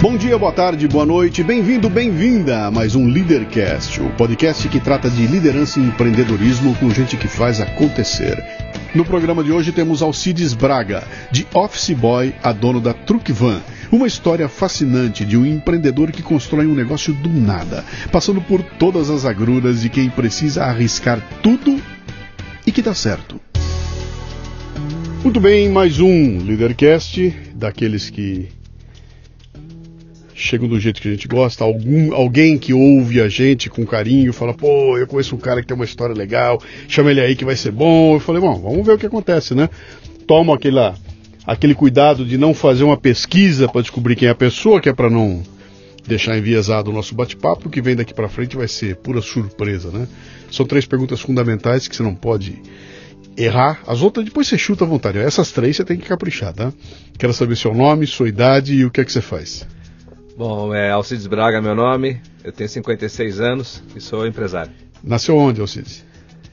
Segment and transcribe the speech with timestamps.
[0.00, 4.78] Bom dia, boa tarde, boa noite, bem-vindo, bem-vinda a mais um Leadercast, o podcast que
[4.78, 8.40] trata de liderança e empreendedorismo com gente que faz acontecer.
[8.94, 13.60] No programa de hoje temos Alcides Braga, de Office Boy a dono da Truck Van.
[13.90, 19.10] Uma história fascinante de um empreendedor que constrói um negócio do nada, passando por todas
[19.10, 21.76] as agruras de quem precisa arriscar tudo
[22.64, 23.40] e que dá certo.
[25.24, 28.56] Muito bem, mais um Leadercast, daqueles que
[30.38, 34.32] chegam do jeito que a gente gosta, algum, alguém que ouve a gente com carinho,
[34.32, 37.44] fala, pô, eu conheço um cara que tem uma história legal, chama ele aí que
[37.44, 38.14] vai ser bom.
[38.14, 39.68] Eu falei, bom, vamos ver o que acontece, né?
[40.26, 40.94] Toma aquela,
[41.44, 44.92] aquele cuidado de não fazer uma pesquisa para descobrir quem é a pessoa, que é
[44.92, 45.42] para não
[46.06, 50.06] deixar enviesado o nosso bate-papo, que vem daqui para frente vai ser pura surpresa, né?
[50.50, 52.62] São três perguntas fundamentais que você não pode
[53.36, 53.80] errar.
[53.86, 55.18] As outras depois você chuta à vontade.
[55.18, 56.72] Essas três você tem que caprichar, tá?
[57.18, 59.66] Quero saber seu nome, sua idade e o que é que você faz.
[60.38, 64.70] Bom, é Alcides Braga meu nome, eu tenho 56 anos e sou empresário.
[65.02, 66.06] Nasceu onde, Alcides?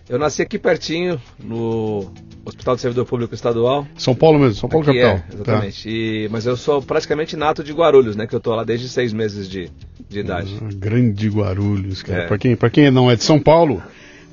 [0.10, 2.12] Eu nasci aqui pertinho, no
[2.44, 3.88] Hospital do Servidor Público Estadual.
[3.96, 5.24] São Paulo mesmo, São Paulo aqui capital.
[5.30, 5.84] É, exatamente.
[5.84, 5.90] Tá.
[5.92, 8.26] E, mas eu sou praticamente nato de Guarulhos, né?
[8.26, 9.70] Que eu tô lá desde seis meses de,
[10.10, 10.58] de idade.
[10.60, 12.24] Ah, grande Guarulhos, cara.
[12.24, 12.28] É.
[12.28, 13.84] Para quem, pra quem não é de São Paulo,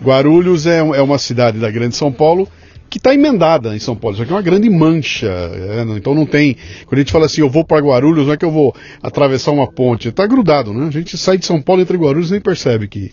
[0.02, 2.48] Guarulhos é, é uma cidade da grande São Paulo
[2.92, 4.14] que está emendada em São Paulo.
[4.14, 5.26] Isso aqui é uma grande mancha.
[5.26, 6.58] É, então não tem.
[6.84, 9.50] Quando a gente fala assim, eu vou para Guarulhos, não é que eu vou atravessar
[9.50, 10.08] uma ponte.
[10.08, 10.88] Está grudado, né?
[10.88, 13.10] A gente sai de São Paulo entre Guarulhos e nem percebe que,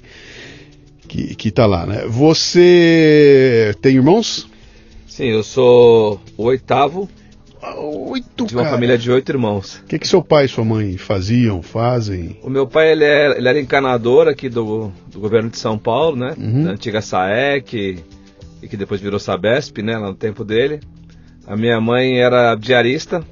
[1.08, 2.04] que, que tá lá, né?
[2.10, 4.50] Você tem irmãos?
[5.08, 7.08] Sim, eu sou o oitavo.
[7.78, 8.76] Oito, de uma cara.
[8.76, 9.78] família de oito irmãos.
[9.78, 12.38] O que, que seu pai e sua mãe faziam, fazem?
[12.44, 16.18] O meu pai ele era, ele era encanador aqui do, do governo de São Paulo,
[16.18, 16.36] né?
[16.38, 16.66] Uhum.
[16.66, 18.04] Da antiga SAEC
[18.62, 20.80] e que depois virou Sabesp, né, lá no tempo dele.
[21.48, 23.24] A minha mãe era diarista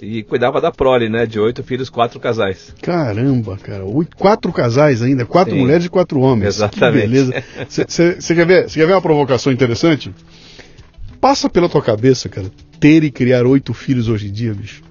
[0.00, 2.74] e cuidava da prole, né, de oito filhos, quatro casais.
[2.82, 6.56] Caramba, cara, oito, quatro casais ainda, quatro Sim, mulheres e quatro homens.
[6.56, 7.02] Exatamente.
[7.02, 7.44] Que beleza.
[7.68, 10.14] Você quer, ver, quer ver uma provocação interessante?
[11.20, 14.85] Passa pela tua cabeça, cara, ter e criar oito filhos hoje em dia, bicho.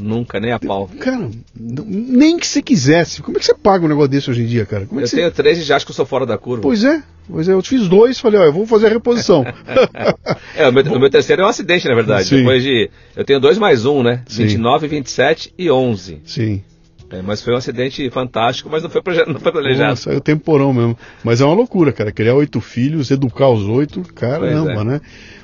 [0.00, 0.90] Nunca, nem a pau.
[0.98, 3.22] Cara, nem que você quisesse.
[3.22, 4.88] Como é que você paga um negócio desse hoje em dia, cara?
[4.90, 5.16] eu você...
[5.16, 6.62] tenho três e já acho que eu sou fora da curva.
[6.62, 7.02] Pois é.
[7.28, 9.44] Pois é, eu fiz dois falei, ó, eu vou fazer a reposição.
[10.56, 12.28] é, o meu, o meu, terceiro é um acidente, na verdade.
[12.28, 12.38] Sim.
[12.38, 12.90] Depois de.
[13.14, 14.22] Eu tenho dois mais um, né?
[14.26, 14.44] Sim.
[14.44, 16.22] 29, 27 e 11.
[16.24, 16.62] Sim.
[17.10, 19.90] É, mas foi um acidente fantástico, mas não foi, não foi planejado.
[19.90, 20.96] Nossa, saiu temporão mesmo.
[21.24, 22.12] Mas é uma loucura, cara.
[22.12, 24.84] Criar oito filhos, educar os oito, caramba, é.
[24.84, 25.00] né?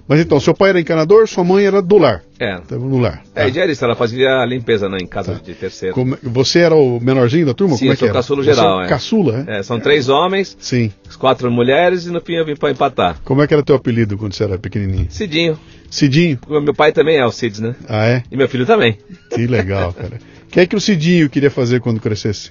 [0.09, 2.23] Mas então, seu pai era encanador, sua mãe era do lar.
[2.39, 2.55] É.
[2.55, 3.25] Estava no lar.
[3.35, 3.51] É, tá.
[3.51, 5.41] diarista, ela fazia a limpeza né, em casa tá.
[5.43, 5.95] de terceiro.
[5.95, 7.75] Como, é, você era o menorzinho da turma?
[7.75, 8.13] Sim, Como é que era?
[8.13, 8.89] caçulo geral, é.
[8.89, 9.59] Caçula, é?
[9.59, 10.93] É, são três homens, Sim.
[11.19, 13.17] quatro mulheres e no fim eu vim para empatar.
[13.25, 15.09] Como é que era teu apelido quando você era pequenininho?
[15.11, 15.59] Cidinho.
[15.91, 16.39] Cidinho?
[16.49, 17.75] Meu pai também é o Cids, né?
[17.89, 18.23] Ah, é?
[18.31, 18.99] E meu filho também.
[19.31, 20.21] Que legal, cara.
[20.57, 22.51] O que é que o Cidinho queria fazer quando crescesse?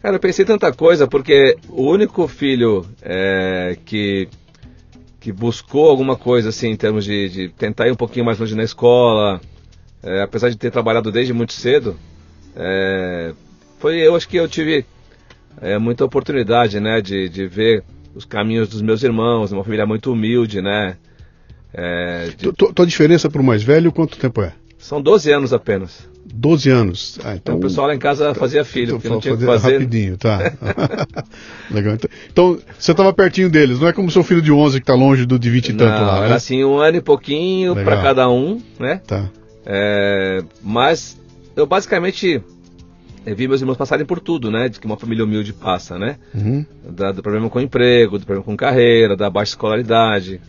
[0.00, 4.28] Cara, eu pensei tanta coisa, porque o único filho é, que
[5.18, 8.54] que buscou alguma coisa assim em termos de, de tentar ir um pouquinho mais longe
[8.54, 9.40] na escola,
[10.00, 11.96] é, apesar de ter trabalhado desde muito cedo,
[12.54, 13.32] é,
[13.80, 14.86] foi eu acho que eu tive
[15.60, 17.82] é, muita oportunidade, né, de, de ver
[18.14, 20.96] os caminhos dos meus irmãos, uma família muito humilde, né.
[21.72, 22.52] É, de...
[22.52, 24.52] Tua diferença para o mais velho quanto tempo é?
[24.78, 26.13] São 12 anos apenas.
[26.34, 27.18] 12 anos.
[27.20, 29.78] Ah, então, então, o pessoal lá em casa fazia filho, porque não tinha que fazer.
[29.78, 30.38] Rapidinho, tá.
[31.70, 31.94] Legal.
[31.94, 34.94] Então, então você estava pertinho deles, não é como seu filho de 11 que está
[34.94, 36.26] longe do de 20 e não, tanto lá, né?
[36.26, 39.00] era assim, um ano e pouquinho para cada um, né?
[39.06, 39.30] Tá.
[39.64, 41.18] É, mas
[41.56, 42.42] eu basicamente
[43.26, 44.68] eu vi meus irmãos passarem por tudo, né?
[44.68, 46.16] De que uma família humilde passa, né?
[46.34, 46.64] Uhum.
[46.90, 50.40] Da, do problema com emprego, do problema com carreira, da baixa escolaridade,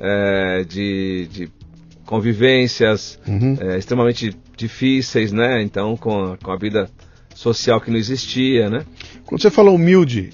[0.00, 1.50] é, de, de
[2.06, 3.58] convivências uhum.
[3.60, 5.62] é, extremamente difíceis, né?
[5.62, 6.88] Então, com a, com a vida
[7.34, 8.84] social que não existia, né?
[9.24, 10.30] Quando você fala humilde,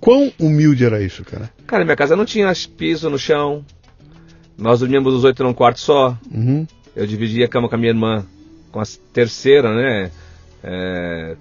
[0.00, 1.50] quão humilde era isso, cara?
[1.66, 3.64] Cara, minha casa não tinha piso no chão.
[4.56, 6.16] Nós dormíamos os oito num quarto só.
[6.32, 6.66] Uhum.
[6.94, 8.24] Eu dividia a cama com a minha irmã,
[8.70, 10.10] com a terceira, né?
[10.62, 11.36] É,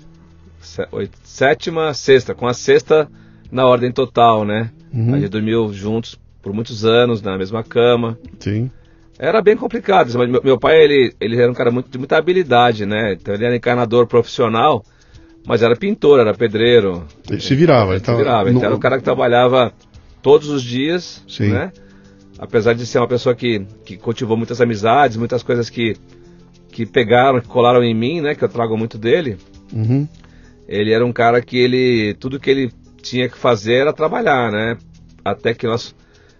[1.24, 3.08] sétima, sexta, com a sexta
[3.52, 4.72] na ordem total, né?
[4.92, 5.14] Uhum.
[5.14, 8.18] A gente dormiu juntos por muitos anos na mesma cama.
[8.40, 8.72] Sim.
[9.24, 12.18] Era bem complicado, mas meu, meu pai ele, ele era um cara muito, de muita
[12.18, 13.14] habilidade, né?
[13.14, 14.84] Então ele era encanador profissional,
[15.48, 17.06] mas era pintor, era pedreiro.
[17.30, 17.96] Ele se virava.
[17.96, 18.50] Ele se virava.
[18.50, 18.66] Então no...
[18.66, 19.72] era um cara que trabalhava
[20.22, 21.52] todos os dias, Sim.
[21.52, 21.72] né?
[22.38, 25.96] Apesar de ser uma pessoa que, que cultivou muitas amizades, muitas coisas que,
[26.70, 28.36] que pegaram, que colaram em mim, né?
[28.36, 29.38] Que eu trago muito dele.
[29.72, 30.06] Uhum.
[30.68, 32.14] Ele era um cara que ele...
[32.16, 34.78] Tudo que ele tinha que fazer era trabalhar, né?
[35.24, 35.96] Até que nós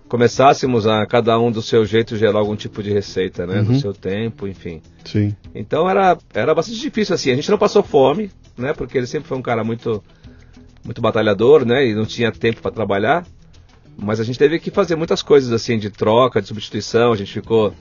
[0.08, 3.60] começássemos a cada um do seu jeito gerar algum tipo de receita, né?
[3.60, 3.66] Uhum.
[3.66, 4.82] Do seu tempo, enfim.
[5.06, 5.36] Sim.
[5.56, 7.32] Então era, era bastante difícil assim.
[7.32, 8.74] A gente não passou fome, né?
[8.74, 10.04] Porque ele sempre foi um cara muito
[10.84, 11.88] muito batalhador, né?
[11.88, 13.26] E não tinha tempo para trabalhar.
[13.98, 17.14] Mas a gente teve que fazer muitas coisas assim de troca, de substituição.
[17.14, 17.74] A gente ficou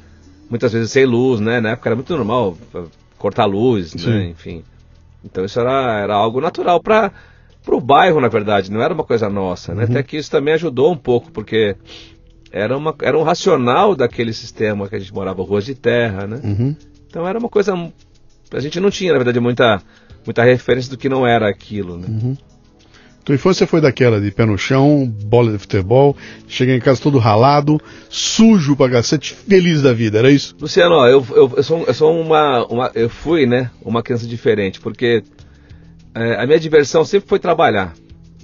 [0.48, 1.60] muitas vezes sem luz, né?
[1.60, 2.88] Na época era muito normal uh,
[3.18, 4.08] cortar luz, Sim.
[4.08, 4.26] né?
[4.28, 4.62] Enfim.
[5.24, 7.12] Então isso era, era algo natural para
[7.66, 8.70] o bairro, na verdade.
[8.70, 9.84] Não era uma coisa nossa, né?
[9.84, 9.90] Uhum.
[9.90, 11.76] Até que isso também ajudou um pouco, porque
[12.52, 16.40] era, uma, era um racional daquele sistema que a gente morava, ruas de terra, né?
[16.44, 16.76] Uhum.
[17.08, 17.72] Então era uma coisa.
[18.52, 19.82] A gente não tinha, na verdade, muita,
[20.26, 22.06] muita referência do que não era aquilo, né?
[22.08, 22.36] Uhum.
[23.24, 26.16] Tua infância foi daquela de pé no chão, bola de futebol,
[26.48, 30.56] cheguei em casa todo ralado, sujo pra cacete, feliz da vida, era isso?
[30.60, 32.90] Luciano, ó, eu, eu, eu sou, eu sou uma, uma.
[32.94, 33.70] Eu fui, né?
[33.80, 35.22] Uma criança diferente, porque
[36.14, 37.94] é, a minha diversão sempre foi trabalhar.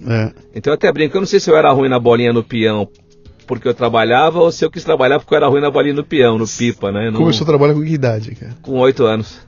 [0.07, 0.33] É.
[0.55, 2.89] Então eu até brinco, eu não sei se eu era ruim na bolinha no peão
[3.49, 6.05] porque eu trabalhava ou se eu quis trabalhar porque eu era ruim na bolinha no
[6.05, 7.11] peão, no pipa, né?
[7.11, 8.55] No- Começou a trabalhar com que idade, cara?
[8.63, 9.41] Com oito anos.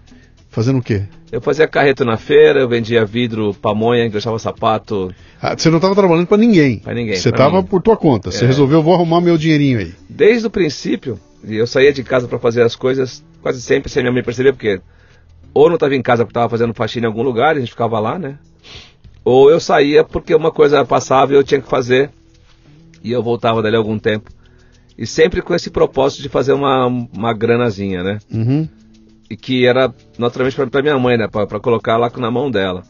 [0.49, 1.03] Fazendo o quê?
[1.31, 5.15] Eu fazia carreto na feira, eu vendia vidro, pamonha, engraxava sapato.
[5.41, 6.81] Ah, você não estava trabalhando pra ninguém.
[6.81, 8.33] Pra ninguém, Você estava por tua conta.
[8.33, 8.49] Você É.
[8.49, 9.95] resolveu, vou arrumar meu dinheirinho aí.
[10.09, 14.13] Desde o princípio, eu saía de casa para fazer as coisas quase sempre sem minha
[14.13, 14.81] mãe perceber, porque
[15.55, 17.71] ou não estava em casa porque estava fazendo faxina em algum lugar, e a gente
[17.71, 18.37] ficava lá, né?
[19.25, 22.11] Ou eu saía porque uma coisa passava e eu tinha que fazer,
[23.03, 24.31] e eu voltava dali algum tempo.
[24.97, 28.19] E sempre com esse propósito de fazer uma, uma granazinha, né?
[28.31, 28.69] Uhum.
[29.31, 32.83] e que era naturalmente para minha mãe, né, para colocar lá na mão dela.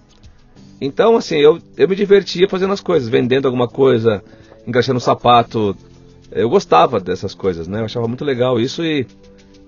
[0.80, 4.24] Então, assim, eu, eu me divertia fazendo as coisas, vendendo alguma coisa,
[4.66, 5.76] engraxando sapato.
[6.32, 7.80] Eu gostava dessas coisas, né?
[7.80, 9.06] Eu achava muito legal isso e,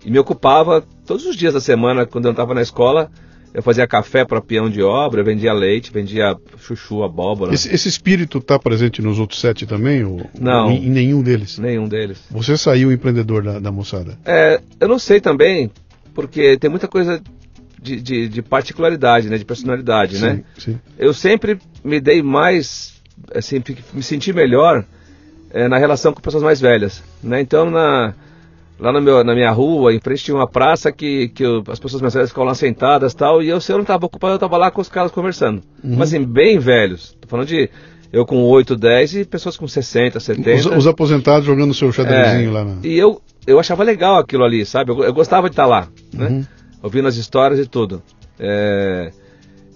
[0.04, 3.10] e me ocupava todos os dias da semana, quando eu não estava na escola,
[3.54, 7.52] eu fazia café para peão de obra, vendia leite, vendia chuchu, abóbora.
[7.52, 10.04] Esse, esse espírito tá presente nos outros sete também?
[10.04, 10.70] Ou, Não.
[10.70, 11.58] Em, em nenhum deles.
[11.58, 12.18] Nenhum deles.
[12.30, 14.18] Você saiu empreendedor da, da moçada.
[14.24, 15.70] É, eu não sei também,
[16.14, 17.20] porque tem muita coisa
[17.80, 19.36] de, de, de particularidade, né?
[19.36, 20.44] De personalidade, né?
[20.56, 20.80] Sim, sim.
[20.98, 23.02] eu sempre me dei mais,
[23.34, 23.62] assim,
[23.92, 24.84] me senti melhor
[25.50, 27.40] eh, na relação com pessoas mais velhas, né?
[27.40, 28.14] Então, na,
[28.78, 31.78] lá no meu, na minha rua, em frente tinha uma praça que, que eu- as
[31.78, 34.36] pessoas mais velhas ficavam lá sentadas tal, e eu, se eu não estava ocupado, eu
[34.36, 35.62] estava lá com os caras conversando.
[35.84, 35.96] Uhum.
[35.96, 37.16] Mas, assim, bem velhos.
[37.20, 37.68] Tô falando de
[38.12, 40.68] eu com 8, 10 e pessoas com 60, 70.
[40.70, 42.76] Os, os aposentados jogando seu xadrezinho É, lá na.
[42.82, 44.90] E eu, eu achava legal aquilo ali, sabe?
[44.90, 46.28] Eu, eu gostava de estar lá, né?
[46.28, 46.44] Uhum.
[46.82, 48.02] Ouvindo as histórias e tudo.
[48.38, 49.10] É,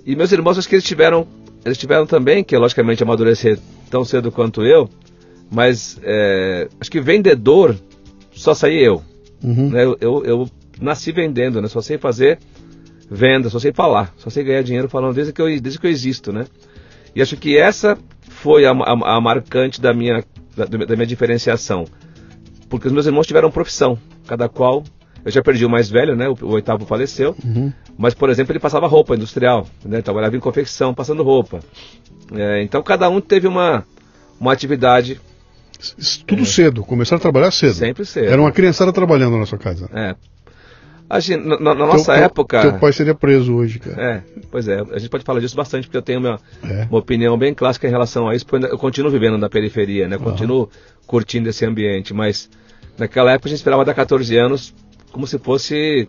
[0.05, 1.27] E meus irmãos, acho que eles tiveram,
[1.65, 3.59] eles tiveram também, que logicamente amadurecer
[3.91, 4.89] tão cedo quanto eu,
[5.51, 7.77] mas é, acho que vendedor
[8.37, 9.03] só saí eu.
[9.43, 9.71] Uhum.
[9.71, 9.85] Né?
[9.85, 10.51] Eu, eu, eu
[10.81, 11.69] nasci vendendo, né?
[11.69, 12.39] Só sei fazer
[13.11, 15.91] venda, só sei falar, só sei ganhar dinheiro falando desde que eu, desde que eu
[15.91, 16.47] existo, né?
[17.15, 17.97] E acho que essa
[18.29, 20.23] foi a, a- a marcante da minha,
[20.57, 21.85] da, da minha diferenciação.
[22.69, 24.83] Porque os meus irmãos tiveram profissão, cada qual.
[25.25, 26.29] Eu já perdi o mais velho, né?
[26.29, 27.35] O, o oitavo faleceu.
[27.45, 27.73] Uhum.
[27.99, 30.03] Mas, por exemplo, ele passava roupa industrial, né?
[30.03, 31.61] Trabalhava em confecção, passando roupa.
[32.35, 33.85] É, então, cada um teve uma,
[34.39, 35.21] uma atividade
[36.27, 37.71] Tudo cedo, começaram a trabalhar cedo.
[37.71, 37.75] É.
[37.75, 38.27] sempre cedo.
[38.29, 39.89] Era uma criançada trabalhando na sua casa.
[39.93, 40.15] É.
[41.09, 42.61] A gente, na, na- nossa Teu- época.
[42.63, 44.03] Teu pai seria preso hoje, cara.
[44.03, 46.87] É, pois é, a gente pode falar disso bastante, porque eu tenho uma, É.
[46.91, 50.09] uma opinião bem clássica em relação a isso, porque eu eu continuo vivendo na periferia,
[50.09, 50.19] né?
[50.19, 50.69] Continuo
[51.07, 52.51] curtindo esse ambiente, mas
[52.99, 54.75] naquela época a gente esperava dar 14 anos
[55.13, 56.09] como se fosse,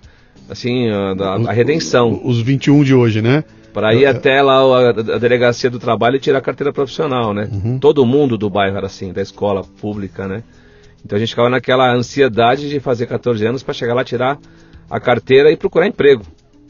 [0.50, 3.44] assim, a, a- a redenção, Os 21 de hoje, né?
[3.78, 7.48] Para ir até lá a, a delegacia do trabalho e tirar a carteira profissional, né?
[7.52, 7.78] Uhum.
[7.78, 10.42] Todo mundo do bairro era assim, da escola pública, né?
[11.06, 14.40] Então a gente ficava naquela ansiedade de fazer 14 anos para chegar lá, tirar
[14.90, 16.24] a carteira e procurar emprego.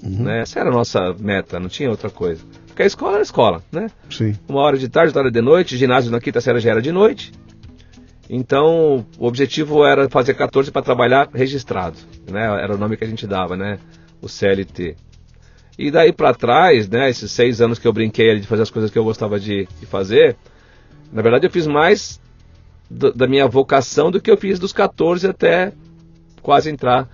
[0.04, 0.24] Uhum.
[0.24, 0.42] Né?
[0.42, 2.44] Essa era a nossa meta, não tinha outra coisa.
[2.68, 3.88] Porque a escola era escola, né?
[4.10, 4.36] Sim.
[4.46, 6.92] Uma hora de tarde, outra hora de noite, ginásio na quinta série já era de
[6.92, 7.32] noite.
[8.30, 11.96] Então, o objetivo era fazer 14 para trabalhar registrado,
[12.30, 12.44] né?
[12.62, 13.80] Era o nome que a gente dava, né?
[14.22, 14.98] O CLT.
[15.78, 17.10] E daí para trás, né?
[17.10, 19.68] Esses seis anos que eu brinquei ali de fazer as coisas que eu gostava de,
[19.80, 20.36] de fazer,
[21.12, 22.20] na verdade eu fiz mais
[22.90, 25.72] do- da minha vocação do que eu fiz dos 14 até
[26.42, 27.08] quase entrar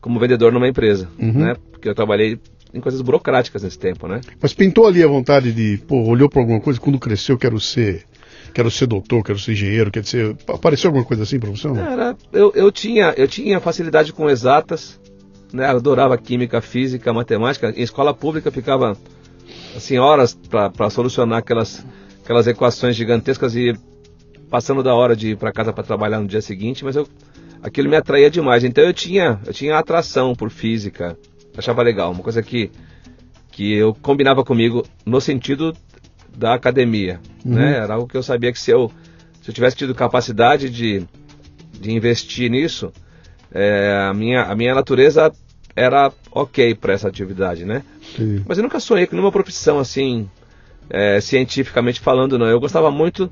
[0.00, 1.32] como vendedor numa empresa, Uhum.
[1.44, 1.56] né?
[1.70, 2.38] Porque eu trabalhei
[2.74, 4.20] em coisas burocráticas nesse tempo, né?
[4.40, 8.04] Mas pintou ali a vontade de, pô, olhou para alguma coisa, quando cresceu quero ser,
[8.54, 11.68] quero ser doutor, quero ser engenheiro, quer dizer, apareceu alguma coisa assim para você?
[11.68, 14.98] Era, eu, eu, tinha, eu tinha facilidade com exatas,
[15.52, 15.66] né?
[15.66, 17.70] Adorava química, física, matemática.
[17.76, 18.96] Em escola pública ficava
[19.76, 21.84] assim horas para solucionar aquelas,
[22.22, 23.74] aquelas equações gigantescas e
[24.50, 27.08] passando da hora de ir para casa para trabalhar no dia seguinte, mas eu,
[27.62, 28.64] aquilo me atraía demais.
[28.64, 31.16] Então eu tinha, eu tinha atração por física,
[31.56, 32.70] achava legal, uma coisa que
[33.50, 35.76] que eu combinava comigo no sentido
[36.34, 37.54] da academia, Uhum.
[37.54, 37.76] né?
[37.76, 38.90] Era algo que eu sabia que se eu
[39.42, 41.06] se eu tivesse tido capacidade de
[41.78, 42.92] de investir nisso,
[43.52, 45.32] é, a, minha, a minha natureza
[45.74, 47.82] era ok para essa atividade, né?
[48.14, 48.42] Entendi.
[48.46, 50.28] Mas eu nunca sonhei com nenhuma profissão assim,
[50.90, 52.46] é, cientificamente falando, não.
[52.46, 53.30] Eu gostava muito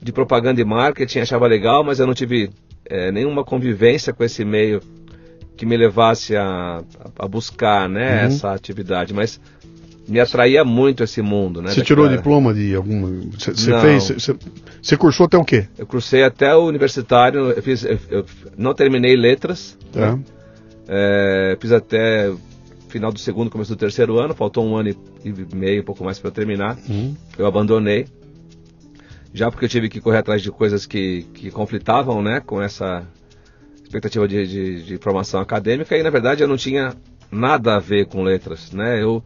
[0.00, 2.50] de propaganda e marketing, achava legal, mas eu não tive
[2.86, 4.80] é, nenhuma convivência com esse meio
[5.56, 6.82] que me levasse a,
[7.18, 8.26] a buscar né, Uhum.
[8.26, 9.12] essa atividade.
[9.14, 9.38] Mas
[10.08, 11.70] me atraía muito esse mundo, né?
[11.70, 13.08] Você tirou daquela- diploma de alguma.
[13.38, 14.08] Você fez.
[14.82, 15.68] Você, cursou até o quê?
[15.78, 18.26] Eu cursei até o universitário, eu, fiz, eu, eu
[18.58, 20.18] não terminei letras, Tá.
[20.88, 22.32] É, fiz até
[22.88, 24.90] final do segundo, começo do terceiro ano, faltou um ano
[25.24, 26.76] e, meio, um pouco mais para terminar.
[26.88, 27.16] Uhum.
[27.38, 28.06] Eu abandonei,
[29.32, 33.06] já porque eu tive que correr atrás de coisas que, que conflitavam né, com essa
[33.82, 36.94] expectativa de, de, de formação acadêmica e na verdade eu não tinha
[37.30, 38.72] nada a ver com letras.
[38.72, 39.02] Né?
[39.02, 39.24] Eu,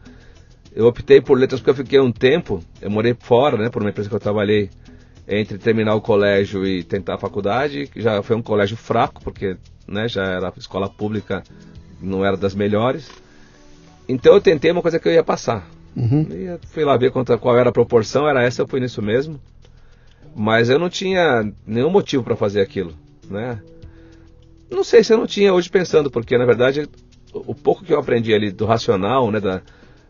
[0.73, 3.89] eu optei por letras porque eu fiquei um tempo, eu morei fora, né, por uma
[3.89, 4.69] empresa que eu trabalhei
[5.27, 9.57] entre terminar o colégio e tentar a faculdade, que já foi um colégio fraco, porque
[9.87, 11.43] né, já era escola pública,
[12.01, 13.09] não era das melhores.
[14.07, 15.67] Então eu tentei uma coisa que eu ia passar.
[15.95, 16.27] Uhum.
[16.31, 19.39] E fui lá ver quanto, qual era a proporção, era essa, eu fui nisso mesmo.
[20.35, 22.93] Mas eu não tinha nenhum motivo para fazer aquilo,
[23.29, 23.59] né?
[24.69, 26.87] Não sei se eu não tinha hoje pensando, porque na verdade
[27.33, 29.61] o pouco que eu aprendi ali do racional, né, da,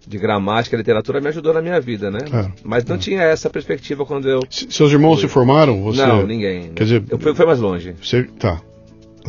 [0.05, 2.19] de gramática, literatura, me ajudou na minha vida, né?
[2.29, 2.53] Claro.
[2.63, 4.39] Mas não tinha essa perspectiva quando eu...
[4.50, 5.81] Se- Seus irmãos se formaram?
[5.84, 6.05] Você...
[6.05, 6.74] Não, ninguém.
[6.74, 7.96] Quer dizer- eu fui, fui mais longe.
[8.01, 8.62] Você, tá.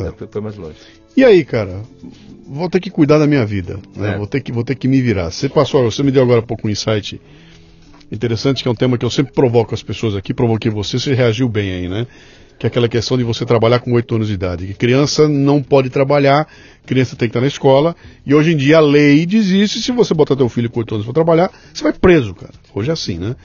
[0.07, 0.77] Eu fui, fui mais longe.
[1.15, 1.81] E aí, cara?
[2.47, 3.79] Vou ter que cuidar da minha vida.
[3.95, 4.13] né?
[4.13, 4.17] É.
[4.17, 5.31] Vou, ter que, vou ter que me virar.
[5.31, 7.19] Você passou, você me deu agora há pouco um insight
[8.11, 11.13] interessante, que é um tema que eu sempre provoco as pessoas aqui, provoquei você, você
[11.13, 12.07] reagiu bem aí, né?
[12.57, 14.67] Que é aquela questão de você trabalhar com 8 anos de idade.
[14.67, 16.47] Que criança não pode trabalhar,
[16.85, 19.81] criança tem que estar na escola, e hoje em dia a lei diz isso, e
[19.81, 22.53] se você botar teu filho com 8 anos para trabalhar, você vai preso, cara.
[22.73, 23.35] Hoje é assim, né?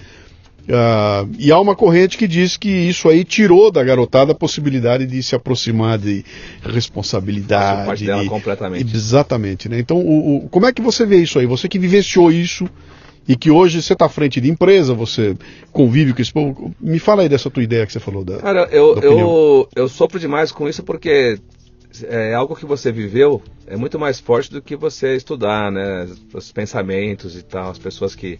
[0.68, 5.06] Ah, e há uma corrente que diz que isso aí tirou da garotada a possibilidade
[5.06, 6.24] de se aproximar de
[6.62, 7.86] responsabilidade.
[7.86, 8.94] Parte dela de- completamente.
[8.96, 9.78] Exatamente, né?
[9.78, 11.46] Então, o, o- como é que você vê isso aí?
[11.46, 12.68] Você que vivenciou isso
[13.28, 15.36] e que hoje você está à frente de empresa, você
[15.72, 16.74] convive com esse povo.
[16.80, 18.24] Me fala aí dessa tua ideia que você falou.
[18.24, 18.38] Da...
[18.38, 21.38] Cara, eu, da eu, eu sofro demais com isso porque
[22.08, 26.06] é algo que você viveu é muito mais forte do que você estudar, né?
[26.34, 28.38] Os pensamentos e tal, as pessoas que,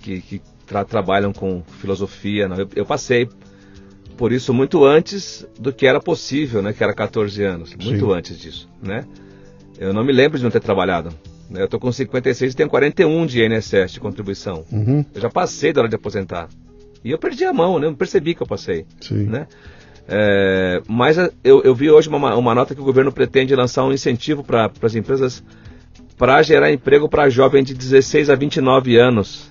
[0.00, 2.48] que, que tra- trabalham com filosofia.
[2.56, 3.28] Eu, eu passei
[4.16, 6.72] por isso muito antes do que era possível, né?
[6.72, 7.74] Que era 14 anos.
[7.74, 8.12] Muito Sim.
[8.12, 9.04] antes disso, né?
[9.78, 11.10] Eu não me lembro de não ter trabalhado.
[11.50, 11.62] né?
[11.62, 14.64] Eu tô com 56 e tenho 41 de INSS de contribuição.
[14.70, 16.48] Uhum, Eu já passei da hora de aposentar.
[17.04, 17.86] E eu perdi a mão, né?
[17.86, 19.24] Eu não percebi que eu passei sim.
[19.24, 19.46] né?
[20.06, 23.84] É, mas a- eu, eu vi hoje uma, uma nota que o governo pretende lançar
[23.84, 25.42] um incentivo para as empresas
[26.16, 29.50] para gerar emprego para jovem de 16 a 29 anos.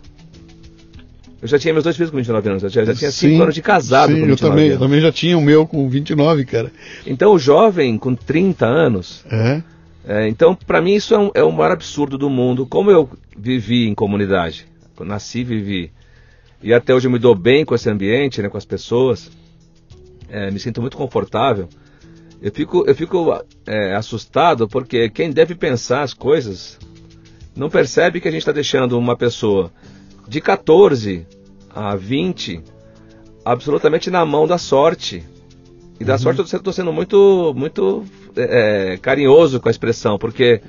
[1.44, 3.42] Eu já tinha meus dois filhos com 29 anos, eu já, já tinha 5 Sim,
[3.42, 4.82] anos de casado Sim, com eu 29 também, eu anos.
[4.88, 6.72] também já tinha o meu com 29, cara.
[7.06, 9.62] Então o jovem com 30 anos, É.
[10.08, 12.66] é, então para mim isso é, um, é o maior absurdo do mundo.
[12.66, 14.66] Como eu vivi em comunidade,
[14.98, 15.92] eu nasci e vivi,
[16.62, 19.30] e até hoje eu me dou bem com esse ambiente, né, com as pessoas,
[20.30, 21.68] é, me sinto muito confortável.
[22.42, 26.80] Eu fico, eu fico é, assustado porque quem deve pensar as coisas
[27.54, 29.70] não percebe que a gente está deixando uma pessoa
[30.28, 31.26] de 14
[31.70, 32.62] a 20
[33.46, 35.24] absolutamente na mão da sorte.
[36.00, 38.04] E da sorte eu estou sendo muito, muito
[38.36, 40.62] é, carinhoso com a expressão, porque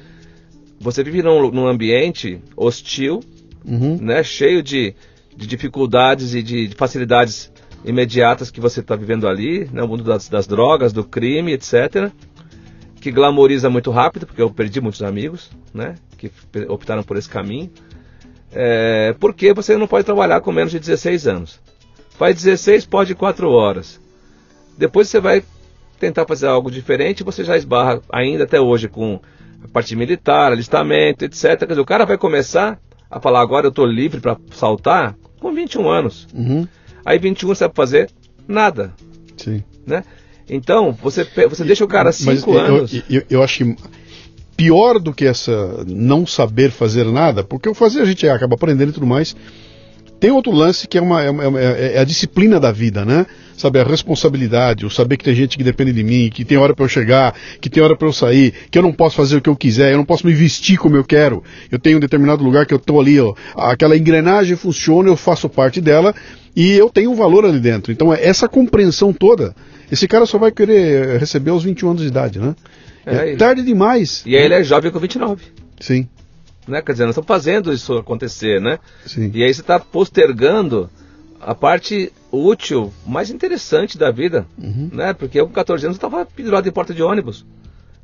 [0.79, 3.21] você vive num, num ambiente hostil,
[3.67, 3.97] Uhum.
[3.97, 4.95] né, cheio de,
[5.35, 7.51] de dificuldades e de, de facilidades
[7.83, 12.11] imediatas que você está vivendo ali, né, o mundo das, das drogas, do crime, etc.
[13.01, 16.31] Que glamoriza muito rápido, porque eu perdi muitos amigos, né, que
[16.69, 17.71] optaram por esse caminho.
[18.55, 21.61] É, porque você não pode trabalhar com menos de 16 anos.
[22.11, 24.01] Faz 16, pode 4 horas.
[24.79, 25.43] Depois você vai
[25.99, 29.21] tentar fazer algo diferente, você já esbarra ainda até hoje com
[29.63, 31.59] a parte militar, alistamento, etc.
[31.59, 32.79] Quer dizer, o cara vai começar
[33.11, 36.29] a falar agora eu estou livre para saltar com 21 anos.
[36.35, 36.67] Uhum.
[37.05, 38.11] Aí 21 você sabe fazer
[38.47, 38.93] nada,
[39.37, 39.63] Sim.
[39.87, 40.05] né?
[40.49, 42.95] Então, você, você deixa o cara Mas 5 eu, anos.
[42.95, 43.77] Eu, eu, eu acho que
[44.57, 48.91] pior do que essa não saber fazer nada, porque o fazer a gente acaba aprendendo
[48.91, 49.35] e tudo mais.
[50.21, 53.27] Tem outro lance que é, uma, é, uma- é- é a disciplina da vida, né?
[53.57, 56.75] Sabe, a responsabilidade, o saber que tem gente que depende de mim, que tem hora
[56.75, 59.41] para eu chegar, que tem hora para eu sair, que eu não posso fazer o
[59.41, 61.43] que eu quiser, eu não posso me vestir como eu quero.
[61.71, 65.49] Eu tenho um determinado lugar que eu tô ali, ó, aquela engrenagem funciona, eu faço
[65.49, 66.15] parte dela
[66.57, 67.93] e eu tenho um valor ali dentro.
[67.93, 69.55] Então, é essa compreensão toda,
[69.93, 72.55] esse cara só vai querer receber aos 21 anos de idade, né?
[73.07, 74.23] É, É, tarde demais.
[74.27, 75.45] E aí ele é jovem com 29.
[75.81, 76.09] Sim,
[76.67, 76.81] Né?
[76.83, 78.79] Quer dizer, nós estamos fazendo isso acontecer, né?
[79.07, 79.31] sim.
[79.35, 80.89] E aí você está postergando
[81.41, 84.89] a parte útil mais interessante da vida, uhum.
[84.93, 85.13] né?
[85.13, 87.45] Porque eu com 14 anos estava pendurado em porta de ônibus.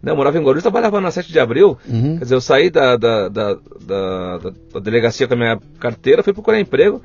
[0.02, 0.12] Né?
[0.12, 1.78] Eu morava em Guarulhos, trabalhava na 7 de abril.
[1.88, 2.18] Uhum.
[2.18, 4.38] Quer dizer, eu saí da, da, da, da,
[4.74, 7.02] da delegacia com a minha carteira, fui procurar emprego.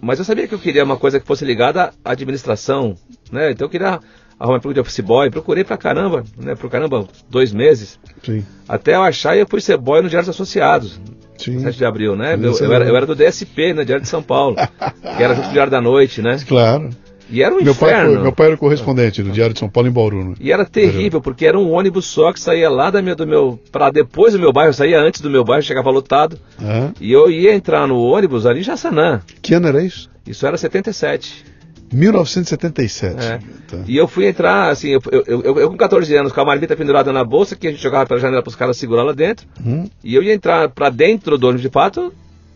[0.00, 2.96] Mas eu sabia que eu queria uma coisa que fosse ligada à administração,
[3.32, 3.50] né?
[3.50, 3.98] Então eu queria
[4.38, 5.30] arrumar emprego de office boy.
[5.30, 6.54] Procurei pra caramba, né?
[6.54, 7.98] Pro caramba, dois meses.
[8.22, 8.44] Sim.
[8.68, 11.00] Até eu achar e eu fui ser boy no Diário dos Associados.
[11.38, 11.58] Sim.
[11.60, 12.34] 7 de abril, né?
[12.34, 13.84] Eu, eu, era, eu, era, do DSP, né?
[13.84, 14.56] Diário de São Paulo.
[14.56, 16.38] que era junto com o Diário da Noite, né?
[16.46, 16.90] Claro.
[17.28, 18.14] E era um meu inferno.
[18.14, 20.30] Pai meu pai era correspondente do Diário de São Paulo em Bauru.
[20.30, 20.34] Né?
[20.40, 23.58] E era terrível, porque era um ônibus só que saía lá da minha, do meu.
[23.72, 26.38] para depois do meu bairro, saía antes do meu bairro, chegava lotado.
[26.60, 26.92] Uhum.
[27.00, 29.20] E eu ia entrar no ônibus ali em Jassanã.
[29.42, 30.08] Que ano era isso?
[30.26, 31.44] Isso era 77.
[31.92, 33.24] 1977.
[33.24, 33.38] É.
[33.68, 33.84] Tá.
[33.86, 36.76] E eu fui entrar, assim, eu, eu, eu, eu, com 14 anos, com a marmita
[36.76, 39.46] pendurada na bolsa, que a gente jogava pela janela para os caras segurar lá dentro.
[39.64, 39.88] Uhum.
[40.02, 42.12] E eu ia entrar para dentro do ônibus de fato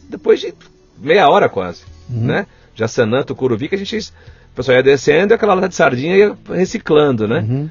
[0.09, 0.53] depois de
[1.01, 1.83] meia hora quase.
[2.09, 2.27] Uhum.
[2.27, 2.47] Né?
[2.75, 4.13] Jassanã, Tucuruvi, que a gente
[4.53, 7.47] o pessoal ia descendo e aquela lata de sardinha ia reciclando, né?
[7.49, 7.71] Uhum.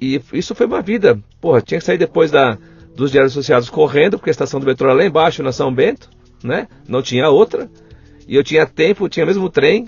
[0.00, 1.18] E isso foi uma vida.
[1.40, 2.56] Porra, tinha que sair depois da,
[2.94, 6.08] dos diários associados correndo, porque a estação do metrô era lá embaixo, na São Bento,
[6.42, 6.68] né?
[6.86, 7.68] Não tinha outra.
[8.26, 9.86] E eu tinha tempo, tinha mesmo trem.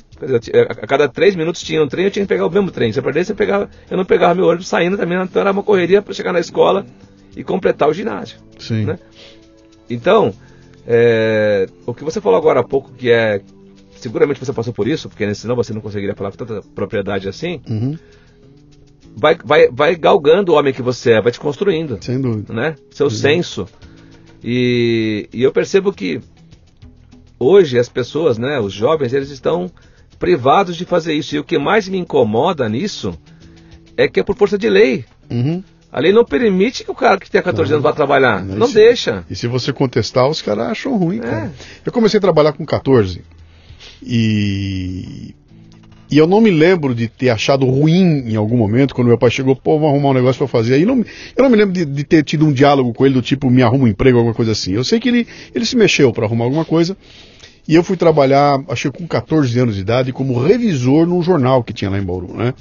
[0.69, 2.93] A cada três minutos tinha um trem, eu tinha que pegar o mesmo trem.
[2.93, 5.63] Se eu perdesse, eu, pegava, eu não pegava meu ônibus saindo também, então era uma
[5.63, 6.87] correria para chegar na escola
[7.37, 8.39] e completar o ginásio.
[8.59, 8.85] Sim.
[8.85, 8.99] Né?
[9.89, 10.35] Então,
[10.87, 13.41] é, o que você falou agora há pouco, que é
[13.93, 17.61] seguramente você passou por isso, porque senão você não conseguiria falar com tanta propriedade assim.
[17.69, 17.99] Uhum.
[19.17, 21.99] Vai, vai, vai galgando o homem que você é, vai te construindo.
[22.03, 22.53] Sem dúvida.
[22.53, 22.77] Né?
[22.91, 23.67] Seu senso.
[24.45, 26.21] E, e eu percebo que
[27.39, 29.71] hoje as pessoas, né, os jovens, eles estão
[30.19, 31.35] privados de fazer isso.
[31.35, 33.19] E o que mais me incomoda nisso
[33.97, 35.05] é que é por força de lei.
[35.31, 35.63] Uhum.
[35.93, 38.45] A lei não permite que o cara que tem 14 anos vá trabalhar.
[38.45, 39.25] Não, se, deixa.
[39.31, 41.21] E se você contestar, os caras acham ruim, é.
[41.21, 41.53] cara.
[41.85, 43.23] Eu comecei a trabalhar com 14.
[44.03, 45.35] E,
[46.11, 49.31] e eu não me lembro de ter achado ruim em algum momento, quando meu pai
[49.31, 50.75] chegou, pô, vamos arrumar um negócio para fazer.
[50.75, 51.05] Aí não,
[51.37, 53.63] eu não me lembro de, de, ter tido um diálogo com ele do tipo, me
[53.63, 54.73] arruma um emprego, alguma coisa assim.
[54.73, 56.97] Eu sei que ele, ele se mexeu para arrumar alguma coisa.
[57.69, 61.65] E eu fui trabalhar, acho que com 14 anos de idade, como revisor num jornal
[61.65, 62.55] que tinha lá em Bauru, né?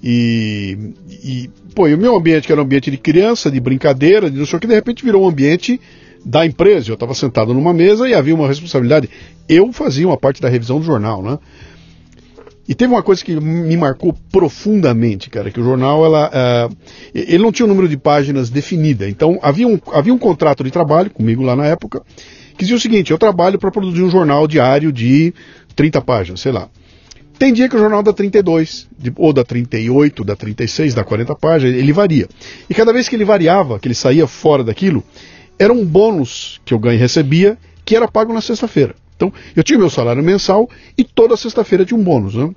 [0.00, 4.38] E, e pô, o meu ambiente, que era um ambiente de criança, de brincadeira, de
[4.38, 5.80] não sei o que, de repente virou um ambiente
[6.24, 6.90] da empresa.
[6.90, 9.10] Eu estava sentado numa mesa e havia uma responsabilidade.
[9.48, 11.38] Eu fazia uma parte da revisão do jornal, né?
[12.68, 16.30] E teve uma coisa que me marcou profundamente, cara, que o jornal, ela,
[16.68, 16.76] uh,
[17.14, 19.08] ele não tinha um número de páginas definida.
[19.08, 22.02] Então, havia um, havia um contrato de trabalho comigo lá na época,
[22.52, 25.32] que dizia o seguinte, eu trabalho para produzir um jornal diário de
[25.74, 26.68] 30 páginas, sei lá.
[27.38, 31.34] Tem dia que o jornal dá 32, de, ou dá 38, dá 36, dá 40
[31.36, 32.28] páginas, ele varia.
[32.68, 35.02] E cada vez que ele variava, que ele saía fora daquilo,
[35.58, 38.94] era um bônus que eu ganho recebia, que era pago na sexta-feira.
[39.18, 42.50] Então, eu tinha meu salário mensal e toda sexta-feira tinha um bônus, né?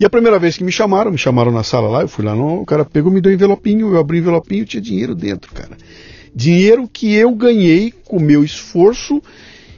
[0.00, 2.34] E a primeira vez que me chamaram, me chamaram na sala lá, eu fui lá,
[2.34, 5.52] no, o cara pegou, me deu um envelopinho, eu abri o envelopinho, tinha dinheiro dentro,
[5.52, 5.76] cara.
[6.34, 9.22] Dinheiro que eu ganhei com meu esforço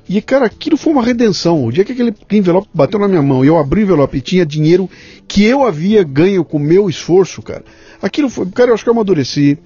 [0.08, 1.64] e, cara, aquilo foi uma redenção.
[1.64, 4.20] O dia que aquele envelope bateu na minha mão e eu abri o envelope e
[4.20, 4.88] tinha dinheiro
[5.26, 7.64] que eu havia ganho com meu esforço, cara,
[8.00, 9.58] aquilo foi, cara, eu acho que eu amadureci,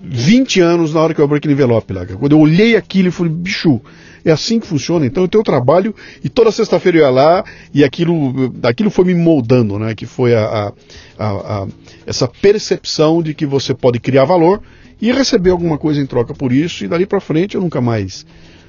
[0.00, 2.06] 20 anos na hora que eu abri aquele envelope lá.
[2.06, 3.80] Quando eu olhei aquilo e falei, bicho,
[4.26, 5.06] é assim que funciona.
[5.06, 9.14] Então eu tenho trabalho e toda sexta-feira eu ia lá e aquilo, aquilo foi me
[9.14, 9.94] moldando, né?
[9.94, 10.72] Que foi a,
[11.16, 11.66] a, a,
[12.04, 14.60] essa percepção de que você pode criar valor
[15.00, 16.84] e receber alguma coisa em troca por isso.
[16.84, 18.26] E dali para frente eu nunca mais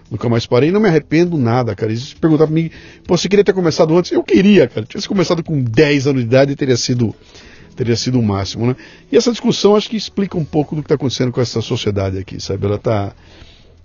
[0.10, 1.94] nunca mais parei, não me arrependo nada, cara.
[1.94, 2.70] Se perguntar pra mim,
[3.06, 4.12] pô, você queria ter começado antes?
[4.12, 4.84] Eu queria, cara.
[4.84, 7.14] Se tivesse começado com 10 anos de idade, teria sido
[7.76, 8.76] teria sido o máximo, né?
[9.12, 12.18] E essa discussão acho que explica um pouco do que está acontecendo com essa sociedade
[12.18, 12.66] aqui, sabe?
[12.66, 13.14] Ela tá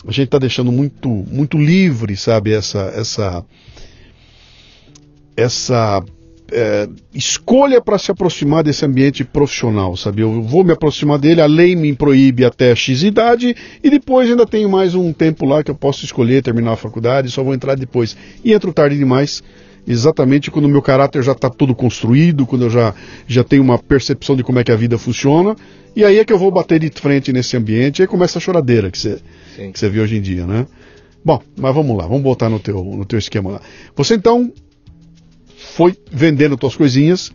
[0.07, 2.53] a gente está deixando muito muito livre, sabe?
[2.53, 3.45] Essa essa
[5.37, 6.05] essa
[6.53, 10.23] é, escolha para se aproximar desse ambiente profissional, sabe?
[10.23, 14.47] Eu vou me aproximar dele, a lei me proíbe até X idade e depois ainda
[14.47, 17.75] tenho mais um tempo lá que eu posso escolher terminar a faculdade, só vou entrar
[17.75, 18.17] depois.
[18.45, 19.43] E entro tarde demais
[19.87, 22.95] exatamente quando o meu caráter já está todo construído, quando eu já,
[23.27, 25.57] já tenho uma percepção de como é que a vida funciona,
[25.95, 28.41] e aí é que eu vou bater de frente nesse ambiente, e aí começa a
[28.41, 29.21] choradeira que você
[29.73, 30.67] que você vê hoje em dia, né?
[31.25, 33.61] Bom, mas vamos lá, vamos voltar no teu, no teu esquema lá.
[33.95, 34.53] Você então
[35.57, 37.31] foi vendendo suas coisinhas.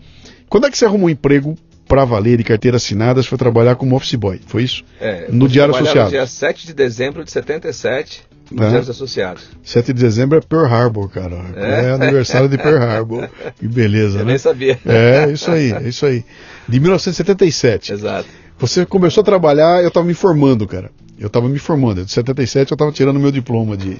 [0.49, 1.55] Quando é que você arrumou um emprego
[1.87, 4.83] para valer de carteira assinada, foi trabalhar como office boy, foi isso?
[4.99, 6.05] É, no Diário Associado.
[6.05, 8.23] No dia 7 de dezembro de 77,
[8.55, 8.77] é.
[8.77, 9.43] Associados.
[9.63, 11.35] 7 de dezembro é Pearl Harbor, cara.
[11.55, 13.29] É, é aniversário de Pearl Harbor.
[13.59, 14.31] Que beleza, Eu né?
[14.31, 14.79] nem sabia.
[14.85, 16.23] É, isso aí, é isso aí.
[16.67, 17.91] De 1977.
[17.93, 18.29] Exato.
[18.59, 20.91] Você começou a trabalhar, eu estava me formando, cara.
[21.19, 22.05] Eu estava me formando.
[22.05, 23.97] De 77 eu estava tirando meu diploma de,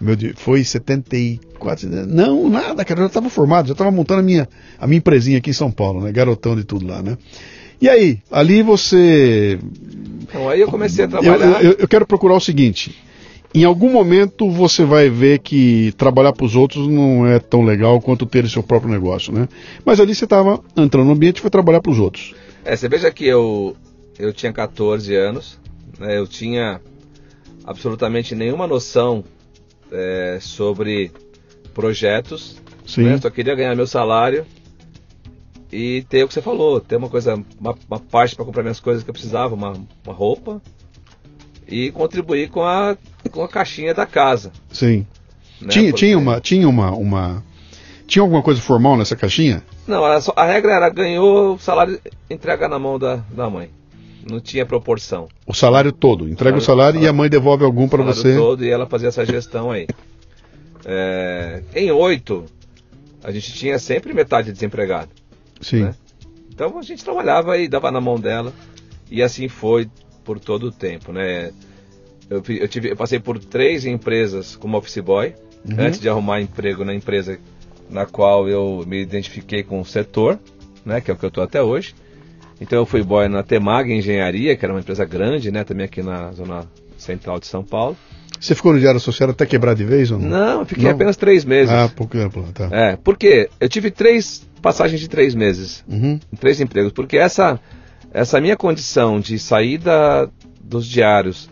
[0.00, 1.88] Meu, foi 74.
[2.06, 3.00] Não, nada, cara.
[3.00, 5.70] Eu já estava formado, já estava montando a minha, a minha empresinha aqui em São
[5.70, 6.12] Paulo, né?
[6.12, 7.16] Garotão de tudo lá, né?
[7.80, 9.58] E aí, ali você.
[10.22, 11.64] Então aí eu comecei a Eu, trabalhar.
[11.64, 12.96] eu, eu quero procurar o seguinte.
[13.54, 18.00] Em algum momento você vai ver que trabalhar para os outros não é tão legal
[18.00, 19.48] quanto ter seu próprio negócio, né?
[19.84, 22.34] Mas ali você estava entrando no ambiente e foi trabalhar para os outros.
[22.64, 23.76] É, você veja que eu,
[24.18, 25.60] eu tinha 14 anos,
[26.00, 26.80] né, eu tinha
[27.64, 29.22] absolutamente nenhuma noção
[29.92, 31.10] é, sobre
[31.72, 33.02] projetos, Sim.
[33.04, 34.46] né, só queria ganhar meu salário
[35.72, 38.80] e ter o que você falou, ter uma coisa, uma, uma parte para comprar minhas
[38.80, 39.72] coisas que eu precisava, uma,
[40.04, 40.62] uma roupa
[41.66, 42.96] e contribuir com a,
[43.30, 44.52] com a caixinha da casa.
[44.70, 45.06] Sim.
[45.60, 47.42] né, tinha, porque- tinha uma, tinha uma, uma,
[48.06, 49.64] tinha alguma coisa formal nessa caixinha?
[49.86, 51.98] Não, só- a regra era ganhou o salário,
[52.30, 53.70] entrega na mão da, da mãe.
[54.28, 55.28] Não tinha proporção.
[55.46, 56.28] O salário todo.
[56.28, 58.36] Entrega o Salário- salário e a mãe devolve algum para salário você.
[58.36, 59.86] todo e ela fazia essa gestão aí.
[60.84, 62.44] É, em oito,
[63.22, 65.10] a gente tinha sempre metade desempregado.
[65.60, 65.82] Sim.
[65.84, 65.94] né?
[66.50, 68.52] Então a gente trabalhava e dava na mão dela
[69.10, 69.88] e assim foi
[70.24, 71.52] por todo o tempo, né?
[72.30, 75.34] Eu, eu tive, eu passei por três empresas como office boy
[75.66, 75.76] Uhum.
[75.78, 77.38] antes de arrumar emprego na empresa
[77.88, 80.38] na qual eu me identifiquei com o setor,
[80.84, 81.00] né?
[81.00, 81.94] Que é o que eu estou até hoje.
[82.60, 85.64] Então eu fui boy na Temag Engenharia, que era uma empresa grande, né?
[85.64, 86.64] Também aqui na zona
[86.96, 87.96] central de São Paulo.
[88.40, 90.28] Você ficou no Diário Associado até quebrar de vez ou não?
[90.28, 90.90] Não, eu fiquei Não?
[90.92, 91.72] apenas três meses.
[91.72, 92.68] Ah, lá, tá.
[92.70, 96.18] É, porque eu tive três passagens de três meses, Uhum.
[96.38, 97.60] três empregos, porque essa,
[98.12, 100.28] essa minha condição de sair da,
[100.60, 101.48] dos diários,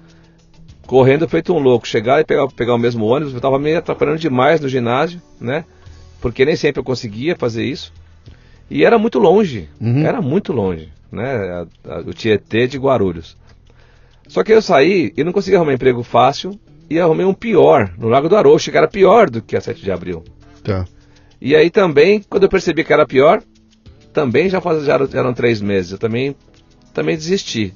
[0.86, 4.18] correndo feito um louco, chegar e pegar, pegar o mesmo ônibus, eu estava me atrapalhando
[4.18, 5.64] demais no ginásio, né?
[6.20, 7.92] Porque nem sempre eu conseguia fazer isso.
[8.72, 10.04] E era muito longe, Uhum.
[10.06, 11.34] era muito longe, né?
[11.34, 13.36] A- a- o Tietê de Guarulhos.
[14.28, 16.58] Só que eu saí e não consegui arrumar emprego fácil
[16.88, 19.82] e arrumei um pior, no Lago do Arocho, que era pior do que a 7
[19.82, 20.24] de abril.
[20.64, 20.86] Tá.
[21.40, 23.42] E aí também, quando eu percebi que era pior,
[24.12, 25.92] também já, faz, já, eram, já eram três meses.
[25.92, 26.34] Eu também,
[26.94, 27.74] também desisti.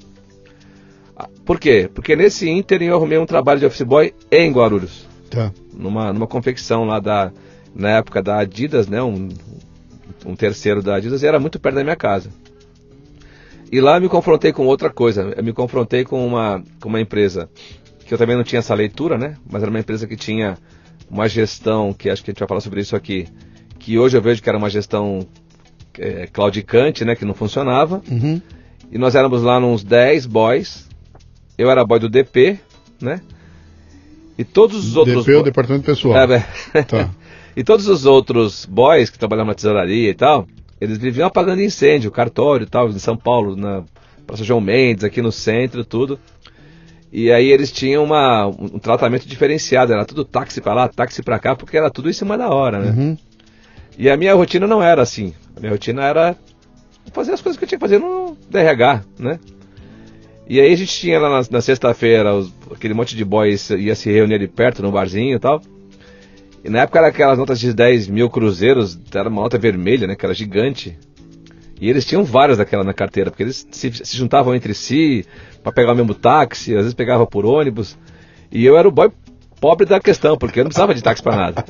[1.15, 1.89] Ah, Por quê?
[1.93, 5.07] Porque nesse ínterim eu arrumei um trabalho de office boy em Guarulhos.
[5.29, 5.51] Tá.
[5.73, 7.31] Numa, numa confecção lá da.
[7.75, 9.01] Na época da Adidas, né?
[9.03, 9.29] Um,
[10.27, 12.29] um terceiro da Adidas, e era muito perto da minha casa.
[13.71, 15.33] E lá eu me confrontei com outra coisa.
[15.35, 17.49] Eu me confrontei com uma, com uma empresa
[18.05, 19.35] que eu também não tinha essa leitura, né?
[19.49, 20.57] Mas era uma empresa que tinha
[21.09, 23.27] uma gestão, que acho que a gente vai falar sobre isso aqui,
[23.77, 25.27] que hoje eu vejo que era uma gestão
[25.97, 27.15] é, claudicante, né?
[27.15, 28.01] Que não funcionava.
[28.09, 28.41] Uhum.
[28.89, 30.87] E nós éramos lá uns 10 boys.
[31.57, 32.59] Eu era boy do DP,
[33.01, 33.19] né?
[34.37, 36.15] E todos os outros DP é o departamento pessoal.
[36.15, 36.83] É, é.
[36.83, 37.09] Tá.
[37.57, 40.47] E todos os outros boys que trabalhavam na tesouraria e tal,
[40.79, 43.83] eles viviam apagando incêndio, cartório e tal, em São Paulo, na
[44.27, 46.19] Praça João Mendes, aqui no centro, tudo.
[47.11, 51.39] E aí eles tinham uma, um tratamento diferenciado, era tudo táxi pra lá, táxi pra
[51.39, 52.91] cá, porque era tudo em cima da hora, né?
[52.91, 53.17] Uhum.
[53.97, 55.33] E a minha rotina não era assim.
[55.55, 56.35] A minha rotina era
[57.11, 59.39] fazer as coisas que eu tinha que fazer no DRH, né?
[60.47, 62.29] E aí a gente tinha lá na, na sexta-feira
[62.71, 65.59] aquele monte de boys ia se reunir ali perto no barzinho e tal.
[66.67, 70.17] E na época era aquelas notas de 10 mil cruzeiros, era uma nota vermelha, né?
[70.17, 70.97] Que era gigante.
[71.79, 75.25] E eles tinham várias daquela na carteira, porque eles se, se juntavam entre si
[75.63, 77.97] para pegar o mesmo táxi, às vezes pegava por ônibus.
[78.51, 79.09] E eu era o boy
[79.61, 81.65] pobre da questão, porque eu não precisava de táxi para nada.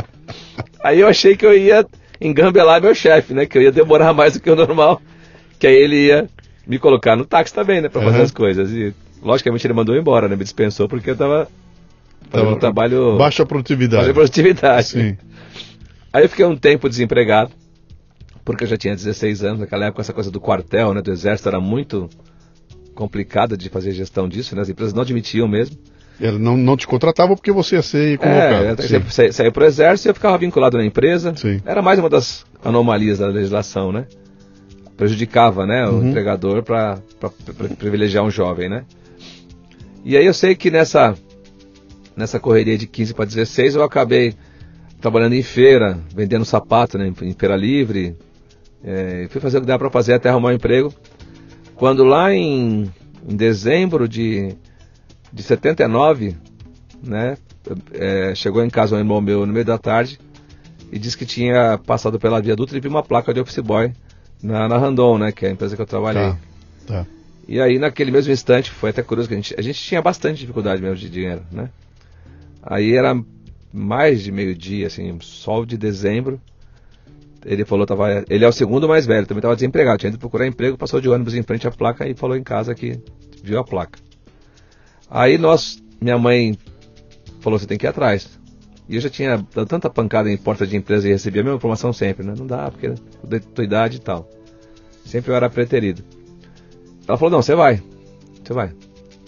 [0.82, 1.86] Aí eu achei que eu ia
[2.20, 3.44] engambelar meu chefe, né?
[3.44, 5.02] Que eu ia demorar mais do que o normal.
[5.58, 6.28] Que aí ele ia
[6.66, 7.88] me colocar no táxi também, né?
[7.88, 8.24] Pra fazer Uhum.
[8.24, 8.70] as coisas.
[8.70, 10.36] E logicamente ele mandou eu embora, né?
[10.36, 11.48] Me dispensou porque eu tava
[12.34, 13.16] fazendo Tava- um trabalho.
[13.16, 14.02] Baixa produtividade.
[14.02, 14.86] Baixa produtividade.
[14.88, 15.16] Sim.
[16.12, 17.50] Aí eu fiquei um tempo desempregado,
[18.44, 21.48] porque eu já tinha 16 anos, naquela época essa coisa do quartel, né, do exército
[21.48, 22.08] era muito
[22.94, 25.76] complicada de fazer gestão disso, né, as empresas não admitiam mesmo.
[26.20, 28.64] Ela não, não te contratava porque você ia ser convocado.
[28.66, 29.02] É, eu Sim.
[29.08, 31.34] sa- saí pro exército e eu ficava vinculado na empresa.
[31.34, 31.60] Sim.
[31.66, 34.06] Era mais uma das anomalias da legislação, né?
[34.96, 36.10] Prejudicava, né, o Uhum.
[36.10, 37.00] empregador para
[37.76, 38.84] privilegiar um jovem, né?
[40.04, 41.16] E aí eu sei que nessa
[42.16, 44.34] nessa correria de 15 para 16 eu acabei
[45.00, 48.16] trabalhando em feira, vendendo sapato, né, em feira livre.
[48.82, 50.92] É, fui fazer o que dava para fazer até arrumar um emprego.
[51.74, 52.90] Quando lá em,
[53.28, 54.54] em dezembro de,
[55.32, 56.36] de 79,
[57.02, 57.36] né,
[57.92, 60.18] é, chegou em casa um irmão meu no meio da tarde
[60.90, 63.92] e disse que tinha passado pela viaduta e viu uma placa de office boy
[64.42, 66.30] na, na Randon, né, que é a empresa que eu trabalhei.
[66.30, 66.38] Tá.
[66.86, 67.06] Tá.
[67.46, 70.38] E aí, naquele mesmo instante, foi até curioso que a gente, a gente tinha bastante
[70.38, 71.68] dificuldade mesmo de dinheiro, né?
[72.66, 73.14] Aí era
[73.72, 76.40] mais de meio-dia, assim, sol de dezembro.
[77.44, 80.46] Ele falou, tava, ele é o segundo mais velho, também estava desempregado, tinha ido procurar
[80.46, 82.98] emprego, passou de ônibus em frente à placa e falou em casa que
[83.42, 83.98] viu a placa.
[85.10, 86.58] Aí nós, minha mãe
[87.40, 88.40] falou: você tem que ir atrás.
[88.88, 91.56] E eu já tinha dado tanta pancada em porta de empresa e recebia a mesma
[91.56, 92.34] informação sempre, né?
[92.36, 92.88] Não dá, porque
[93.22, 94.28] da tua idade e tal.
[95.04, 96.02] Sempre eu era preterido.
[97.06, 97.82] Ela falou: não, você vai.
[98.42, 98.72] Você vai.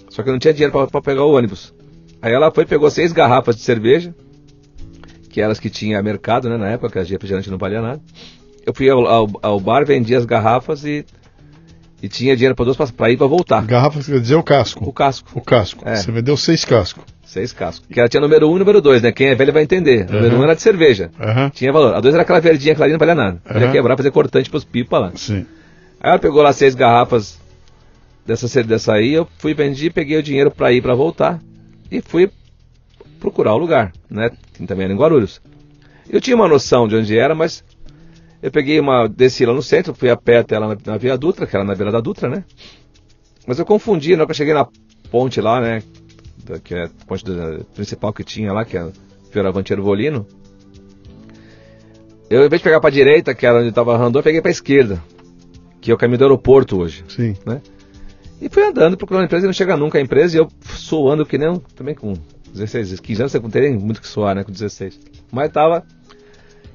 [0.09, 1.75] Só que eu não tinha dinheiro para pegar o ônibus.
[2.21, 4.15] Aí ela foi pegou seis garrafas de cerveja,
[5.31, 6.57] que eram as que tinha mercado, né?
[6.57, 8.01] Na época, que a refrigerante não valia nada.
[8.65, 11.05] Eu fui ao, ao, ao bar, vendi as garrafas e
[12.03, 13.65] e tinha dinheiro para duas para ir para voltar.
[13.65, 14.89] Garrafas quer dizer o casco.
[14.89, 15.31] O casco.
[15.35, 15.89] O casco.
[15.89, 15.97] É.
[15.97, 17.05] Você vendeu seis cascos.
[17.25, 17.87] Seis cascos.
[17.91, 19.11] Que ela tinha número um e número dois, né?
[19.13, 20.07] Quem é velho vai entender.
[20.09, 20.17] Uhum.
[20.17, 21.11] Número um era de cerveja.
[21.19, 21.51] Uhum.
[21.51, 21.95] Tinha valor.
[21.95, 23.41] A dois era aquela verdinha clarina, não valia nada.
[23.45, 23.73] Podia uhum.
[23.73, 25.13] quebrar, fazer cortante pros pipa lá.
[25.15, 25.47] Sim.
[26.01, 27.39] Aí ela pegou lá seis garrafas
[28.27, 31.41] dessa, dessa aí, eu fui vendi, peguei o dinheiro para ir para voltar
[31.91, 32.31] e fui
[33.21, 34.31] procurar o lugar, né?
[34.53, 35.41] Que também era em Guarulhos.
[36.09, 37.65] Eu tinha uma noção de onde era, mas
[38.43, 41.17] eu peguei uma, desci lá no centro, fui a pé até lá na, na Via
[41.17, 42.45] Dutra, que era na beira da Dutra, né?
[43.47, 44.67] Mas eu confundi, na hora que eu cheguei na
[45.11, 45.83] ponte lá, né?
[46.63, 48.89] Que é a ponte do, principal que tinha lá, que é
[49.31, 50.27] Fioravante Ervolino.
[52.29, 54.51] Eu, em vez de pegar pra direita, que era onde estava Randon, eu peguei pra
[54.51, 55.03] esquerda,
[55.81, 57.05] que é o caminho do aeroporto hoje.
[57.09, 57.35] Sim.
[57.47, 57.61] Né?
[58.41, 61.25] E fui andando, procurando a empresa e não chega nunca a empresa, e eu suando
[61.25, 62.15] que nem, também com
[62.53, 64.99] 16, 15 anos, você não teria muito que suar, né, com 16.
[65.33, 65.85] Mas tava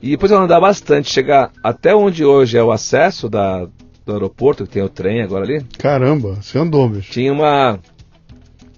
[0.01, 3.67] e depois eu andar bastante, chegar até onde hoje é o acesso da,
[4.03, 5.63] do aeroporto, que tem o trem agora ali.
[5.77, 7.11] Caramba, você andou, bicho.
[7.11, 7.79] Tinha uma.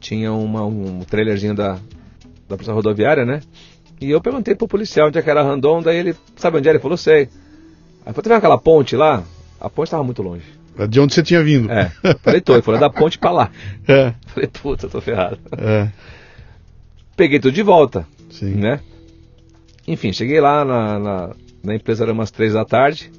[0.01, 1.75] Tinha uma, um trailerzinho da,
[2.49, 3.39] da Polícia Rodoviária, né?
[4.01, 6.71] E eu perguntei pro policial onde é que era Randon, daí ele, sabe onde é?
[6.73, 7.29] Ele falou, sei.
[8.05, 9.23] Aí falou, tá vendo aquela ponte lá?
[9.61, 10.43] A ponte estava muito longe.
[10.77, 11.71] É de onde você tinha vindo.
[11.71, 11.91] É.
[12.21, 12.55] Falei, tô.
[12.55, 13.51] É da ponte pra lá.
[13.87, 14.13] É.
[14.27, 15.37] Falei, puta, tô ferrado.
[15.57, 15.89] É.
[17.15, 18.07] Peguei tudo de volta.
[18.29, 18.55] Sim.
[18.55, 18.79] Né?
[19.87, 23.11] Enfim, cheguei lá na, na, na empresa, era umas três da tarde,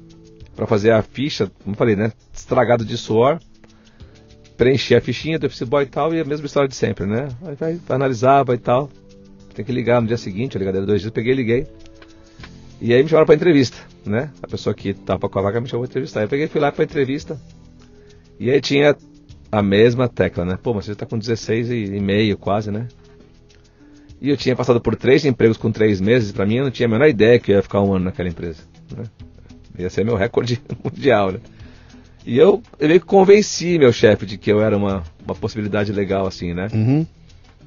[0.55, 2.11] para fazer a ficha, como falei, né?
[2.33, 3.39] Estragado de suor.
[4.57, 7.27] Preenchi a fichinha do Office Boy e tal, e a mesma história de sempre, né?
[7.45, 8.89] Aí vai, vai analisava e tal.
[9.53, 11.67] Tem que ligar no dia seguinte, eu liguei dois dias, peguei e liguei.
[12.85, 14.29] E aí me chamaram para entrevista, né?
[14.43, 16.21] A pessoa que tava com a vaga me chamou para entrevistar.
[16.21, 17.35] Eu peguei fui lá para entrevista.
[18.39, 18.95] E aí tinha
[19.51, 20.55] a mesma tecla, né?
[20.61, 22.87] Pô, mas você tá com 16 e meio quase, né?
[24.21, 26.85] E eu tinha passado por três empregos com três meses, para mim eu não tinha
[26.85, 28.61] a menor ideia que eu ia ficar um ano naquela empresa.
[28.95, 29.05] Né?
[29.79, 31.39] Ia ser meu recorde mundial, né?
[32.23, 35.91] E eu, eu meio que convenci meu chefe de que eu era uma, uma possibilidade
[35.91, 36.67] legal assim, né?
[36.71, 37.03] Uhum.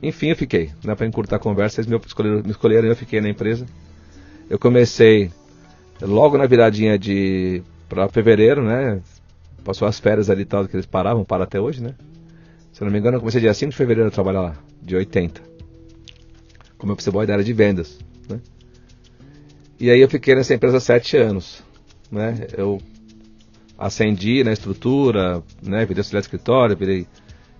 [0.00, 0.70] Enfim, eu fiquei.
[0.84, 3.66] Né, para encurtar a conversa, eles me escolheram, me escolheram eu fiquei na empresa.
[4.48, 5.30] Eu comecei
[6.00, 9.00] logo na viradinha de para fevereiro, né?
[9.64, 11.94] Passou as férias ali e tal, que eles paravam, para até hoje, né?
[12.72, 14.94] Se eu não me engano, eu comecei dia 5 de fevereiro a trabalhar lá, de
[14.94, 15.48] 80
[16.78, 17.98] como office boy da área de vendas.
[18.28, 18.40] Né?
[19.78, 21.62] E aí eu fiquei nessa empresa sete anos.
[22.10, 22.46] Né?
[22.56, 22.80] Eu
[23.76, 25.84] ascendi na estrutura, né?
[25.84, 27.06] virei auxiliar de escritório, virei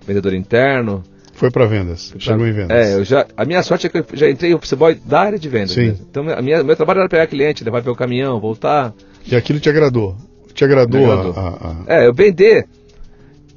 [0.06, 1.02] vendedor interno.
[1.38, 2.76] Foi para vendas, pra, chegou em vendas.
[2.76, 5.38] É, eu já, a minha sorte é que eu já entrei office boy da área
[5.38, 5.70] de vendas.
[5.70, 5.96] Sim.
[6.10, 8.92] Então, a minha, meu trabalho era pegar cliente, levar para o caminhão, voltar.
[9.24, 10.16] E aquilo te agradou?
[10.52, 11.32] Te agradou, agradou.
[11.36, 12.02] A, a, a...
[12.02, 12.66] É, eu vender.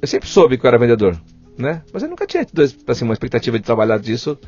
[0.00, 1.20] Eu sempre soube que eu era vendedor,
[1.58, 1.82] né?
[1.92, 2.46] Mas eu nunca tinha
[2.86, 4.38] assim, uma expectativa de trabalhar disso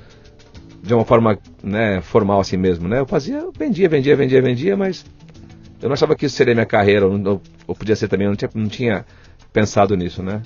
[0.81, 3.01] de uma forma né, formal assim mesmo, né?
[3.01, 5.05] Eu fazia, eu vendia, vendia, vendia, vendia, mas
[5.83, 8.37] eu não achava que isso seria minha carreira, ou, ou podia ser também, eu não
[8.37, 9.05] tinha, não tinha
[9.53, 10.41] pensado nisso, né?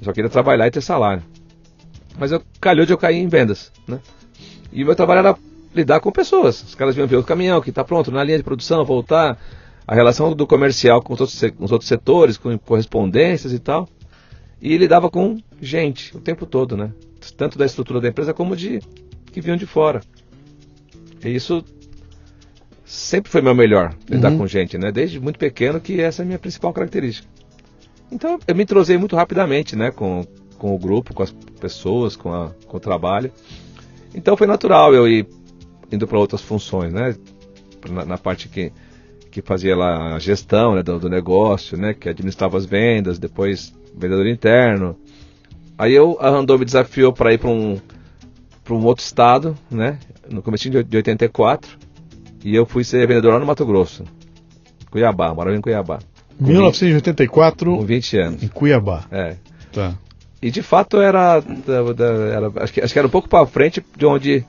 [0.00, 1.22] Eu só queria trabalhar e ter salário.
[2.18, 4.00] Mas eu calhou de eu cair em vendas, né?
[4.72, 5.36] E o meu trabalho era
[5.74, 6.62] lidar com pessoas.
[6.62, 9.38] Os caras vinham ver o caminhão que está pronto, na linha de produção, voltar,
[9.86, 13.88] a relação do comercial com os outros, os outros setores, com correspondências e tal.
[14.60, 16.90] E lidava com gente o tempo todo, né?
[17.36, 18.80] Tanto da estrutura da empresa como de
[19.32, 20.00] que vinham de fora.
[21.24, 21.64] E isso
[22.84, 24.38] sempre foi meu melhor, lidar uhum.
[24.38, 24.92] com gente, né?
[24.92, 27.28] Desde muito pequeno que essa é a minha principal característica.
[28.10, 29.90] Então eu me entrosei muito rapidamente, né?
[29.90, 30.24] Com,
[30.56, 33.32] com o grupo, com as pessoas, com, a, com o trabalho.
[34.14, 35.26] Então foi natural eu ir
[35.90, 37.16] indo para outras funções, né?
[37.90, 38.70] Na, na, parte que,
[39.30, 41.94] que fazia lá a gestão né, do, do, negócio, né?
[41.94, 44.94] Que administrava as vendas, depois vendedor interno.
[45.78, 47.80] Aí eu, a Randon me desafiou para ir para um
[48.70, 49.98] um outro estado, né?
[50.30, 51.78] No começo de 84.
[52.42, 54.04] E eu fui ser vendedor lá no Mato Grosso.
[54.90, 55.98] Cuiabá, morava em Cuiabá.
[56.40, 57.70] 1984.
[57.70, 58.42] 20, com 20 anos.
[58.42, 59.04] Em Cuiabá.
[59.10, 59.36] É.
[59.70, 59.94] Tá.
[60.44, 64.04] E de fato era, era acho, que, acho que era um pouco para frente de
[64.04, 64.44] onde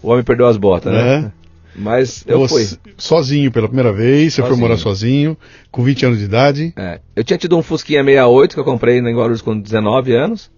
[0.00, 1.16] o homem perdeu as botas, né?
[1.16, 1.32] É.
[1.74, 2.92] Mas eu você, fui.
[2.96, 5.36] Sozinho pela primeira vez, você foi morar sozinho,
[5.68, 6.72] com 20 anos de idade.
[6.76, 7.00] É.
[7.16, 10.48] Eu tinha tido um Fusquinha 68 que eu comprei em Guarulhos com 19 anos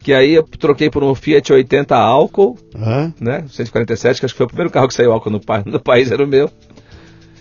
[0.00, 2.56] que aí eu troquei por um Fiat 80 álcool,
[3.20, 3.44] né?
[3.50, 6.22] 147, que acho que foi o primeiro carro que saiu álcool no, no país, era
[6.22, 6.48] o meu.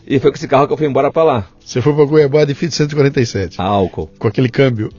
[0.10, 1.48] E foi com esse carro que eu fui embora pra lá.
[1.60, 3.60] Você foi pra Cuiabá de Fiat 147?
[3.60, 4.10] A álcool.
[4.18, 4.90] Com aquele câmbio.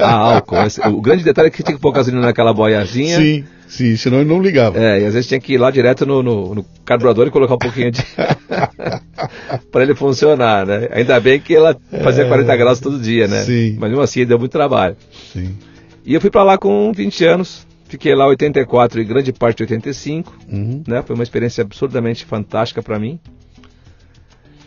[0.00, 0.56] A álcool.
[0.92, 3.18] O grande detalhe é que tinha que pôr gasolina naquela boiazinha.
[3.18, 4.78] Sim, Sim, senão ele não ligava.
[4.78, 7.54] É, e às vezes tinha que ir lá direto no, no, no carburador e colocar
[7.54, 8.04] um pouquinho de.
[9.72, 10.88] para ele funcionar, né?
[10.90, 12.28] Ainda bem que ela fazia é...
[12.28, 13.44] 40 graus todo dia, né?
[13.44, 13.76] Sim.
[13.78, 14.94] Mas mesmo assim deu muito trabalho.
[15.32, 15.56] Sim.
[16.04, 19.62] E eu fui para lá com 20 anos, fiquei lá 84 e grande parte de
[19.62, 20.82] 85, uhum.
[20.86, 21.02] né?
[21.06, 23.18] Foi uma experiência absurdamente fantástica para mim.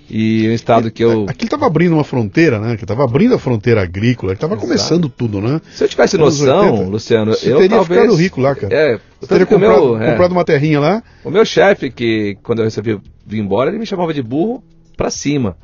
[0.09, 1.25] E um estado que eu.
[1.27, 2.77] Aqui estava abrindo uma fronteira, né?
[2.77, 5.59] Que estava abrindo a fronteira agrícola, estava começando tudo, né?
[5.71, 8.01] Se eu tivesse noção, 80, Luciano, eu teria talvez...
[8.01, 8.73] ficado rico lá, cara.
[8.73, 10.11] É, você teria comprado, meu, é.
[10.11, 11.03] comprado uma terrinha lá.
[11.23, 14.63] O meu chefe, que quando eu resolvi vir embora, ele me chamava de burro
[14.95, 15.57] para cima.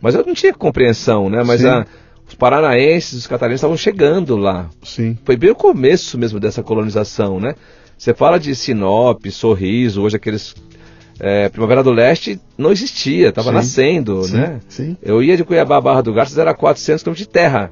[0.00, 1.42] Mas eu não tinha compreensão, né?
[1.44, 1.86] Mas a,
[2.26, 4.70] os paranaenses, os catarinenses estavam chegando lá.
[4.82, 5.18] Sim.
[5.24, 7.54] Foi bem o começo mesmo dessa colonização, né?
[7.96, 10.54] Você fala de Sinop, Sorriso, hoje aqueles
[11.18, 14.60] é, Primavera do Leste não existia, estava nascendo, sim, né?
[14.68, 14.96] Sim.
[15.02, 17.70] Eu ia de Cuiabá a Barra do Garças, era 400 km de terra.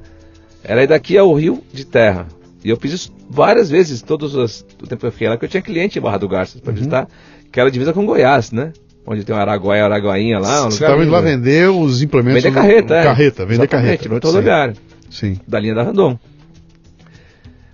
[0.63, 2.27] Era aí daqui ao Rio de terra.
[2.63, 5.45] E eu fiz isso várias vezes, todos os, o tempo que eu fiquei lá, que
[5.45, 6.77] eu tinha cliente em Barra do Garças para uhum.
[6.77, 7.07] visitar,
[7.51, 8.73] que era divisa com Goiás, né?
[9.05, 10.65] Onde tem o Araguaia, Araguainha lá.
[10.65, 12.41] Um Você estava indo lá vender os implementos.
[12.41, 13.03] Vender carreta, no, é.
[13.03, 14.09] Carreta, vender carreta.
[14.09, 14.73] No rodoviário.
[15.11, 15.39] Sim.
[15.47, 16.17] Da linha da Randon.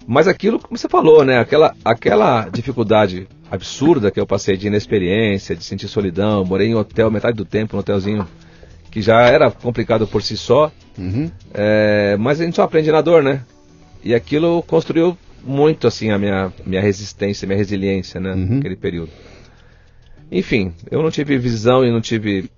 [0.06, 1.40] Mas aquilo, como você falou, né?
[1.40, 7.12] Aquela, aquela dificuldade absurda que eu passei de inexperiência, de sentir solidão, morei em hotel
[7.12, 8.26] metade do tempo, num hotelzinho
[8.90, 10.72] que já era complicado por si só.
[10.98, 11.30] Uhum.
[11.54, 13.44] É, mas a gente só aprende na dor, né?
[14.04, 18.34] E aquilo construiu muito assim a minha, minha resistência, minha resiliência, né?
[18.34, 18.56] Uhum.
[18.56, 19.12] Naquele período.
[20.32, 22.50] Enfim, eu não tive visão e não tive,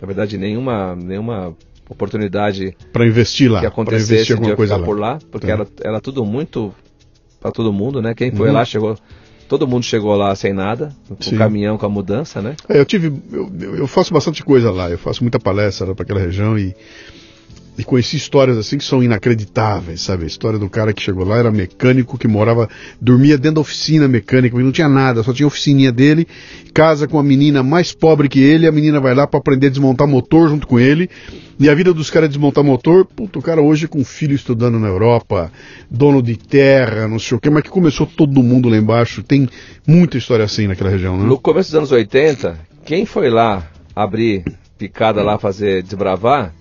[0.00, 1.56] na verdade, nenhuma, nenhuma
[1.88, 4.84] oportunidade para investir lá, que acontecesse investir de eu coisa lá.
[4.84, 5.52] por lá, porque Tá.
[5.54, 6.74] era, era tudo muito
[7.40, 8.14] para todo mundo, né?
[8.14, 8.54] Quem foi Uhum.
[8.54, 8.96] lá chegou,
[9.58, 11.36] todo mundo chegou lá sem nada, com Sim.
[11.36, 12.56] o caminhão, com a mudança, né?
[12.68, 16.02] É, eu tive, eu, eu- eu faço bastante coisa lá, eu faço muita palestra para
[16.02, 16.74] aquela região e,
[17.76, 20.24] e conheci histórias assim que são inacreditáveis, sabe?
[20.24, 22.68] A história do cara que chegou lá era mecânico que morava,
[23.00, 26.26] dormia dentro da oficina mecânica, não tinha nada, só tinha a oficininha dele,
[26.72, 29.70] casa com a menina mais pobre que ele, a menina vai lá para aprender a
[29.70, 31.10] desmontar motor junto com ele.
[31.58, 34.78] E a vida dos caras é desmontar motor, puto, o cara hoje com filho estudando
[34.78, 35.52] na Europa,
[35.88, 39.22] dono de terra, não sei o que, mas que começou todo mundo lá embaixo.
[39.22, 39.48] Tem
[39.86, 41.24] muita história assim naquela região, né?
[41.24, 44.44] No começo dos anos 80, quem foi lá abrir
[44.76, 46.52] picada lá, fazer desbravar,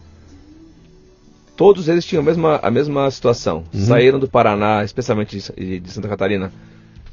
[1.56, 3.63] todos eles tinham a mesma, a mesma situação.
[3.74, 3.80] Uhum.
[3.86, 6.52] Saíram do Paraná, especialmente de, de Santa Catarina,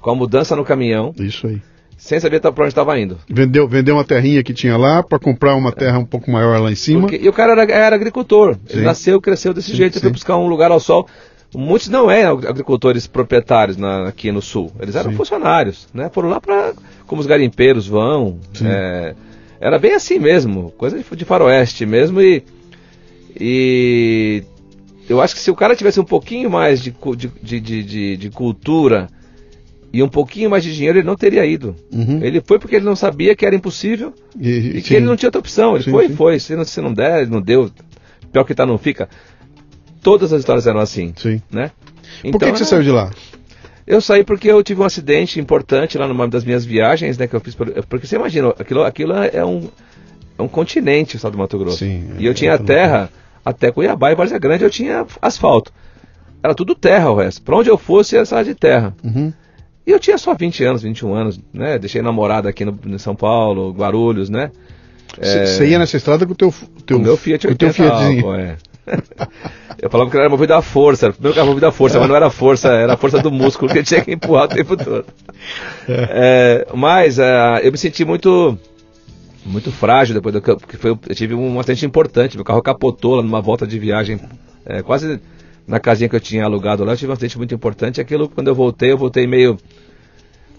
[0.01, 1.61] com a mudança no caminhão, Isso aí.
[1.97, 3.19] sem saber para onde estava indo.
[3.29, 6.71] Vendeu, vendeu uma terrinha que tinha lá para comprar uma terra um pouco maior lá
[6.73, 7.03] em cima.
[7.03, 8.57] Porque- e o cara era, era agricultor.
[8.69, 8.85] Ele Sim.
[8.85, 10.15] nasceu, cresceu desse Sim, jeito, ele foi sim.
[10.15, 11.07] buscar um lugar ao sol.
[11.55, 14.71] Muitos não eram agricultores proprietários na- aqui no sul.
[14.81, 15.17] Eles eram Sim.
[15.17, 16.09] funcionários, né?
[16.13, 16.73] Foram lá para
[17.07, 18.39] como os garimpeiros vão.
[18.55, 18.67] Sim.
[18.69, 19.15] é,
[19.61, 22.43] era bem assim mesmo, coisa de, de faroeste mesmo e
[23.41, 24.43] e
[25.09, 26.95] eu acho que se o cara tivesse um pouquinho mais de,
[27.43, 29.09] de, de, de, de- cultura
[29.93, 31.75] e um pouquinho mais de dinheiro, ele não teria ido.
[31.93, 32.23] Uhum.
[32.23, 34.81] Ele foi porque ele não sabia que era impossível E, e sim.
[34.83, 35.75] que ele não tinha outra opção.
[35.75, 36.15] Ele Sim, foi, sim.
[36.15, 36.39] foi.
[36.39, 37.71] Se não, se não der, não deu.
[38.33, 39.09] Pior que tá, não fica.
[40.03, 41.43] Todas as histórias eram assim, Sim.
[41.51, 41.73] né?
[42.31, 43.11] Por que, que você é, saiu de lá?
[43.87, 47.27] Eu saí porque eu tive um acidente importante lá numa das minhas viagens, né?
[47.27, 47.55] Que eu fiz.
[47.57, 49.69] por- Porque você imagina, aquilo, aquilo é um,
[50.39, 51.79] é um continente, o estado do Mato Grosso.
[51.79, 53.11] Sim, e eu é tinha outra terra
[53.45, 55.73] até Cuiabá e Várzea Grande eu tinha asfalto.
[56.43, 57.43] Era tudo terra o resto.
[57.43, 58.95] Pra onde eu fosse era cidade de terra.
[59.05, 59.33] Uhum.
[59.87, 61.79] E eu tinha só 20 anos, 21 anos, né?
[61.79, 64.51] Deixei namorada aqui no, em São Paulo, Guarulhos, né?
[65.19, 66.55] Você você ia nessa estrada com o teu,
[66.87, 68.27] teu, o meu Fiat com o teu 80 Fiatzinho.
[68.27, 68.57] álcool, é.
[69.83, 72.29] Eu falava que era movido à força, primeiro carro movido à força, mas não era
[72.29, 75.07] força, era a força do músculo que ele tinha que empurrar o tempo todo.
[75.89, 78.57] É, mas é, eu me senti muito
[79.45, 83.17] muito frágil depois do campo, porque foi, eu tive um acidente importante, meu carro capotou
[83.17, 84.21] lá numa volta de viagem,
[84.67, 85.21] é, quase
[85.67, 88.49] na casinha que eu tinha alugado lá, eu tive um acidente muito importante, aquilo quando
[88.49, 89.57] eu voltei, eu voltei meio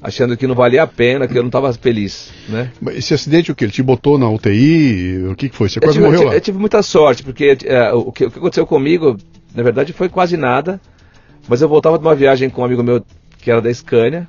[0.02, 2.72] achando que não valia a pena, que eu não estava feliz, né?
[2.94, 3.64] Esse acidente, o que?
[3.66, 5.26] Ele te botou na UTI?
[5.32, 5.70] O que, que foi?
[5.70, 6.36] Você Eu quase tive, eu morreu tive- lá.
[6.38, 9.16] eu tive muita sorte, porque é, o, que, o que aconteceu comigo,
[9.54, 10.82] na verdade, foi quase nada.
[11.48, 13.04] Mas eu voltava de uma viagem com um amigo meu
[13.40, 14.28] que era da Scania,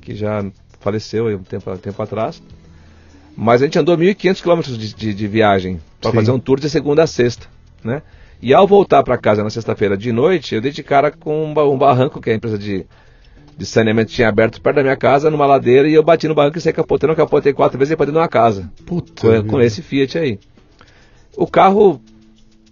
[0.00, 0.44] que já
[0.80, 2.42] faleceu aí um tempo, um tempo atrás.
[3.36, 6.68] Mas a gente andou 1.500 quilômetros de, de, de viagem para fazer um tour de
[6.68, 7.46] segunda a sexta,
[7.82, 8.02] né?
[8.40, 11.54] E ao voltar para casa na sexta-feira de noite, eu dei de cara com um,
[11.54, 12.84] ba- barranco que a empresa de,
[13.56, 16.58] de saneamento tinha aberto perto da minha casa, numa ladeira, e eu bati no barranco
[16.58, 19.60] e saí capotando, capotei quatro vezes e para dentro de uma casa Puta com, com
[19.60, 20.38] esse Fiat aí.
[21.36, 22.00] O carro,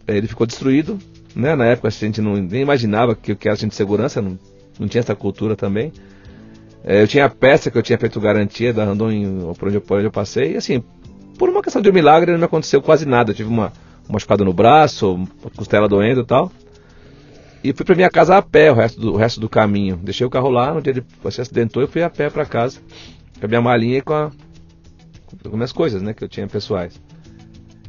[0.06, 0.98] eh, ele ficou destruído,
[1.34, 1.54] né?
[1.54, 4.36] Na época a gente não, nem imaginava que o que era agente de segurança, não,
[4.78, 5.92] não tinha essa cultura também.
[6.84, 9.76] Eh, eu tinha a peça que eu tinha feito garantia da Randon em- por onde,
[9.76, 10.82] eu, por onde eu passei, e assim,
[11.38, 13.30] por uma questão de um milagre não me aconteceu quase nada.
[13.30, 13.72] Eu tive uma,
[14.08, 15.26] um machucado no braço,
[15.56, 16.50] costela doendo e tal.
[17.62, 19.96] E fui pra minha casa a pé o resto do, o resto do caminho.
[20.02, 22.78] Deixei o carro lá, no dia de se acidentou, eu fui a pé pra casa.
[23.38, 24.30] Com a minha malinha e com, a,
[25.48, 26.98] com minhas coisas, né, que eu tinha pessoais.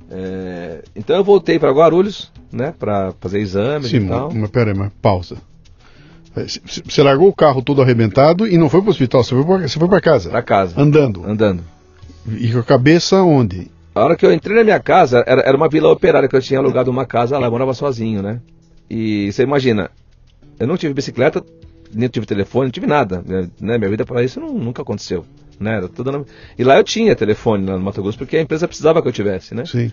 [0.09, 4.33] É, então eu voltei para Guarulhos, né, para fazer exames Sim, e tal.
[4.33, 5.37] mas pera aí, mas pausa.
[6.36, 9.36] É, Você largou o carro todo arrebentado e não foi pro hospital, você
[9.79, 10.29] foi pra casa.
[10.29, 10.79] Pra casa.
[10.79, 11.23] Andando.
[11.25, 11.63] Andando.
[12.27, 13.69] E com a cabeça onde?
[13.93, 16.41] A hora que eu entrei na minha casa, era, era uma vila operária que eu
[16.41, 18.39] tinha alugado uma casa lá, eu morava sozinho, né?
[18.89, 19.89] E você imagina,
[20.59, 21.43] eu não tive bicicleta,
[21.93, 23.49] nem tive telefone, não tive nada, né?
[23.77, 25.25] Minha vida para isso não- nunca aconteceu,
[25.59, 25.75] né?
[25.77, 26.23] Era tudo na-
[26.57, 29.11] E lá eu tinha telefone lá no Mato Grosso, porque a empresa precisava que eu
[29.11, 29.65] tivesse, né?
[29.65, 29.91] Sim.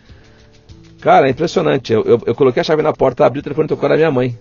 [1.00, 1.92] Cara, é impressionante.
[1.92, 4.10] Eu, eu, eu coloquei a chave na porta, abri o telefone e tocou era minha
[4.12, 4.36] mãe.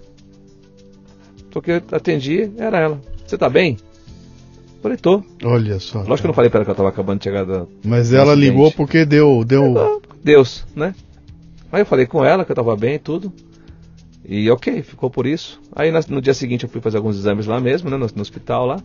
[1.58, 3.02] Toquei, atendi, era ela.
[3.26, 3.78] Você tá bem?
[4.80, 5.24] Falei, tô.
[5.44, 6.00] Olha só.
[6.00, 8.14] Lógico que eu não falei pra ela que eu tava acabando de chegar da, Mas
[8.14, 8.52] ela acidente.
[8.52, 9.44] ligou porque deu.
[9.44, 10.00] deu...
[10.24, 10.94] Deus, né?
[11.72, 13.34] Aí eu falei com ela que eu tava bem e tudo.
[14.24, 15.60] E ok, ficou por isso.
[15.76, 17.98] Aí no dia seguinte eu fui fazer alguns exames lá mesmo, né?
[17.98, 18.80] No, no hospital lá.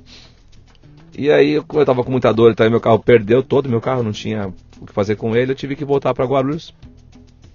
[1.15, 3.69] E aí, como eu tava com muita dor e tal, e meu carro perdeu todo,
[3.69, 4.51] meu carro não tinha
[4.81, 6.75] o que fazer com ele, eu tive que voltar para Guarulhos.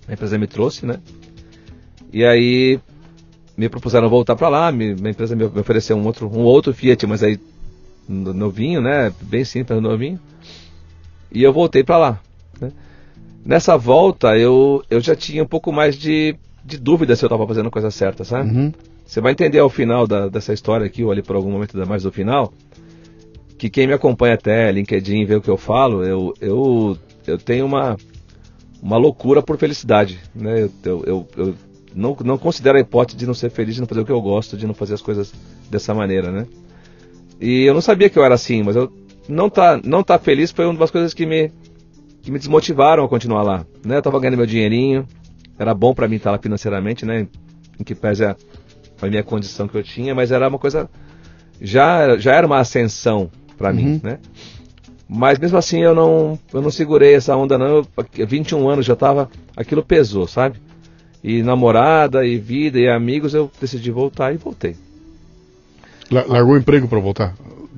[0.07, 0.99] A empresa me trouxe, né?
[2.13, 2.79] E aí
[3.57, 7.05] me propuseram voltar para lá, me, a empresa me, ofereceu um outro, um outro Fiat,
[7.07, 7.39] mas aí
[8.07, 9.11] no- novinho, né?
[9.21, 10.19] Bem simples, novinho.
[11.31, 12.21] E eu voltei para lá.
[12.61, 12.71] né?
[13.45, 17.47] Nessa volta eu, eu já tinha um pouco mais de, de dúvida se eu estava
[17.47, 18.49] fazendo a coisa certa, sabe?
[18.49, 18.73] Uhum.
[19.05, 22.03] Você vai entender ao final da- dessa história aqui, ou ali por algum momento mais
[22.03, 22.53] do final,
[23.57, 27.65] que quem me acompanha até LinkedIn vê o que eu falo, eu, eu, eu tenho
[27.65, 27.97] uma,
[28.81, 30.19] uma loucura por felicidade.
[30.35, 30.63] Né?
[30.63, 31.55] Eu, eu, eu, eu
[31.95, 34.21] não, não considero a hipótese de não ser feliz, de não fazer o que eu
[34.21, 35.33] gosto, de não fazer as coisas
[35.69, 36.45] dessa maneira, né?
[37.39, 38.91] E eu não sabia que eu era assim, mas eu
[39.29, 41.51] não tá, não tá feliz foi uma das coisas que me,
[42.21, 43.65] que me desmotivaram a continuar lá.
[43.85, 43.97] Né?
[43.97, 45.05] Eu tava ganhando meu dinheirinho,
[45.57, 47.27] era bom para mim estar lá financeiramente, né?
[47.79, 48.35] Em que pese a,
[49.01, 50.89] a minha condição que eu tinha, mas era uma coisa
[51.61, 53.99] já já era uma ascensão para mim, Uhum.
[54.03, 54.19] né?
[55.09, 57.85] Mas mesmo assim eu não eu não segurei essa onda não.
[58.17, 60.59] Eu, 21 anos já tava, aquilo pesou, sabe?
[61.29, 64.77] E namorada e vida e amigos, eu decidi voltar e voltei.
[66.09, 67.35] La- Largou o emprego pra voltar?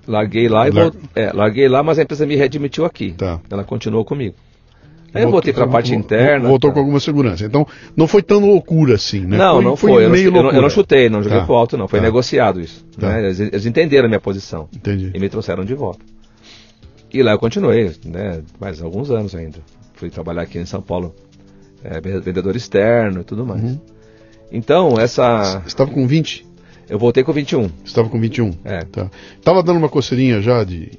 [0.08, 3.14] Larguei lá e Lar- vol- é, larguei lá, mas a empresa me readmitiu aqui.
[3.14, 3.40] Tá.
[3.50, 4.36] Ela continuou comigo.
[5.12, 6.48] Aí eu voltei para a parte interna.
[6.48, 6.76] Voltou tá.
[6.76, 7.44] com alguma segurança.
[7.44, 7.66] Então,
[7.98, 9.38] não foi tão loucura assim, né?
[9.38, 9.94] Não, não foi.
[9.94, 11.46] eu, não, meio eu não- eu não chutei, não joguei Tá.
[11.46, 11.88] pro alto, não.
[11.88, 12.06] Foi Tá.
[12.06, 12.86] negociado isso.
[13.00, 13.08] Tá.
[13.10, 13.26] né?
[13.26, 15.10] Eles, eles entenderam a minha posição Entendi.
[15.12, 16.06] e me trouxeram de volta.
[17.12, 18.44] E lá eu continuei, né?
[18.62, 19.58] Mais alguns anos ainda.
[19.96, 21.16] Fui trabalhar aqui em São Paulo,
[21.84, 23.62] é, vendedor externo e tudo mais.
[23.64, 23.80] Uhum.
[24.52, 25.60] Então, essa.
[25.62, 26.46] Você estava com 20?
[26.90, 27.64] Eu voltei com 21.
[27.64, 28.52] Você estava com 21?
[28.66, 28.80] É.
[28.86, 29.10] Tá.
[29.44, 30.92] Tava dando uma coceirinha já de.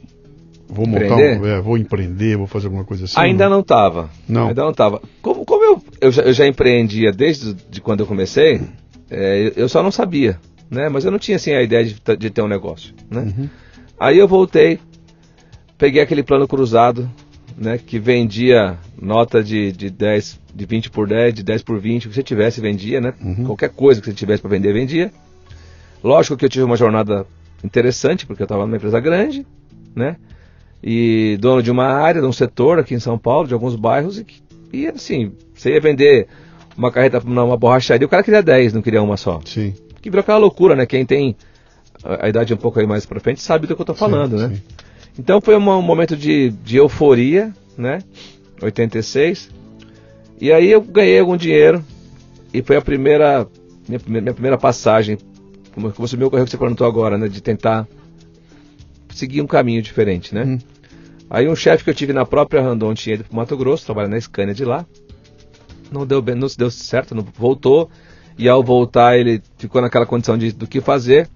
[0.69, 1.41] Vou montar Empreender?
[1.41, 3.19] um, é, vou empreender, vou fazer alguma coisa assim?
[3.19, 4.09] Ainda não estava.
[4.29, 4.47] Não.
[4.49, 5.03] Ainda não estava.
[5.21, 8.61] Como, como eu, eu, já, eu já empreendia desde de quando eu comecei,
[9.11, 10.39] é, eu- só não sabia,
[10.71, 10.89] né?
[10.89, 13.23] Mas eu não tinha assim a ideia de, de ter um negócio, né?
[13.37, 13.49] Uhum.
[13.99, 14.79] Aí eu voltei,
[15.77, 17.11] peguei aquele plano cruzado,
[17.61, 17.79] né?
[17.79, 22.09] Que vendia nota de, de 10, de 20 por 10, de 10 por 20, o
[22.09, 23.13] que você tivesse vendia, né?
[23.23, 23.45] Uhum.
[23.45, 25.13] Qualquer coisa que você tivesse para vender, vendia.
[26.03, 27.27] Lógico que eu tive uma jornada
[27.63, 29.47] interessante, porque eu estava numa empresa grande,
[29.95, 30.17] né?
[30.83, 34.19] E dono de uma área, de um setor aqui em São Paulo, de alguns bairros,
[34.19, 34.27] e,
[34.73, 36.27] e assim, você ia vender
[36.75, 39.39] uma carreta numa borracharia, o cara queria 10, não queria uma só.
[39.45, 39.75] Sim.
[40.01, 40.87] Que virou aquela loucura, né?
[40.87, 41.37] Quem tem
[42.03, 44.39] a, a idade um pouco aí mais pra frente sabe do que eu tô falando,
[44.39, 44.55] Sim, né?
[44.55, 44.63] sim.
[45.19, 47.99] Então foi um momento de, de euforia, né?
[48.63, 49.51] 86.
[50.41, 51.85] E aí eu ganhei algum dinheiro
[52.53, 53.47] e foi a primeira
[53.89, 55.19] minha, primeira- minha primeira passagem,
[55.75, 57.29] como você me ocorreu que você perguntou agora, né?
[57.29, 57.87] De tentar
[59.11, 60.45] seguir um caminho diferente, né?
[60.45, 60.59] Hum.
[61.29, 64.09] Aí um chefe que eu tive na própria Randon tinha ido pro Mato Grosso, trabalha
[64.09, 64.85] na Scania de lá.
[65.91, 67.91] Não deu bem, não se deu certo, não voltou.
[68.39, 71.29] E ao voltar ele ficou naquela condição de do que fazer.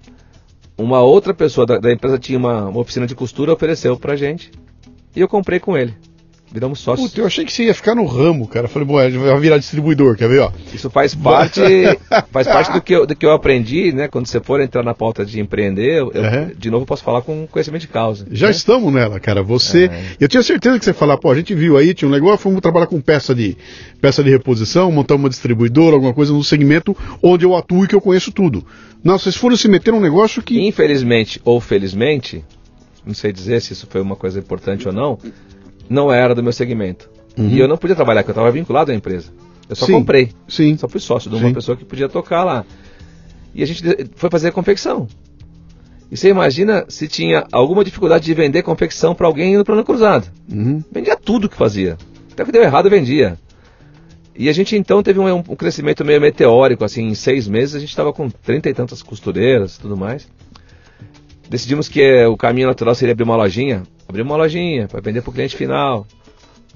[0.76, 4.50] Uma outra pessoa da, da empresa tinha uma, uma oficina de costura, ofereceu pra gente.
[5.14, 5.94] E eu comprei com ele.
[6.54, 7.10] Viramos sócios.
[7.10, 8.68] Puta, eu achei que você ia ficar no ramo, cara.
[8.68, 10.52] Falei, bom, vai virar distribuidor, quer ver, ó?
[10.72, 11.60] Isso faz parte,
[12.30, 14.06] faz parte do que, eu, do que eu aprendi, né?
[14.06, 16.52] Quando você for entrar na pauta de empreender, eu, Uhum.
[16.56, 18.24] de novo posso falar com conhecimento de causa.
[18.30, 18.52] Já né?
[18.52, 19.42] estamos nela, cara.
[19.42, 19.86] Você.
[19.86, 20.02] É.
[20.20, 22.38] Eu tinha certeza que você ia falar, pô, a gente viu aí, tinha um negócio,
[22.38, 23.56] fomos trabalhar com peça de
[24.00, 27.96] peça de reposição, montar uma distribuidora, alguma coisa no segmento onde eu atuo e que
[27.96, 28.64] eu conheço tudo.
[29.02, 30.64] Não, vocês foram se meter num negócio que.
[30.64, 32.44] Infelizmente ou felizmente,
[33.04, 35.18] não sei dizer se isso foi uma coisa importante ou não,
[35.88, 37.10] não era do meu segmento.
[37.36, 37.48] Uhum.
[37.48, 39.32] E eu não podia trabalhar, porque eu estava vinculado à empresa.
[39.68, 39.92] Eu só Sim.
[39.92, 40.32] comprei.
[40.48, 40.76] Sim.
[40.76, 41.54] Só fui sócio de uma Sim.
[41.54, 42.64] pessoa que podia tocar lá.
[43.54, 43.82] E a gente
[44.14, 45.06] foi fazer confecção.
[46.10, 50.30] E você imagina se tinha alguma dificuldade de vender confecção para alguém no plano cruzado.
[50.52, 50.82] Uhum.
[50.92, 51.96] Vendia tudo que fazia.
[52.32, 53.38] Até que deu errado vendia.
[54.36, 57.78] E a gente então teve um, um crescimento meio meteórico, assim, em seis meses a
[57.78, 60.28] gente estava com trinta e tantas costureiras e tudo mais.
[61.48, 65.20] Decidimos que eh, o caminho natural seria abrir uma lojinha, abrir uma lojinha para vender
[65.22, 66.06] para o cliente final.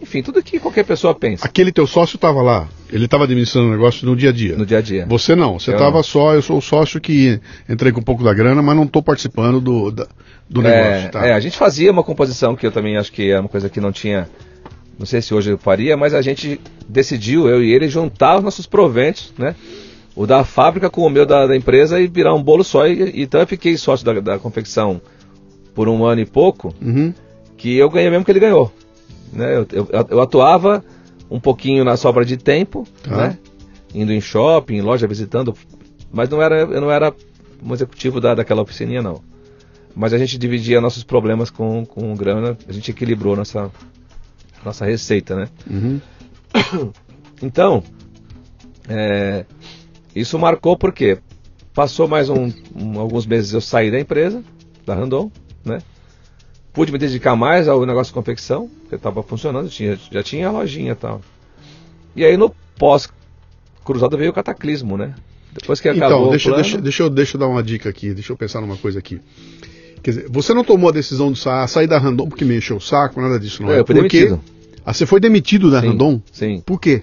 [0.01, 1.45] Enfim, tudo que qualquer pessoa pensa.
[1.45, 4.57] Aquele teu sócio estava lá, ele estava administrando o negócio no dia a dia.
[4.57, 5.05] No dia a dia.
[5.09, 8.33] Você não, você estava só, eu sou o sócio que entrei com um pouco da
[8.33, 10.07] grana, mas não estou participando do, da-
[10.49, 11.11] do É, negócio.
[11.11, 11.27] tá?
[11.27, 13.81] é, a gente fazia uma composição que eu também acho que é uma coisa que
[13.81, 14.29] não tinha.
[14.97, 18.45] Não sei se hoje eu faria, mas a gente decidiu, eu e ele, juntar os
[18.45, 19.55] nossos proventos, né?
[20.21, 22.89] O da fábrica com o meu da, da empresa e virar um bolo só.
[22.89, 25.01] E, então eu fiquei sócio da, da confecção
[25.75, 27.15] por um ano e pouco, Uhum.
[27.57, 28.73] que eu ganhei mesmo que ele ganhou.
[29.33, 29.57] Né?
[29.57, 30.85] Eu, eu, eu atuava
[31.31, 33.17] um pouquinho na sobra de tempo, Tá.
[33.17, 33.39] né?
[33.95, 35.55] Indo em shopping, em loja, visitando,
[36.13, 37.15] mas não era, eu não era
[37.63, 39.23] um executivo da, daquela oficininha, não.
[39.95, 43.71] Mas a gente dividia nossos problemas com, com grana, a gente equilibrou nossa,
[44.65, 45.49] nossa receita, né?
[45.71, 46.01] Uhum.
[47.41, 47.85] Então,
[48.89, 49.45] é,
[50.21, 51.19] isso marcou porque
[51.75, 54.43] passou mais um, um- alguns meses eu saí da empresa,
[54.87, 55.31] da Randon,
[55.65, 55.79] né?
[56.73, 60.51] Pude me dedicar mais ao negócio de confecção, que estava funcionando, tinha, já tinha a
[60.53, 61.21] lojinha e tal.
[62.15, 65.15] E aí no pós-cruzada veio o cataclismo, né?
[65.53, 67.89] Depois que acabou Então, deixa, o plano, deixa, deixa, eu, deixa eu dar uma dica
[67.89, 69.21] aqui, deixa eu pensar numa coisa aqui.
[70.03, 72.77] Quer dizer, você não tomou a decisão de sa- sair da Randon porque me encheu
[72.77, 73.81] o saco, nada disso, não É, é?
[73.81, 74.41] eu fui Porque- demitido.
[74.85, 76.21] Ah, você foi demitido da Sim, Randon?
[76.33, 76.63] Sim.
[76.65, 77.03] Por quê?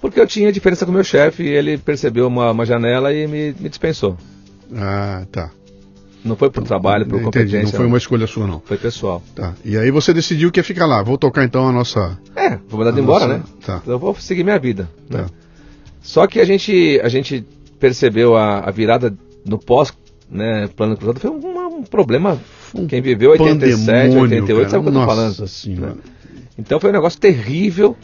[0.00, 3.26] Porque eu tinha diferença com o meu chefe e ele percebeu uma, uma janela e
[3.26, 4.16] me, me dispensou.
[4.74, 5.50] Ah, tá.
[6.24, 7.62] Não foi por trabalho, por Entendi, competência.
[7.62, 8.60] não foi uma escolha sua, não.
[8.64, 9.22] Foi pessoal.
[9.34, 9.54] Tá.
[9.64, 11.02] E aí você decidiu que ia ficar lá.
[11.02, 12.18] Vou tocar então a nossa.
[12.36, 13.44] É, vou mandar embora, nossa- né?
[13.64, 13.82] Tá.
[13.86, 14.88] Eu vou seguir minha vida.
[15.08, 15.22] né?
[15.22, 15.26] Tá.
[16.02, 17.44] Só que a gente, a gente
[17.78, 19.92] percebeu a, a virada no pós,
[20.30, 22.38] né, plano cruzado foi um, um problema.
[22.88, 25.06] Quem viveu 87, Pandemônio, 88, sabe o que eu tô cara.
[25.10, 25.28] falando.
[25.28, 25.96] Nossa senhora.
[26.58, 27.96] Então foi um negócio terrível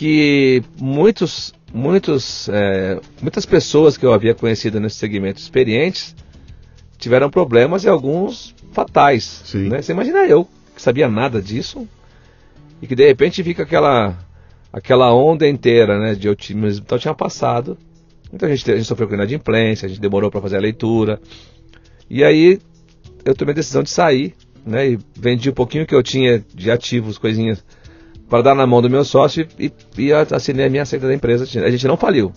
[0.00, 6.16] que muitos, muitos, é, muitas pessoas que eu havia conhecido nesse segmento experientes
[6.96, 9.42] tiveram problemas e alguns fatais.
[9.44, 9.68] Sim.
[9.68, 9.82] Né?
[9.82, 11.86] Você imagina eu, que sabia nada disso,
[12.80, 14.16] e que de repente fica aquela,
[14.72, 16.82] aquela onda inteira né, de otimismo.
[16.86, 17.76] Então tinha passado.
[18.32, 20.60] Então a gente, te- a gente sofreu com inadimplência, a gente demorou para fazer a
[20.60, 21.20] leitura.
[22.08, 22.58] E aí
[23.22, 24.34] eu tomei a decisão de sair,
[24.64, 24.92] né?
[24.92, 27.62] E vendi um pouquinho que eu tinha de ativos, coisinhas,
[28.30, 31.44] para dar na mão do meu sócio e, e assinei a minha saída da empresa.
[31.44, 32.32] A gente não faliu,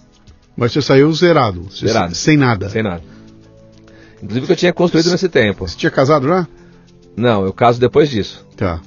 [0.58, 1.68] Mas você saiu zerado.
[1.72, 2.16] Zerado.
[2.16, 2.68] Sem nada.
[2.68, 3.04] sem nada.
[4.22, 5.68] Inclusive que eu tinha construído nesse tempo.
[5.68, 6.48] Você tinha casado já?
[7.16, 8.46] Não, eu caso depois disso.
[8.58, 8.82] Tá.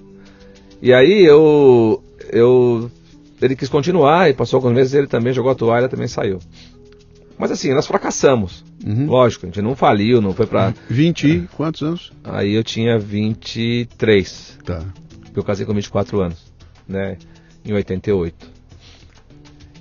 [0.82, 2.02] E aí eu.
[2.32, 2.90] eu
[3.40, 6.38] ele quis continuar e passou alguns meses ele também jogou a toalha, também saiu.
[7.38, 8.64] Mas assim, nós fracassamos.
[8.84, 9.06] Uhum.
[9.06, 10.74] Lógico, a gente não faliu, não foi pra.
[10.88, 12.12] 20 e quantos anos?
[12.24, 14.58] Aí eu tinha 23.
[14.64, 14.82] Tá.
[15.34, 16.38] Eu casei com 24 anos,
[16.88, 17.16] né?
[17.64, 18.56] Em 88.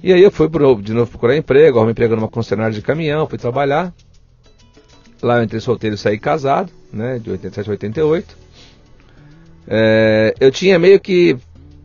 [0.03, 3.27] E aí eu fui pro, de novo procurar emprego, arrumei emprego numa concessionária de caminhão,
[3.27, 3.93] fui trabalhar.
[5.21, 7.17] Lá eu entrei solteiro e saí casado, né?
[7.17, 8.37] De 87 a 88.
[9.67, 11.37] É, eu tinha meio que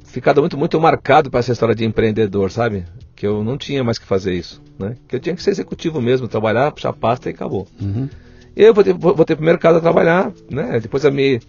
[0.04, 2.84] ficado muito, muito marcado para essa história de empreendedor, sabe?
[3.16, 4.96] Que eu não tinha mais que fazer isso, né?
[5.08, 7.66] Que eu tinha que ser executivo mesmo, trabalhar, puxar pasta e acabou.
[7.80, 8.08] Uhum.
[8.54, 10.78] E eu voltei, voltei pro mercado a trabalhar, né?
[10.80, 11.40] Depois da minha,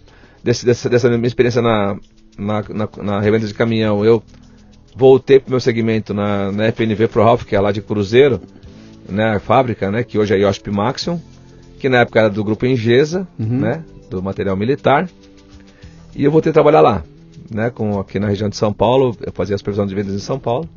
[0.42, 1.98] desse, dessa, dessa minha experiência na,
[2.38, 4.22] na, na, na revenda de caminhão, eu
[4.94, 8.40] voltei pro meu segmento na, na FNV Pro Ralph, que é lá de Cruzeiro,
[9.08, 9.36] né?
[9.36, 10.02] A fábrica, né?
[10.02, 11.18] Que hoje é IOSP Maxion,
[11.78, 13.60] que na época era do grupo Engesa, Uhum.
[13.60, 13.84] né?
[14.10, 15.08] Do material militar.
[16.14, 17.02] E eu voltei a trabalhar lá,
[17.50, 17.70] né?
[17.70, 20.38] Com, aqui na região de São Paulo, eu fazia as previsões de vendas em São
[20.38, 20.68] Paulo.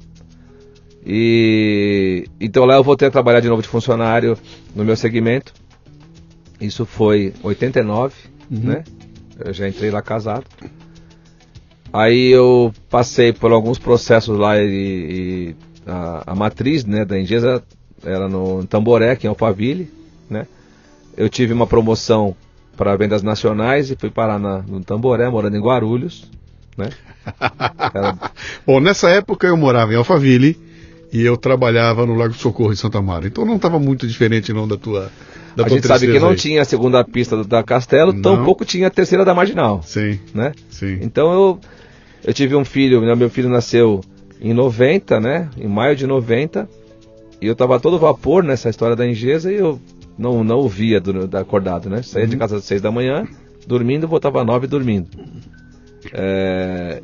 [1.06, 4.38] E então lá eu voltei a trabalhar de novo de funcionário
[4.76, 5.54] no meu segmento.
[6.60, 8.14] Isso foi 89,
[8.50, 8.60] Uhum.
[8.60, 8.84] né?
[9.44, 10.46] Eu já entrei lá casado.
[11.98, 15.56] Aí eu passei por alguns processos lá e, e
[15.88, 17.64] a, a matriz né, da Engesa
[18.04, 19.90] era no Tamboré, que é Alphaville,
[20.30, 20.46] né?
[21.16, 22.36] Eu tive uma promoção
[22.76, 26.30] para vendas nacionais e fui parar na, no Tamboré, morando em Guarulhos,
[26.78, 26.90] né?
[27.94, 28.18] Era-
[28.68, 30.60] Bom, nessa época eu morava em Alphaville
[31.14, 33.26] e eu trabalhava no Lago do Socorro em Santa Mara.
[33.28, 35.10] Então não estava muito diferente não da tua
[35.56, 36.36] da a tua gente sabe que não aí.
[36.36, 38.22] tinha a segunda pista da Castelo, Não.
[38.22, 40.52] tampouco tinha a terceira da Marginal, Sim, né?
[40.70, 41.00] sim.
[41.02, 41.60] Então eu,
[42.26, 44.02] eu tive um filho, né, meu filho nasceu
[44.42, 45.50] em 90, né?
[45.58, 46.68] Em maio de 90.
[47.42, 49.80] E eu tava todo vapor nessa história da Engesa e eu
[50.18, 52.02] não, não o via do, da acordado, né?
[52.02, 53.28] Saía de casa às 6 da manhã,
[53.68, 55.10] dormindo, voltava às 9 dormindo.
[56.14, 57.02] É,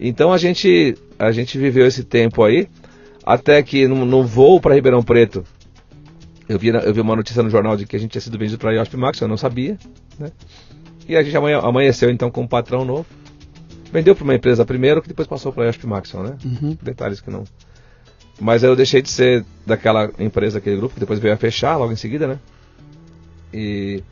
[0.00, 2.68] então a gente, a gente viveu esse tempo aí,
[3.24, 5.44] até que no, no voo para Ribeirão Preto,
[6.48, 8.58] eu vi, eu vi uma notícia no jornal de que a gente tinha sido vendido
[8.58, 9.78] para a Max, eu não sabia,
[10.18, 10.30] né?
[11.08, 13.06] E a gente amanheceu então com um patrão novo.
[13.94, 16.36] Vendeu para uma empresa primeiro, que depois passou para a IOSP Maxon, né?
[16.44, 16.76] Uhum.
[16.82, 17.44] Detalhes que não.
[18.40, 21.92] Mas eu deixei de ser daquela empresa, aquele grupo, que depois veio a fechar logo
[21.92, 22.40] em seguida, né?
[23.52, 24.02] E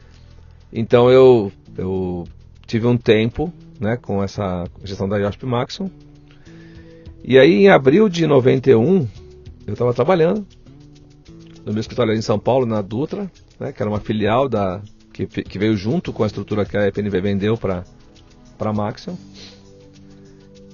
[0.72, 2.28] então eu, eu
[2.64, 5.90] tive um tempo né, com essa gestão da IOSP Maxon.
[7.24, 9.08] E aí em abril de 91
[9.66, 10.46] eu estava trabalhando
[11.66, 13.28] no meu escritório em São Paulo, na Dutra,
[13.58, 14.80] né, que era uma filial da
[15.12, 17.84] que, que veio junto com a estrutura que a FNV vendeu para
[18.60, 19.16] a Maxion.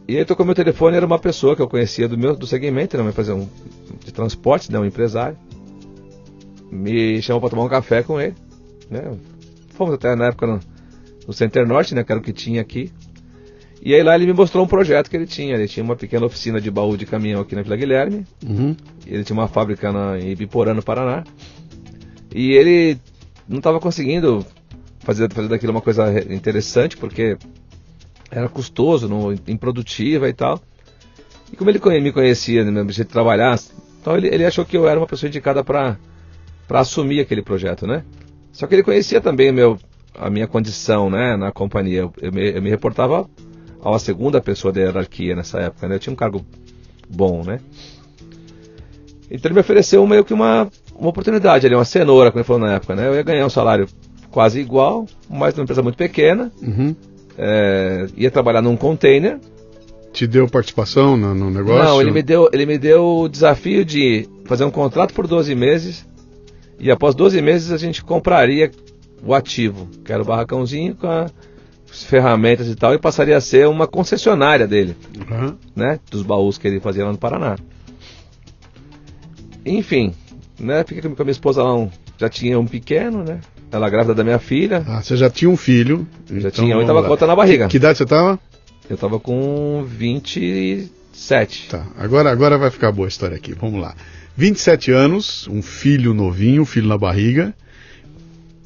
[0.08, 2.96] E aí tocou meu telefone, era uma pessoa que eu conhecia do meu do segmento,
[2.96, 3.46] era uma empresa um,
[4.02, 5.36] de transporte, né, um empresário.
[6.72, 8.34] Me chamou para tomar um café com ele.
[8.90, 9.02] Né?
[9.74, 10.60] Fomos até na época no,
[11.26, 12.90] no Center Norte, né, que era o que tinha aqui.
[13.82, 15.54] E aí lá ele me mostrou um projeto que ele tinha.
[15.54, 18.24] Ele tinha uma pequena oficina de baú de caminhão aqui na Vila Guilherme.
[18.46, 18.74] Uhum.
[19.06, 21.22] Ele tinha uma fábrica na, em Ibiporã, no Paraná.
[22.34, 22.98] E ele
[23.46, 24.44] não estava conseguindo
[25.00, 27.36] fazer, fazer daquilo uma coisa interessante, porque
[28.30, 30.60] era custoso, não, improdutiva e tal.
[31.52, 33.58] E como ele me conhecia, no né, meu jeito de trabalhar,
[34.00, 35.96] então ele, ele achou que eu era uma pessoa indicada para
[36.70, 38.04] assumir aquele projeto, né?
[38.52, 39.78] Só que ele conhecia também meu,
[40.14, 42.10] a minha condição né, na companhia.
[42.20, 43.28] Eu, me, eu me reportava
[43.80, 45.94] uma segunda pessoa da hierarquia nessa época, né?
[45.94, 46.44] Eu tinha um cargo
[47.08, 47.60] bom, né?
[49.30, 52.62] Então ele me ofereceu meio que uma, uma oportunidade ali, uma cenoura, como ele falou
[52.62, 53.06] na época, né?
[53.06, 53.88] Eu ia ganhar um salário
[54.30, 56.50] quase igual, mas numa empresa muito pequena.
[56.62, 56.94] Uhum.
[57.38, 59.38] É, ia trabalhar num container.
[60.12, 61.84] Te deu participação no, no, negócio?
[61.84, 65.54] Não, ele me, deu, ele me deu o desafio de fazer um contrato por 12
[65.54, 66.04] meses.
[66.80, 68.70] E após 12 meses a gente compraria
[69.24, 73.68] o ativo, que era o barracãozinho com as ferramentas e tal, e passaria a ser
[73.68, 74.96] uma concessionária dele,
[75.30, 75.56] uhum.
[75.74, 75.98] né?
[76.10, 77.56] Dos baús que ele fazia lá no Paraná.
[79.64, 80.14] Enfim,
[80.58, 80.84] né?
[80.84, 83.40] Fiquei com a minha esposa lá, um, já tinha um pequeno, né?
[83.70, 84.82] Ela grávida da minha filha.
[84.86, 86.06] Ah, você já tinha um filho.
[86.30, 87.64] Já então, tinha um e tava com outra na barriga.
[87.66, 88.38] Que, que idade você tava?
[88.88, 91.68] Eu tava com 27.
[91.68, 93.52] Tá, agora, agora vai ficar boa a história aqui.
[93.54, 93.94] Vamos lá.
[94.36, 97.52] 27 anos, um filho novinho, um filho na barriga,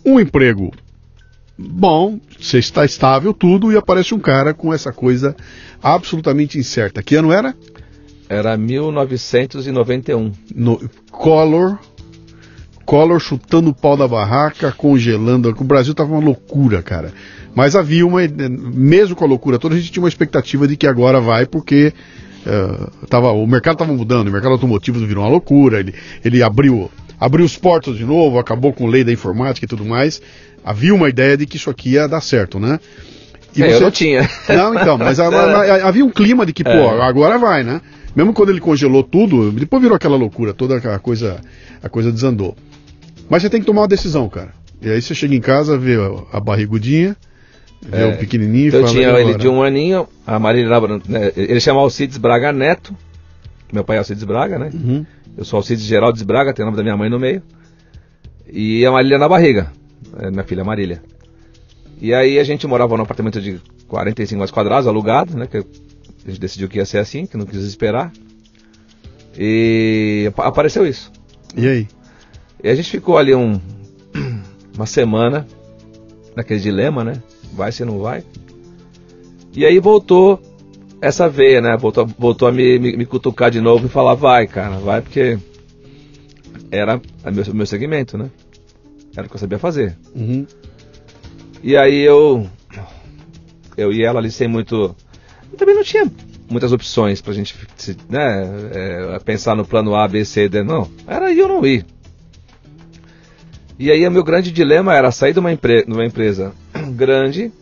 [0.04, 0.70] um emprego
[1.58, 5.36] bom, você está estável, tudo, e aparece um cara com essa coisa
[5.82, 7.02] absolutamente incerta.
[7.02, 7.54] Que ano era?
[8.28, 10.32] Era 1991.
[10.54, 10.80] No,
[11.10, 11.78] Collor,
[12.84, 15.48] Collor chutando o pau da barraca, congelando.
[15.48, 17.12] O Brasil tava uma loucura, cara.
[17.54, 20.86] Mas havia uma, mesmo com a loucura toda, a gente tinha uma expectativa de que
[20.86, 21.92] agora vai, porque
[22.46, 26.90] uh, tava, o mercado estava mudando, o mercado automotivo virou uma loucura, ele, ele abriu,
[27.20, 30.22] abriu os portos de novo, acabou com lei da informática e tudo mais.
[30.64, 32.80] Havia uma ideia de que isso aqui ia dar certo, né?
[33.54, 33.76] E é, você...
[33.76, 34.30] Eu não tinha.
[34.48, 37.02] Não, então, mas havia um clima de que, pô, é.
[37.02, 37.82] agora vai, né?
[38.14, 41.40] Mesmo quando ele congelou tudo, depois virou aquela loucura, toda a coisa,
[41.82, 42.56] a coisa desandou.
[43.32, 44.52] Mas você tem que tomar uma decisão, cara.
[44.82, 45.96] E aí você chega em casa, vê
[46.30, 47.16] a barrigudinha,
[47.80, 48.80] vê é, o pequenininho então.
[48.80, 50.68] Eu tinha ele de um aninho, a Marília,
[51.08, 52.94] né, ele chama Alcides Braga Neto,
[53.72, 54.70] meu pai é Alcides Braga, né?
[54.74, 55.06] Uhum.
[55.34, 57.42] Eu sou Alcides Geraldes Braga, tem o nome da minha mãe no meio.
[58.46, 59.72] E a Marília na barriga,
[60.18, 61.02] é minha filha Marília.
[62.02, 63.58] E aí a gente morava num apartamento de
[63.88, 65.46] 45 metros quadrados, alugado, né?
[65.46, 68.12] Que a gente decidiu que ia ser assim, que não quis esperar.
[69.38, 71.10] E apareceu isso.
[71.56, 71.88] E aí?
[72.62, 73.60] E a gente ficou ali um,
[74.74, 75.46] uma semana
[76.36, 77.22] naquele dilema, né?
[77.52, 78.24] Vai se não vai.
[79.54, 80.40] E aí voltou
[81.00, 81.76] essa veia, né?
[81.76, 85.38] Voltou, voltou a me, me, me cutucar de novo e falar, vai, cara, vai, porque
[86.70, 88.30] era o meu, meu segmento, né?
[89.16, 89.96] Era o que eu sabia fazer.
[90.14, 90.46] Uhum.
[91.62, 92.46] E aí eu.
[93.76, 94.94] Eu e ela ali sem muito
[95.56, 96.10] também não tinha
[96.48, 97.54] muitas opções pra gente
[98.08, 98.42] né,
[98.72, 100.90] é, pensar no plano A, B, C, D, não.
[101.06, 101.86] Era ir ou não ir.
[103.78, 106.52] E aí o meu grande dilema era sair de uma, empre de uma empresa
[106.94, 107.52] grande,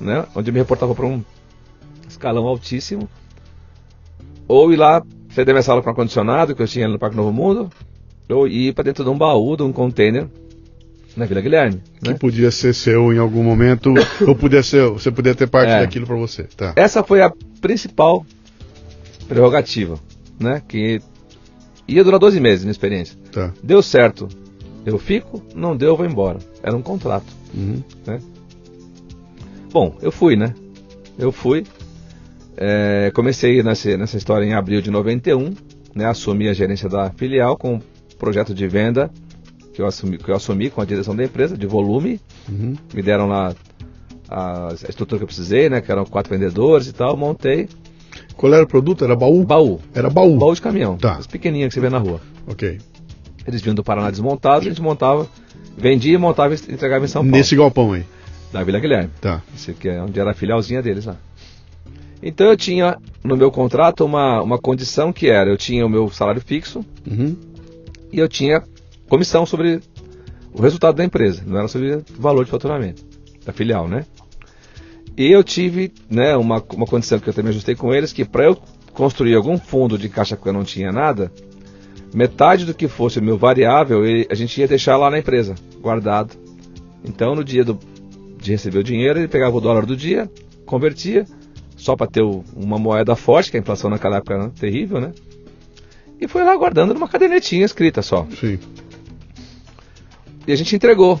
[0.00, 1.22] né, onde eu me reportava para um
[2.08, 3.08] escalão altíssimo,
[4.46, 7.70] ou ir lá ceder minha sala para ar-condicionado, que eu tinha no Parque Novo Mundo,
[8.28, 10.26] ou ir para dentro de um baú, de um container,
[11.16, 11.80] na Vila Guilherme.
[12.02, 12.16] Que né?
[12.18, 13.92] podia ser seu em algum momento,
[14.26, 15.80] ou podia ser, você podia ter parte é.
[15.80, 16.44] daquilo para você.
[16.44, 16.72] Tá.
[16.76, 18.24] Essa foi a principal
[19.28, 19.98] prerrogativa,
[20.38, 20.62] né?
[20.66, 21.00] Que
[21.86, 23.16] ia durar 12 meses, minha experiência.
[23.30, 23.52] Tá.
[23.62, 24.28] Deu certo,
[24.84, 26.38] eu fico, não deu, eu vou embora.
[26.62, 27.26] Era um contrato.
[27.54, 27.82] Uhum.
[28.06, 28.20] Né?
[29.70, 30.54] Bom, eu fui, né?
[31.18, 31.64] Eu fui.
[32.56, 35.54] É, comecei nessa, nessa história em abril de 91,
[35.94, 36.06] né?
[36.06, 37.80] Assumi a gerência da filial com um
[38.18, 39.10] projeto de venda
[39.72, 42.20] que eu assumi, que eu assumi com a direção da empresa, de volume.
[42.48, 42.74] Uhum.
[42.92, 43.54] Me deram lá
[44.28, 45.80] a, a, estrutura que eu precisei, né?
[45.80, 47.68] Que eram quatro vendedores e tal, montei.
[48.36, 49.04] Qual era o produto?
[49.04, 49.44] Era baú?
[49.44, 49.80] Baú.
[49.94, 50.36] Era baú?
[50.36, 50.96] Baú de caminhão.
[50.96, 51.16] Tá.
[51.16, 52.20] As pequenininhas que você vê na rua.
[52.46, 52.78] Ok.
[53.46, 55.28] Eles vinham do Paraná desmontados, a gente montava,
[55.76, 57.36] vendia, montava e entregava em São Paulo.
[57.36, 58.04] Nesse galpão aí?
[58.52, 59.10] Da Vila Guilherme.
[59.20, 59.42] Tá.
[59.54, 61.16] Esse aqui é onde era a filialzinha deles lá.
[62.22, 66.08] Então eu tinha no meu contrato uma, uma condição que era, eu tinha o meu
[66.10, 67.36] salário fixo Uhum.
[68.12, 68.62] e eu tinha
[69.08, 69.80] comissão sobre
[70.54, 73.02] o resultado da empresa, não era sobre o valor de faturamento
[73.44, 74.04] da filial, né?
[75.16, 78.44] E eu tive, né, uma, uma condição que eu também ajustei com eles, que para
[78.44, 78.56] eu
[78.92, 81.30] construir algum fundo de caixa que eu não tinha nada,
[82.14, 86.36] metade do que fosse o meu variável, a gente ia deixar lá na empresa, guardado.
[87.04, 87.78] Então no dia do,
[88.40, 90.30] de receber o dinheiro, ele pegava o dólar do dia,
[90.66, 91.24] convertia,
[91.76, 95.12] só para ter o- uma moeda forte, que a inflação naquela época era terrível, né?
[96.20, 98.26] E foi lá guardando numa cadernetinha escrita só.
[98.38, 98.58] Sim.
[100.46, 101.20] E a gente entregou.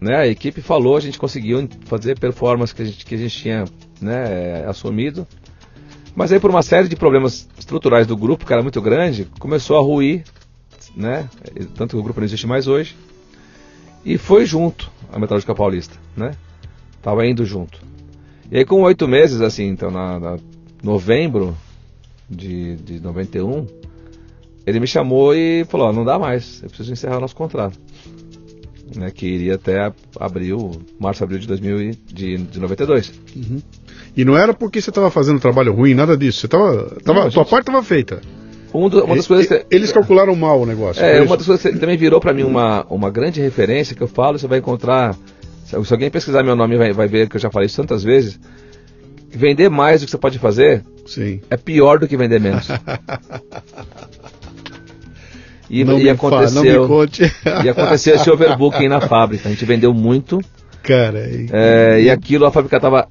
[0.00, 0.16] Né?
[0.16, 3.64] A equipe falou, a gente conseguiu fazer performance que a gente, que a gente tinha
[4.00, 5.26] né, assumido.
[6.14, 9.78] Mas aí por uma série de problemas estruturais do grupo, que era muito grande, começou
[9.78, 10.24] a ruir,
[10.94, 11.28] né?
[11.74, 12.96] Tanto que o grupo não existe mais hoje.
[14.04, 16.32] E foi junto a Metalúrgica Paulista, né?
[17.00, 17.80] Tava indo junto.
[18.50, 20.38] E aí com oito meses, assim, então na, na
[20.82, 21.56] novembro
[22.28, 23.66] de, de 91,
[24.66, 27.78] ele me chamou e falou, não dá mais, eu preciso encerrar o nosso contrato.
[28.94, 29.90] Né, que iria até
[30.20, 33.12] abril, março, abril de, 2000 e, de, de 92.
[34.16, 36.40] E não era porque você estava fazendo trabalho ruim, nada disso.
[36.40, 38.20] Você tava, tava, Não, a tua gente- parte estava feita.
[38.74, 41.02] Um do- uma das coisas que, Eles calcularam mal o negócio.
[41.04, 44.02] É, foi uma das coisas que também virou para mim uma, uma grande referência que
[44.02, 45.14] eu falo, você vai encontrar.
[45.64, 48.38] Se, alguém pesquisar meu nome vai, vai ver que eu já falei isso tantas vezes.
[49.30, 51.40] Vender mais do que você pode fazer Sim.
[51.48, 52.68] é pior do que vender menos.
[55.70, 56.86] E, não, e me fa- não me aconteceu.
[56.88, 57.22] conte.
[57.64, 59.48] e aconteceu esse overbooking na fábrica.
[59.48, 60.38] A gente vendeu muito.
[60.82, 63.08] Cara, e- é, e aquilo, a fábrica estava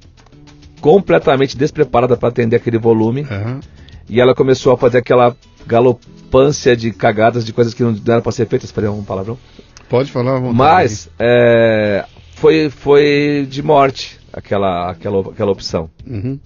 [0.82, 3.22] completamente despreparada para atender aquele volume.
[3.22, 3.60] Aham.
[4.10, 5.34] E ela começou a fazer aquela
[5.66, 8.70] galopância de cagadas de coisas que não eram para ser feitas.
[8.70, 9.38] Falei um palavrão.
[9.88, 10.56] Pode falar vontade.
[10.56, 12.04] Mas é,
[12.34, 15.88] foi, foi de morte aquela, aquela, aquela opção.
[16.04, 16.38] Uhum.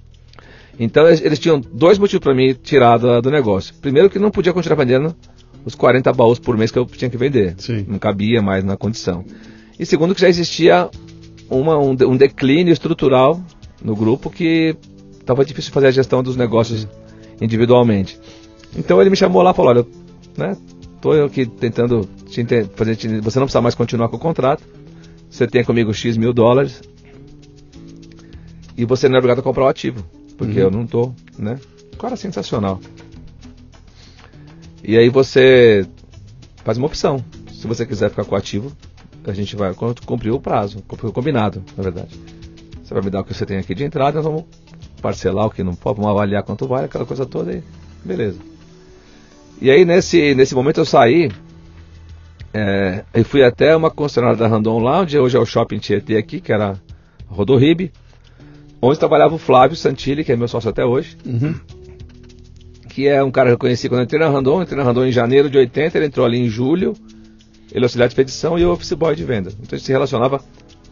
[0.79, 3.75] Então eles, tinham dois motivos para mim tirar do, do negócio.
[3.81, 5.17] Primeiro que não podia continuar vendendo
[5.65, 7.55] os 40 baús por mês que eu tinha que vender.
[7.57, 7.87] Sim.
[7.89, 9.25] Não cabia mais na condição.
[9.79, 10.91] E segundo que já existia
[11.49, 13.41] uma, um, um declínio estrutural
[13.83, 14.77] no grupo que
[15.21, 16.87] estava difícil fazer a gestão dos negócios
[17.41, 18.19] individualmente.
[18.77, 19.87] Então ele me chamou lá e falou, olha,
[20.37, 20.57] né,
[21.01, 24.63] tô eu aqui tentando te fazer, te- você não precisa mais continuar com o contrato,
[25.31, 26.81] você tem comigo X mil dólares
[28.77, 30.05] e você não é obrigado a comprar o ativo,
[30.37, 31.59] porque eu não tô, né?
[31.99, 32.81] Cara, sensacional.
[34.85, 35.87] E aí você
[36.65, 37.25] faz uma opção.
[37.53, 38.71] Se você quiser ficar com o ativo,
[39.27, 42.11] a gente vai quando cumprir o prazo, cumprir o combinado, na verdade.
[42.87, 44.45] Você vai me dar o que você tem aqui de entrada, nós vamos
[45.03, 47.61] parcelar o que não pode, vamos avaliar quanto vale, aquela coisa toda e
[48.05, 48.39] beleza.
[49.61, 51.29] E aí nesse, nesse momento eu saí
[52.55, 56.41] é, e fui até uma concessionária da Randon Lounge, hoje é o Shopping Tietê aqui,
[56.41, 56.81] que era
[57.27, 57.91] Rodorribe,
[58.81, 61.57] onde trabalhava o Flávio Santilli, que é meu sócio até hoje, Uhum.
[62.89, 65.07] que é um cara que eu conheci quando eu entrei na Randon, entrei na Randon
[65.07, 66.95] em janeiro de 80, ele entrou ali em julho,
[67.73, 69.51] ele é auxiliar de expedição e eu office boy de venda.
[69.51, 70.41] Então a gente se relacionava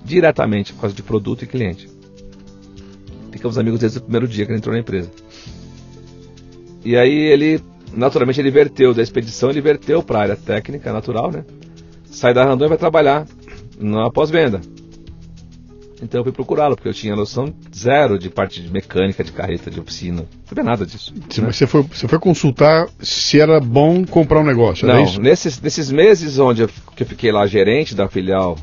[0.04, 1.88] diretamente por causa de produto e cliente.
[3.32, 5.10] Ficamos amigos desde o primeiro dia que ele entrou na empresa.
[6.84, 7.60] E aí ele,
[7.92, 11.44] naturalmente, ele verteu da expedição, ele verteu para a área técnica, natural, né?
[12.04, 13.26] Sai da Randon e vai trabalhar
[13.80, 14.60] na pós-venda.
[16.02, 19.70] Então eu fui procurá-lo, porque eu tinha noção zero de parte de mecânica, de carreta,
[19.70, 20.20] de oficina.
[20.20, 21.14] Não sabia nada disso.
[21.30, 21.50] Se né?
[21.50, 25.20] Você, foi, você foi consultar se era bom comprar um negócio, Não, isso?
[25.20, 28.56] nesses, nesses meses onde eu, que eu fiquei lá gerente da filial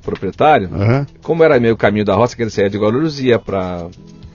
[0.00, 1.06] pré-proprietário, Aham.
[1.22, 3.86] como era meio caminho da roça, que ele saía de Guarulhos ia pra.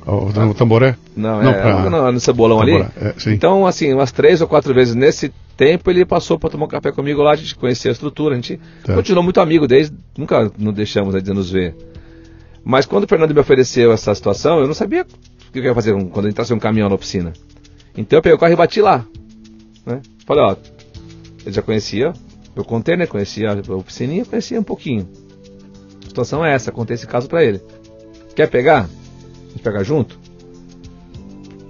[0.08, 0.96] O, tamboré?
[1.18, 2.72] Não, Não, é, pra- no, no Cebolão ali.
[2.74, 3.32] Tamboré, é, sim.
[3.34, 6.92] Então, assim, umas três ou quatro vezes nesse tempo ele passou para tomar um café
[6.92, 8.94] comigo lá, a gente conhecia a estrutura, a gente Tá.
[8.94, 11.76] continuou muito amigo desde, nunca nos deixamos de nos ver.
[12.64, 15.74] Mas quando o Fernando me ofereceu essa situação, eu não sabia o que eu ia
[15.74, 17.34] fazer quando entrasse um caminhão na oficina.
[17.98, 19.06] Então eu peguei o carro e bati lá.
[19.86, 20.02] Né?
[20.26, 20.56] Falei, ó,
[21.46, 22.12] ele já conhecia
[22.56, 25.08] o container, conhecia a oficininha, conhecia um pouquinho.
[26.16, 27.60] A situação é essa, contei esse caso para ele.
[28.34, 28.84] Quer pegar?
[28.84, 30.18] A gente pega junto?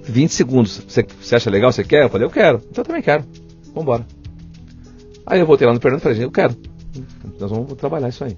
[0.04, 0.84] 20 segundos.
[0.88, 1.72] Você, você acha legal?
[1.72, 2.04] Você quer?
[2.04, 2.58] Eu falei, eu quero.
[2.70, 3.24] Então eu também quero.
[3.74, 4.06] Vambora.
[5.26, 6.56] Aí eu voltei lá no Fernando e falei, eu quero.
[7.40, 8.38] Nós vamos trabalhar isso aí.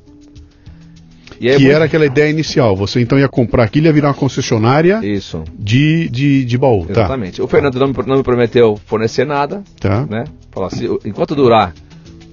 [1.42, 2.74] E aí Que era aquela ideia inicial.
[2.78, 6.86] Você então ia comprar aquilo e ia virar uma concessionária Isso, de, de, de baú.
[6.86, 6.92] Tá.
[6.94, 7.42] exatamente.
[7.42, 10.06] O Fernando não me, não me prometeu fornecer nada, Tá.
[10.06, 10.24] né?
[10.52, 11.74] Falou assim, enquanto durar,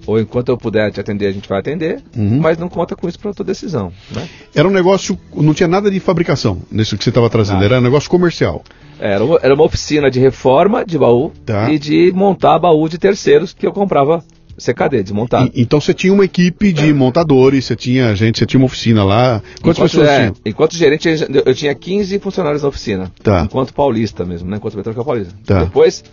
[0.06, 2.38] ou enquanto eu puder te atender, a gente vai atender, Uhum.
[2.40, 4.28] mas não conta com isso para tua decisão, né?
[4.54, 5.18] Era um negócio.
[5.34, 7.54] Não tinha nada de fabricação nisso que você estava trazendo.
[7.54, 7.66] Nada.
[7.66, 8.62] Era um negócio comercial.
[8.98, 11.70] Era uma, era uma oficina de reforma de baú Tá.
[11.72, 14.22] e de montar baú de terceiros que eu comprava
[14.56, 15.50] CKD, desmontado.
[15.52, 19.02] E- então você tinha uma equipe de montadores, você tinha gente, você tinha uma oficina
[19.04, 19.42] lá.
[19.60, 20.34] Quantas enquanto, pessoas é, tinham?
[20.46, 21.08] enquanto gerente,
[21.44, 23.10] eu tinha 15 funcionários na oficina.
[23.22, 23.42] Tá.
[23.42, 24.58] Enquanto paulista mesmo, né?
[24.58, 25.34] Enquanto metrônica paulista.
[25.44, 25.64] Tá.
[25.64, 26.04] Depois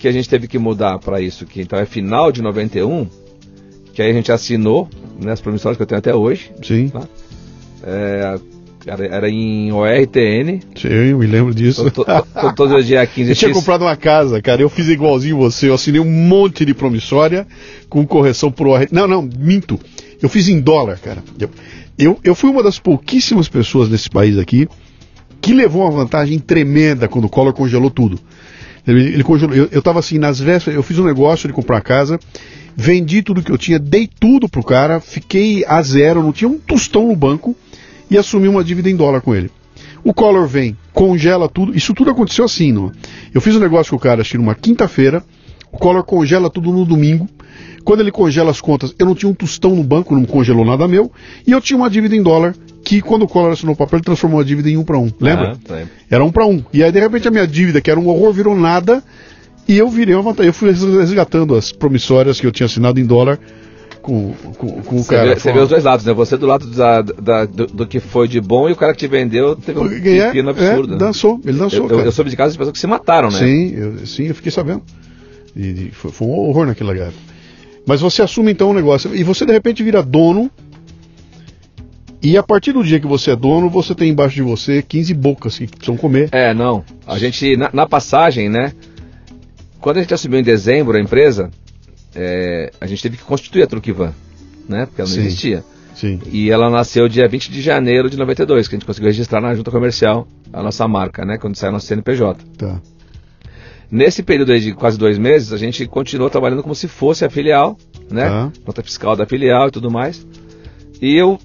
[0.00, 3.06] que a gente teve que mudar para isso, que então é final de 91,
[3.96, 4.88] que aí a gente assinou,
[5.18, 6.50] né, as promissórias que eu tenho até hoje.
[6.62, 7.02] Sim, Tá.
[7.82, 8.38] É,
[8.86, 10.60] era, era em ORTN.
[10.76, 11.90] sim, eu me lembro disso.
[11.90, 13.56] to- to- to- Todos os dias 15 Eu tinha X.
[13.58, 14.60] comprado uma casa, cara.
[14.60, 15.68] Eu fiz igualzinho você.
[15.70, 17.46] Eu assinei um monte de promissória
[17.88, 18.70] com correção pro.
[18.70, 18.86] OR.
[18.92, 19.80] Não, não, minto.
[20.20, 21.22] Eu fiz em dólar, cara.
[21.40, 21.50] Eu,
[21.98, 24.68] eu, eu fui uma das pouquíssimas pessoas nesse país aqui
[25.40, 28.18] que levou uma vantagem tremenda quando o Collor congelou tudo.
[28.86, 29.54] Ele, ele congelou.
[29.54, 32.18] Eu, eu tava assim, nas vésperas, eu fiz um negócio de comprar casa,
[32.76, 36.58] vendi tudo que eu tinha, dei tudo pro cara, fiquei a zero, não tinha um
[36.58, 37.56] tostão no banco
[38.10, 39.50] e assumi uma dívida em dólar com ele.
[40.04, 41.76] O Collor vem, congela tudo.
[41.76, 42.92] Isso tudo aconteceu assim, não?
[43.34, 45.24] Eu fiz um negócio com o cara, acho que numa quinta-feira.
[45.72, 47.28] O Collor congela tudo no domingo.
[47.82, 50.86] Quando ele congela as contas, eu não tinha um tostão no banco, não congelou nada
[50.86, 51.10] meu.
[51.46, 52.54] E eu tinha uma dívida em dólar,
[52.84, 55.10] que quando o Collor assinou o papel, ele transformou a dívida em um para um.
[55.20, 55.56] Lembra?
[55.68, 55.90] Ah, lembro.
[56.08, 56.64] Era um para um.
[56.72, 59.02] E aí, de repente, a minha dívida, que era um horror, virou nada.
[59.68, 60.48] E eu virei uma vantagem.
[60.48, 63.38] Eu fui resgatando as promissórias que eu tinha assinado em dólar
[64.00, 65.28] com, com, com o Você, cara.
[65.34, 66.12] vê, você vê os dois lados, né?
[66.12, 69.00] Você do lado da- da- do, do que foi de bom e o cara que
[69.00, 70.92] te vendeu teve um É, pepino é, absurdo.
[70.92, 70.98] né?
[70.98, 71.88] dançou, ele dançou.
[71.90, 73.38] Eu, eu, eu soube de casos de pessoas que se mataram, né?
[73.38, 74.82] Sim, eu, sim, eu fiquei sabendo.
[75.56, 77.12] E, e foi, foi um horror naquela guerra.
[77.84, 79.14] Mas você assume então o negócio.
[79.16, 80.48] E você de repente vira dono.
[82.22, 85.14] E a partir do dia que você é dono, você tem embaixo de você 15
[85.14, 86.28] bocas que precisam comer.
[86.32, 86.84] É, não.
[87.06, 88.72] A gente, na, na passagem, né?
[89.86, 91.48] Quando a gente assumiu em dezembro a empresa,
[92.12, 94.12] é, a gente teve que constituir a Truquivan,
[94.68, 94.84] né?
[94.84, 95.24] Porque ela não Sim.
[95.24, 95.64] existia.
[95.94, 96.20] Sim.
[96.26, 99.54] E ela nasceu dia 20 de janeiro de 92, que a gente conseguiu registrar na
[99.54, 101.38] junta comercial a nossa marca, né?
[101.38, 102.44] Quando saiu nosso CNPJ.
[102.58, 102.80] Tá.
[103.88, 107.30] Nesse período aí de quase dois meses, a gente continuou trabalhando como se fosse a
[107.30, 107.78] filial,
[108.10, 108.28] né?
[108.28, 108.52] Tá.
[108.66, 110.26] Nota fiscal da filial e tudo mais.
[111.00, 111.38] E eu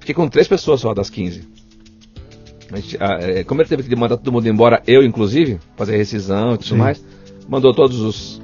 [0.00, 1.42] fiquei com três pessoas só das 15.
[2.72, 5.96] A gente, ah, é, como ele teve que mandar todo mundo embora, eu inclusive, fazer
[5.96, 6.76] rescisão e tudo Sim.
[6.76, 7.00] mais,
[7.48, 8.40] mandou todos os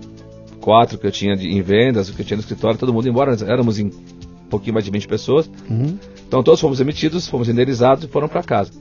[0.61, 3.09] quatro que eu tinha de, em vendas, o que eu tinha no escritório, todo mundo
[3.09, 3.31] embora.
[3.33, 5.51] Nós éramos em um pouquinho mais de 20 pessoas.
[5.69, 5.99] Uhum.
[6.27, 8.73] Então todos fomos emitidos, fomos indenizados e foram para casa.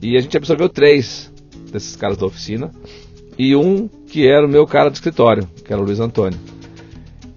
[0.00, 1.32] E a gente absorveu três
[1.70, 2.70] desses caras da oficina
[3.38, 6.38] e um que era o meu cara do escritório, que era o Luiz Antônio.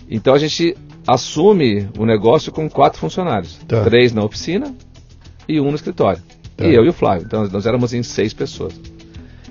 [0.09, 3.83] Então a gente assume o negócio com quatro funcionários, Tá.
[3.83, 4.73] três na oficina
[5.47, 6.21] e um no escritório.
[6.55, 6.65] Tá.
[6.65, 7.25] E eu e o Flávio.
[7.25, 8.73] Então nós éramos em seis pessoas.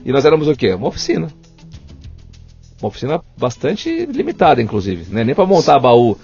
[0.05, 0.73] E nós éramos o quê?
[0.73, 1.29] Uma oficina.
[2.81, 5.13] Uma oficina bastante limitada, inclusive.
[5.13, 5.25] Né?
[5.25, 6.17] Nem para montar baú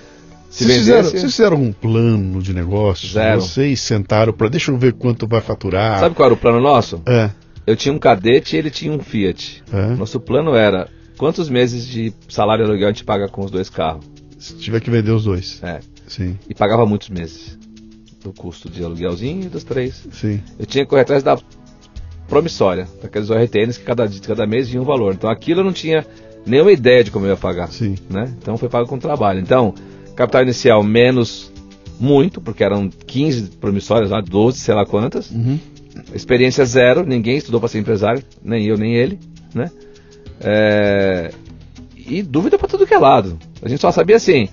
[0.51, 1.19] se Vocês fizeram, vendesse.
[1.21, 3.09] vocês fizeram um plano de negócio?
[3.09, 3.41] Zero.
[3.41, 5.99] Vocês sentaram para deixa eu ver quanto vai faturar.
[5.99, 7.01] Sabe qual era o plano nosso?
[7.07, 7.31] É.
[7.67, 9.63] Eu tinha um cadete e ele tinha um Fiat.
[9.73, 9.87] É.
[9.95, 14.05] Nosso plano era quantos meses de salário aluguel a gente paga com os dois carros.
[14.39, 15.59] Se tiver que vender os dois.
[15.63, 15.81] É.
[16.07, 17.57] Sim, E pagava muitos meses
[18.23, 20.07] do custo de aluguelzinho e dos três.
[20.13, 20.43] sim.
[20.59, 21.39] Eu tinha que correr atrás da
[22.29, 25.15] promissória, daqueles ORTNs que cada, cada mês vinha um valor.
[25.15, 26.07] Então aquilo eu não tinha
[26.47, 27.69] nenhuma ideia de como eu ia pagar.
[27.73, 27.97] Sim.
[28.11, 28.33] Né?
[28.39, 29.41] Então foi pago com trabalho.
[29.41, 29.75] Então,
[30.17, 31.51] capital inicial menos
[32.01, 35.31] muito, porque eram 15 promissórias lá, 12, sei lá quantas.
[35.31, 35.59] Uhum.
[36.15, 39.19] Experiência zero, ninguém estudou para ser empresário, nem eu, nem ele,
[39.55, 39.71] né?
[40.41, 41.31] É,
[41.97, 43.39] E dúvida para tudo que é lado.
[43.63, 44.49] A gente só sabia assim,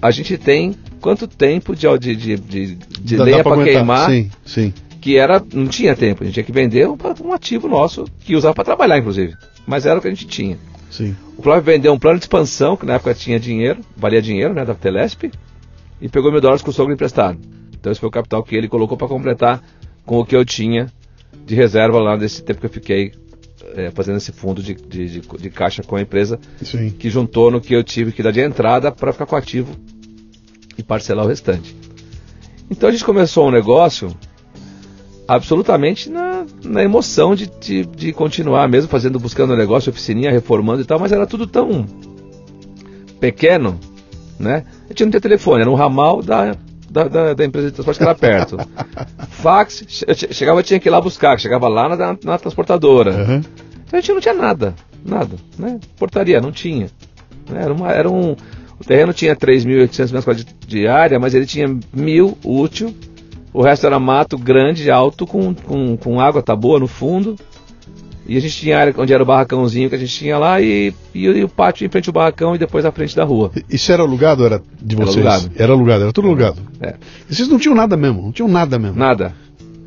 [0.00, 4.30] a gente tem quanto tempo de, de, de, de, de Dá- lenha para queimar, Sim,
[4.44, 4.74] sim.
[5.00, 8.36] que era, não tinha tempo, a gente tinha que vender um, um ativo nosso, que
[8.36, 9.34] usava para trabalhar, inclusive.
[9.66, 10.56] Mas era o que a gente tinha.
[10.92, 11.16] Sim.
[11.36, 14.64] O Flávio vendeu um plano de expansão, que na época tinha dinheiro, valia dinheiro, né,
[14.64, 15.24] da Telesp,
[16.00, 17.38] e pegou mil dólares com o sogro emprestado.
[17.72, 19.60] Então esse foi o capital que ele colocou para completar
[20.06, 20.86] com o que eu tinha
[21.46, 23.12] de reserva lá nesse tempo que eu fiquei
[23.74, 26.90] eh, fazendo esse fundo de, de, de- de caixa com a empresa, Sim.
[26.90, 29.74] que juntou no que eu tive que dar de entrada para ficar com o ativo
[30.76, 31.74] e parcelar o restante.
[32.70, 34.14] Então a gente começou um negócio
[35.34, 40.84] absolutamente na, na emoção de, de, de continuar mesmo fazendo, buscando negócio, oficininha, reformando e
[40.84, 41.86] tal, mas era tudo tão
[43.20, 43.78] pequeno,
[44.38, 44.64] né?
[44.84, 46.56] A gente não tinha telefone, era um ramal da,
[46.90, 48.56] da, da, da empresa de transporte que era perto.
[49.30, 53.10] Fax, che- che- chegava, tinha que ir lá buscar, chegava lá na, na transportadora.
[53.12, 53.40] Aham.
[53.86, 54.74] Então a gente não tinha nada,
[55.04, 55.78] nada, né?
[55.98, 56.86] Portaria, não tinha.
[57.48, 57.62] Né?
[57.62, 58.32] Era, uma, era um,
[58.80, 62.94] o terreno tinha 3.800 metros quadrados de, de área, mas ele tinha mil útil,
[63.52, 67.36] o resto era mato grande, alto, com, com, com água tá boa no fundo.
[68.26, 70.94] E a gente tinha área onde era o barracãozinho que a gente tinha lá e,
[71.12, 73.50] e, o- e o pátio em frente ao barracão e depois à frente da rua.
[73.68, 75.26] Isso era alugado era de Era vocês?
[75.26, 75.50] alugado.
[75.56, 76.62] Era alugado, era tudo alugado.
[76.80, 76.94] É.
[77.28, 78.96] E vocês não tinham nada mesmo, não tinham nada mesmo.
[78.96, 79.34] Nada,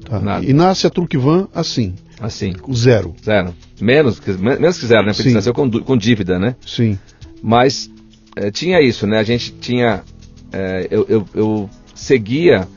[0.04, 0.20] Tá.
[0.20, 0.46] nada.
[0.46, 3.16] E nasce a Truquivan assim, assim, zero.
[3.24, 3.54] zero.
[3.80, 5.14] Menos, que- menos que zero, né?
[5.14, 5.34] Porque Sim.
[5.36, 6.58] nasceu com, com dívida, né?
[6.66, 7.00] Sim.
[7.42, 7.90] Mas
[8.36, 9.18] é, tinha isso, né?
[9.18, 10.04] A gente tinha.
[10.52, 12.68] É, eu, eu, eu, seguia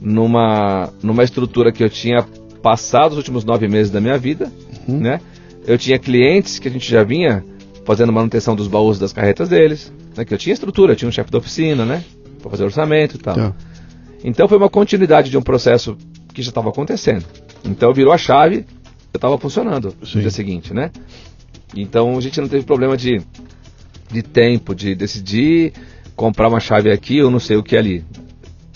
[0.00, 2.24] numa, numa estrutura que eu tinha
[2.62, 4.52] passado os últimos nove meses da minha vida,
[4.86, 5.00] uhum.
[5.00, 5.20] né?
[5.66, 7.44] Eu tinha clientes que a gente já vinha
[7.84, 10.24] fazendo manutenção dos baús das carretas deles, né?
[10.24, 12.04] Que eu tinha estrutura, eu tinha um chefe da oficina, né?
[12.40, 13.34] Para fazer orçamento e tal.
[13.34, 13.54] Tá.
[14.24, 15.96] Então foi uma continuidade de um processo
[16.34, 17.24] que já estava acontecendo.
[17.64, 18.66] Então virou a chave,
[19.12, 20.16] eu estava funcionando Sim.
[20.16, 20.90] no dia seguinte, né?
[21.74, 23.20] Então a gente não teve problema de,
[24.10, 25.72] de tempo, de decidir
[26.16, 28.04] comprar uma chave aqui ou não sei o que ali.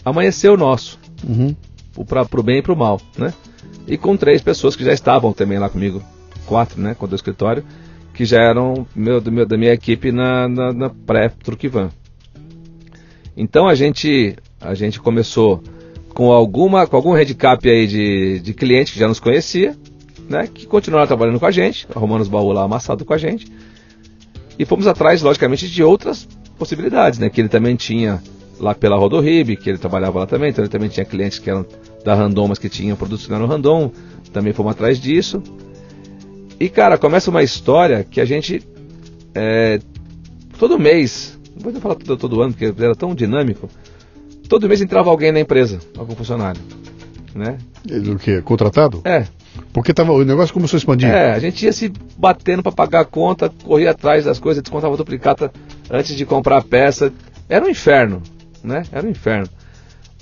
[0.05, 0.99] Amanheceu o nosso.
[1.27, 1.55] Uhum.
[2.07, 3.33] Para o bem e para o mal, né?
[3.87, 6.03] E com três pessoas que já estavam também lá comigo,
[6.47, 6.95] quatro, né?
[6.95, 7.65] Com o escritório,
[8.15, 11.91] que já eram meu, meu, da minha equipe na, na, na pré-Truquivan.
[13.37, 15.63] Então a gente, a gente começou
[16.13, 19.77] com alguma com algum handicap aí de, de cliente que já nos conhecia,
[20.29, 23.51] né, que continuaram trabalhando com a gente, arrumando os baús lá amassados com a gente.
[24.59, 28.23] E fomos atrás, logicamente, de outras possibilidades, né, que ele também tinha
[28.59, 31.67] lá pela Rodorib, que ele trabalhava lá também, então ele também tinha clientes que eram
[32.05, 33.91] da Randon, mas que tinham produtos que eram Randon,
[34.33, 35.43] também fomos atrás disso.
[36.59, 38.63] E cara, começa uma história que a gente
[39.35, 39.81] é,
[40.59, 43.69] todo mês, não vou falar todo, todo ano, porque era tão dinâmico,
[44.49, 46.61] todo mês entrava alguém na empresa, algum funcionário.
[47.35, 47.59] Né?
[47.85, 48.43] Do que?
[48.43, 49.01] Contratado?
[49.05, 49.27] É.
[49.73, 51.09] Porque tava, o negócio começou a expandir.
[51.09, 54.97] É, a gente ia se batendo para pagar a conta, corria atrás das coisas, descontava
[54.97, 55.53] duplicata
[55.91, 57.13] antes de comprar a peça.
[57.49, 58.23] Era um inferno,
[58.63, 58.85] né?
[58.93, 59.49] Era um inferno.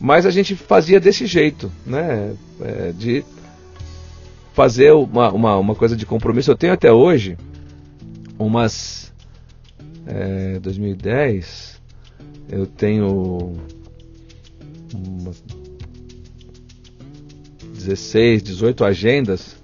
[0.00, 2.34] Mas a gente fazia desse jeito, né?
[2.60, 3.24] É, de
[4.54, 6.50] fazer uma, uma, uma, coisa de compromisso.
[6.50, 7.36] Eu tenho até hoje
[8.38, 9.12] umas.
[10.06, 11.80] É, 2010,
[12.50, 13.56] eu tenho
[17.74, 19.56] 16, 18 agendas,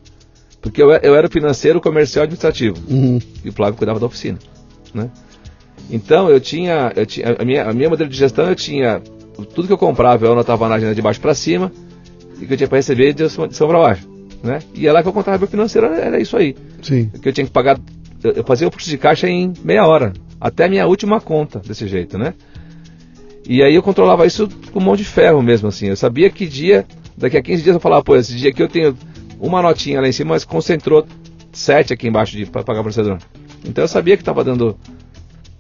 [0.61, 2.77] porque eu, eu era financeiro, comercial e administrativo.
[2.89, 3.19] Uhum.
[3.45, 4.39] E o Flávio cuidava da oficina.
[4.95, 5.11] Né?
[5.91, 9.01] Então eu tinha, eu tinha a, minha, a minha modelo de gestão eu tinha
[9.55, 11.71] tudo que eu comprava eu anotava na agenda de baixo para cima
[12.41, 14.09] e que eu tinha para receber de cima, de para baixo.
[14.43, 14.61] Né?
[14.75, 16.55] E é lá que eu contava meu financeiro, era isso aí.
[16.83, 17.11] Sim.
[17.21, 17.79] Que eu tinha que pagar,
[18.23, 21.89] eu fazia o fluxo de caixa em meia hora, até a minha última conta, desse
[21.89, 22.35] jeito, né?
[23.49, 25.87] E aí eu controlava isso com mão de ferro mesmo, assim.
[25.87, 26.85] Eu sabia que dia,
[27.17, 28.97] daqui a 15 dias eu falava, pô, esse dia aqui eu tenho
[29.41, 31.07] uma notinha lá em cima, mas concentrou
[31.53, 33.19] sete aqui embaixo para pagar o processador.
[33.65, 34.77] Então eu sabia que estava dando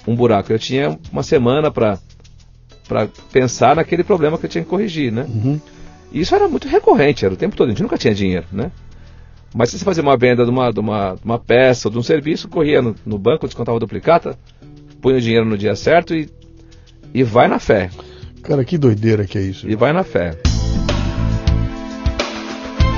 [0.07, 0.53] um buraco.
[0.53, 1.99] Eu tinha uma semana para
[3.33, 5.27] pensar naquele problema que eu tinha que corrigir, né?
[5.29, 5.61] Uhum.
[6.13, 7.69] E isso era muito recorrente, era o tempo todo.
[7.69, 8.71] A gente nunca tinha dinheiro, né?
[9.55, 11.99] Mas se você fazia uma venda de uma, de uma, de uma peça ou de
[11.99, 14.39] um serviço, corria no, no banco, descontava a duplicata,
[15.01, 16.29] punha o dinheiro no dia certo e
[17.17, 17.89] e vai na fé.
[18.43, 19.67] Cara, que doideira que é isso.
[19.69, 20.37] E vai na fé.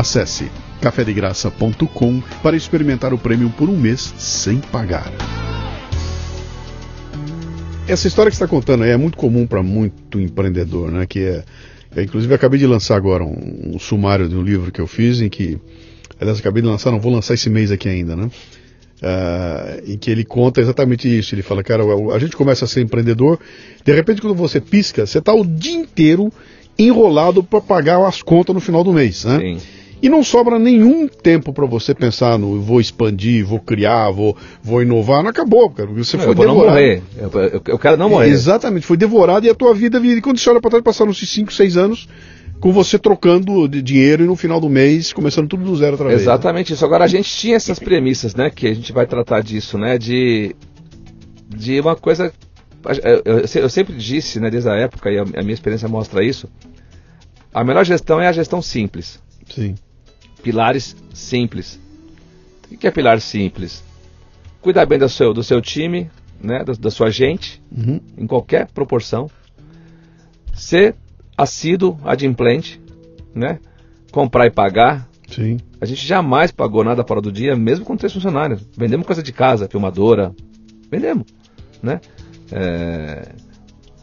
[0.00, 5.12] Acesse cafedegraça.com para experimentar o prêmio por um mês sem pagar.
[7.86, 11.04] Essa história que está contando é muito comum para muito empreendedor, né?
[11.06, 11.44] Que é,
[11.94, 15.20] é, inclusive, acabei de lançar agora um, um, sumário de um livro que eu fiz
[15.20, 15.58] em que,
[16.18, 18.30] aliás, acabei de lançar, não vou lançar esse mês aqui ainda, né?
[19.02, 21.34] Uh, em que ele conta exatamente isso.
[21.34, 21.82] Ele fala, cara,
[22.14, 23.38] a gente começa a ser empreendedor,
[23.84, 26.32] de repente quando você pisca, você está o dia inteiro
[26.78, 29.38] enrolado para pagar as contas no final do mês, né?
[29.38, 29.79] Sim.
[30.02, 34.82] E não sobra nenhum tempo para você pensar no vou expandir, vou criar, vou, vou
[34.82, 35.22] inovar.
[35.22, 35.90] Não acabou, cara.
[35.90, 36.58] Você não, foi eu devorado.
[36.58, 37.02] Não morrer.
[37.18, 38.28] Eu, eu, eu, quero não morrer.
[38.28, 41.28] Exatamente, foi devorado e a tua vida E quando você olha para trás, passaram esses
[41.28, 42.08] 5, 6 anos
[42.60, 46.08] com você trocando de dinheiro e no final do mês começando tudo do zero outra
[46.08, 46.20] vez.
[46.20, 46.24] Né?
[46.24, 46.74] Exatamente né?
[46.74, 46.84] isso.
[46.84, 48.50] Agora a gente tinha essas premissas, né?
[48.50, 49.96] Que a gente vai tratar disso, né?
[49.96, 50.54] De,
[51.48, 52.32] de uma coisa.
[53.24, 56.48] Eu, eu sempre disse, né, desde a época, e a, a minha experiência mostra isso.
[57.52, 59.20] A melhor gestão é a gestão simples.
[59.54, 59.74] Sim.
[60.42, 61.78] Pilares simples.
[62.70, 63.82] O que é pilar simples?
[64.60, 66.10] Cuidar bem do seu, do seu time,
[66.40, 68.00] né, da, da sua gente, uhum.
[68.16, 69.28] em qualquer proporção.
[70.54, 70.94] Ser
[71.36, 72.80] assíduo, adimplente,
[73.34, 73.58] né?
[74.12, 75.08] Comprar e pagar.
[75.28, 75.58] Sim.
[75.80, 78.62] A gente jamais pagou nada fora do dia, mesmo com três funcionários.
[78.76, 80.34] Vendemos coisa de casa, filmadora.
[80.90, 81.26] Vendemos,
[81.82, 82.00] né?
[82.52, 83.32] É...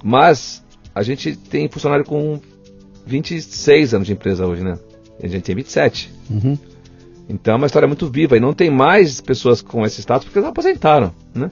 [0.03, 0.63] Mas
[0.95, 2.39] a gente tem funcionário com
[3.05, 4.77] 26 anos de empresa hoje, né?
[5.21, 6.11] A gente tem 27.
[6.29, 6.57] Uhum.
[7.29, 10.39] Então é uma história muito viva e não tem mais pessoas com esse status porque
[10.39, 11.51] eles aposentaram, né?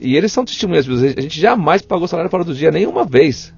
[0.00, 0.88] E eles são testemunhas.
[0.88, 3.52] A gente jamais pagou salário fora do dia nenhuma vez.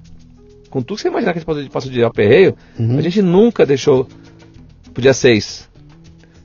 [0.69, 2.97] Com tudo que você imaginar que a gente passou de aperreio, Uhum.
[2.97, 4.07] a gente nunca deixou
[4.93, 5.67] pro dia 6.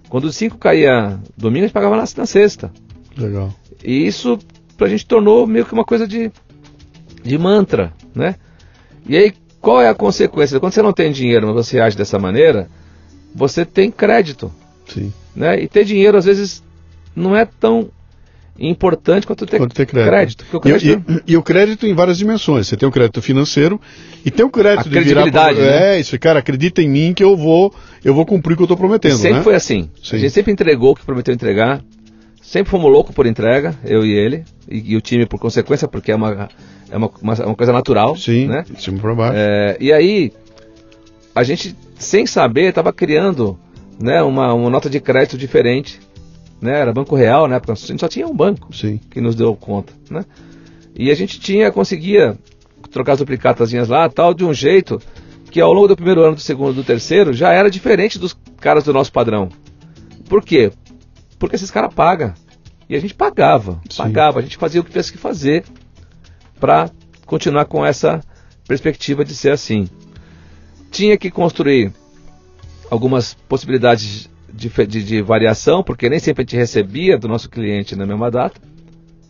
[0.09, 2.71] Quando o 5 caía domingo, a gente pagava na, na sexta.
[3.17, 3.53] Legal.
[3.83, 4.39] E isso
[4.77, 6.31] pra gente tornou meio que uma coisa de,
[7.23, 8.37] de mantra, né?
[9.09, 10.61] E aí, qual é a consequência?
[10.61, 12.69] Quando você não tem dinheiro, mas você age dessa maneira,
[13.35, 14.53] você tem crédito,
[14.89, 15.13] Sim.
[15.35, 15.63] né?
[15.63, 16.63] E ter dinheiro, às vezes,
[17.15, 17.89] não é tão
[18.59, 20.45] importante quanto ter, Quanto ter crédito.
[20.51, 22.69] porque o E- crédito E, e o crédito em várias dimensões.
[22.69, 23.81] Você tem o crédito financeiro
[24.25, 25.23] e tem o crédito A de virar.
[25.31, 25.97] pro- né?
[25.97, 27.75] É, isso, cara, acredita em mim que eu vou,
[28.05, 29.43] eu vou cumprir o que eu estou prometendo, sempre né?
[29.43, 29.89] foi assim.
[30.03, 30.17] Sim.
[30.17, 31.83] A gente sempre entregou o que prometeu entregar.
[32.43, 36.13] Sempre fomos loucos por entrega, eu e ele, e, e o time por consequência, porque
[36.13, 36.51] é uma,
[36.91, 38.15] é uma, uma, uma coisa natural.
[38.17, 38.65] Sim, né?
[38.69, 39.35] de cima para baixo.
[39.39, 40.33] É, e aí,
[41.35, 43.59] a gente, sem saber, estava criando
[44.01, 46.01] né, uma, uma nota de crédito diferente.
[46.61, 46.79] Né?
[46.79, 47.59] Era Banco Real, né?
[47.59, 49.01] Porque a gente só tinha um banco Sim.
[49.11, 49.93] que nos deu conta.
[50.11, 50.25] Né?
[50.95, 52.39] E a gente tinha, conseguia
[52.91, 55.01] trocar as duplicatazinhas lá, tal, de um jeito
[55.51, 58.85] que ao longo do primeiro ano, do segundo, do terceiro, já era diferente dos caras
[58.85, 59.49] do nosso padrão.
[60.29, 60.73] Por quê?
[61.39, 62.33] Porque esses caras pagam.
[62.89, 64.03] E a gente pagava, Sim.
[64.03, 65.65] pagava, a gente fazia o que tivesse que fazer
[66.59, 66.91] para
[67.27, 68.21] continuar com essa
[68.67, 69.89] perspectiva de ser assim.
[70.93, 71.93] Tinha que construir
[72.91, 77.97] algumas possibilidades de, de- de variação, porque nem sempre a gente recebia do nosso cliente
[77.97, 78.61] na mesma data.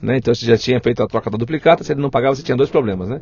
[0.02, 0.16] Né?
[0.18, 2.56] Então você já tinha feito a troca da duplicata, se ele não pagava, você tinha
[2.56, 3.08] dois problemas.
[3.08, 3.20] Né?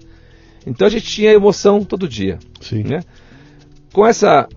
[0.66, 2.38] Então a gente tinha emoção todo dia.
[2.60, 2.82] Sim.
[2.82, 3.00] Né?
[3.92, 4.48] Com essa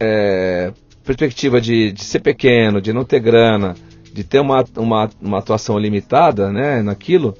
[0.00, 0.72] é,
[1.04, 3.74] perspectiva de, de ser pequeno, de não ter grana,
[4.12, 7.36] de ter uma, uma, uma atuação limitada né, naquilo,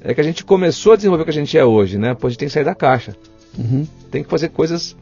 [0.00, 2.14] é que a gente começou a desenvolver o que a gente é hoje, né?
[2.14, 3.14] Pô, a gente tem que sair da caixa.
[3.58, 3.86] Uhum.
[4.10, 4.96] Tem que fazer coisas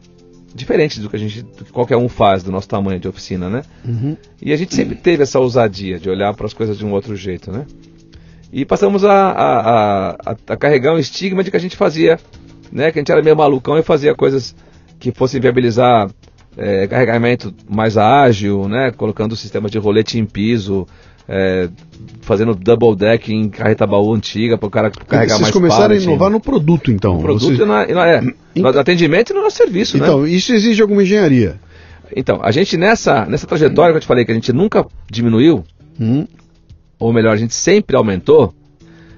[0.53, 3.49] diferentes do que a gente, do que qualquer um faz do nosso tamanho de oficina,
[3.49, 3.63] né?
[3.85, 4.15] Uhum.
[4.41, 7.15] E a gente sempre teve essa ousadia de olhar para as coisas de um outro
[7.15, 7.65] jeito, né?
[8.51, 12.19] E passamos a, a, a, a- a carregar um estigma de que a gente fazia,
[12.71, 12.91] né?
[12.91, 14.55] Que a gente era meio malucão e fazia coisas
[14.99, 16.09] que fossem viabilizar
[16.55, 18.91] é, carregamento mais ágil, né?
[18.91, 20.85] Colocando sistemas de rolete em piso,
[21.27, 21.69] é,
[22.21, 25.87] fazendo double deck em carreta baú antiga para o cara carregar Vocês mais começaram a
[25.89, 26.03] pallet.
[26.03, 27.15] inovar no produto, então.
[27.15, 28.21] No produto Vocês- e na, na- é,
[28.55, 30.03] no atendimento e no nosso serviço, né?
[30.05, 31.59] Então, isso exige alguma engenharia.
[32.15, 35.63] Então, a gente nessa, nessa trajetória que eu te falei que a gente nunca diminuiu,
[35.99, 36.27] Uhum.
[36.99, 38.53] ou melhor, a gente sempre aumentou.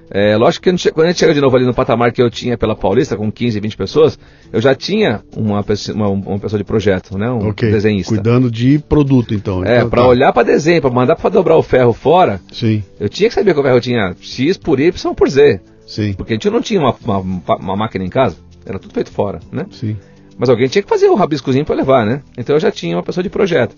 [0.09, 2.29] É, lógico que gente- quando a gente chega de novo ali no patamar que eu
[2.29, 4.19] tinha pela Paulista, com 15, 20 pessoas,
[4.53, 7.29] eu já tinha uma, pessoa- uma, uma pessoa de projeto, né?
[7.31, 7.69] Um Ok.
[7.71, 8.13] desenhista.
[8.13, 9.63] Cuidando de produto, então.
[9.65, 10.07] É, Então, para tá.
[10.07, 13.53] olhar para desenho, para mandar para dobrar o ferro fora, Sim, eu tinha que saber
[13.53, 15.59] que o ferro tinha X por Y por Z.
[15.87, 19.09] sim, Porque a gente não tinha uma, uma, uma máquina em casa, era tudo feito
[19.11, 19.65] fora, né?
[19.71, 19.97] sim.
[20.37, 22.21] Mas alguém tinha que fazer o rabiscozinho para levar, né?
[22.37, 23.73] Então eu já tinha uma pessoa de projeto.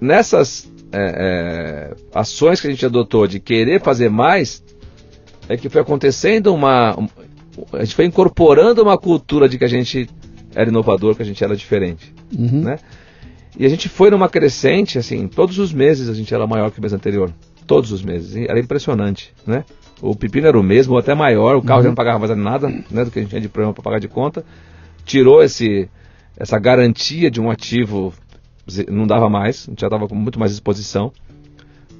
[0.00, 4.62] Nessas é, é, ações que a gente adotou de querer fazer mais,
[5.48, 6.98] é que foi acontecendo uma.
[6.98, 7.08] um-
[7.72, 10.08] a gente foi incorporando uma cultura de que a gente
[10.54, 12.62] era inovador, que a gente era diferente, Uhum.
[12.62, 12.78] né?
[13.58, 16.78] E a gente foi numa crescente, assim, todos os meses a gente era maior que
[16.78, 17.32] o mês anterior.
[17.66, 18.36] Todos os meses.
[18.48, 19.64] Era impressionante, né?
[20.02, 22.68] O pepino era o mesmo, ou até maior, o carro já não pagava mais nada,
[22.90, 23.04] né?
[23.04, 24.44] Do que a gente tinha de problema para pagar de conta.
[25.06, 25.88] Tirou esse,
[26.36, 28.12] essa garantia de um ativo,
[28.90, 31.12] não dava mais, a gente já estava com muito mais disposição.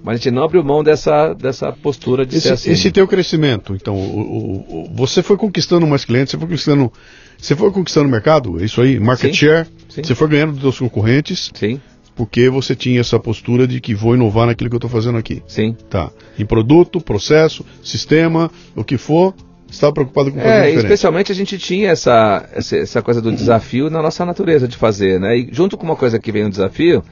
[0.05, 2.71] Mas a gente não abriu mão dessa, dessa postura de ser Esse, assim.
[2.71, 6.93] esse teu crescimento, então, o- o- você foi conquistando mais clientes, você foi conquistando,
[7.37, 10.05] você foi conquistando o mercado, é isso aí, market Sim, share, sim.
[10.05, 11.81] você foi ganhando dos seus concorrentes, Sim,
[12.15, 15.43] porque você tinha essa postura de que vou inovar naquilo que eu estou fazendo aqui.
[15.49, 15.75] sim.
[15.91, 16.11] Tá.
[16.39, 19.35] Em produto, processo, sistema, o que for,
[19.69, 20.79] estava preocupado com fazer É, diferente.
[20.85, 25.37] especialmente a gente tinha essa, essa, coisa do desafio na nossa natureza de fazer, né?
[25.39, 27.03] E junto com uma coisa que vem o desafio,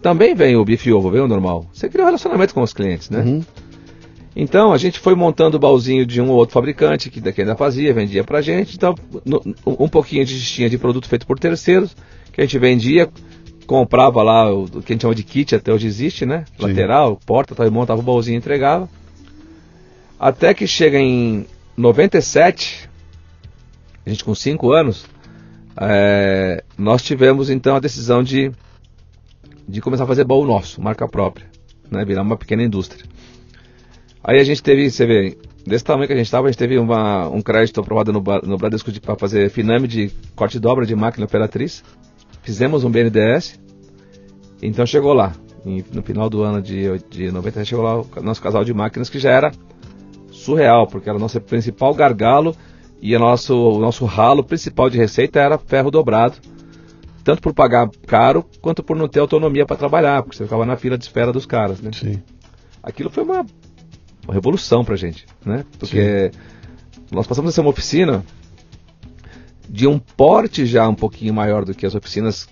[0.00, 1.66] também vem o bife e ovo, vem o normal.
[1.72, 3.20] Você cria um relacionamento com os clientes, né?
[3.20, 3.42] Uhum.
[4.36, 7.54] Então a gente foi montando o baúzinho de um ou outro fabricante que daqui ainda
[7.56, 8.74] fazia, vendia pra gente.
[8.76, 11.94] Então, no- um pouquinho gente tinha de produto feito por terceiros,
[12.32, 13.08] que a gente vendia,
[13.66, 16.44] comprava lá o, o que a gente chama de kit, até hoje existe, né?
[16.58, 16.66] Sim.
[16.66, 18.88] Lateral, porta, tal, e montava o baúzinho e entregava.
[20.18, 21.46] Até que chega em
[21.76, 22.88] 97,
[24.06, 25.06] a gente com 5 anos,
[25.80, 28.52] é, nós tivemos então a decisão de,
[29.68, 31.46] de começar a fazer baú nosso, marca própria,
[31.90, 32.04] né?
[32.04, 33.04] Virar uma pequena indústria.
[34.22, 35.36] Aí a gente teve, você vê,
[35.66, 38.56] desse tamanho que a gente estava, a gente teve uma, um crédito aprovado no, no
[38.56, 41.82] Bradesco para fazer finame de corte e dobra de máquina operatriz.
[42.42, 43.58] Fizemos um BNDES.
[44.62, 45.32] Então chegou lá.
[45.66, 49.10] em- no final do ano de, de 90, chegou lá o nosso casal de máquinas
[49.10, 49.50] que já era
[50.44, 52.54] surreal, porque era o nosso principal gargalo
[53.00, 56.36] E o nosso, o nosso ralo principal de receita era ferro dobrado,
[57.22, 60.76] tanto por pagar caro quanto por não ter autonomia para trabalhar, porque você ficava na
[60.76, 61.90] fila de espera dos caras, né?
[61.92, 62.22] Sim.
[62.82, 63.44] Aquilo foi uma,
[64.24, 65.64] uma revolução pra gente, né?
[65.78, 66.30] Porque
[67.10, 68.24] nós passamos a ser uma oficina
[69.68, 72.48] de um porte já um pouquinho maior do que as oficinas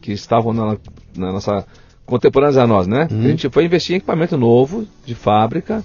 [0.00, 0.76] que estavam na,
[1.16, 1.64] na nossa
[2.04, 3.08] contemporâneas a nós, né?
[3.10, 3.20] Uhum.
[3.20, 5.84] A gente foi investir em equipamento novo, de fábrica,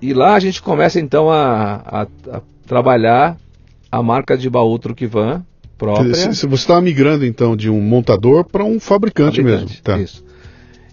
[0.00, 2.06] e lá a gente começa então a, a,
[2.36, 3.36] a trabalhar
[3.90, 5.42] a marca de baú Truquivan
[5.76, 6.14] própria.
[6.14, 9.82] Se, se você estava migrando então de um montador para um fabricante, fabricante, mesmo.
[9.82, 9.98] Tá.
[9.98, 10.24] Isso.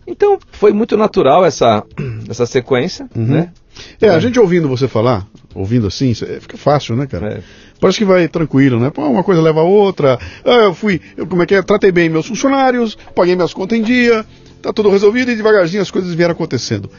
[0.07, 1.84] Então foi muito natural essa,
[2.30, 3.26] essa sequência, Uhum.
[3.26, 3.52] né?
[3.99, 7.34] É, a gente ouvindo você falar, ouvindo assim, cê- fica fácil, né, cara?
[7.34, 7.40] É.
[7.82, 8.90] Parece que vai tranquilo, né?
[8.90, 10.18] Pô, uma coisa leva a outra.
[10.45, 11.61] Ah, eu fui, eu, como é que é?
[11.61, 14.26] Tratei bem meus funcionários, paguei minhas contas em dia,
[14.61, 16.90] tá tudo resolvido e devagarzinho as coisas vieram acontecendo.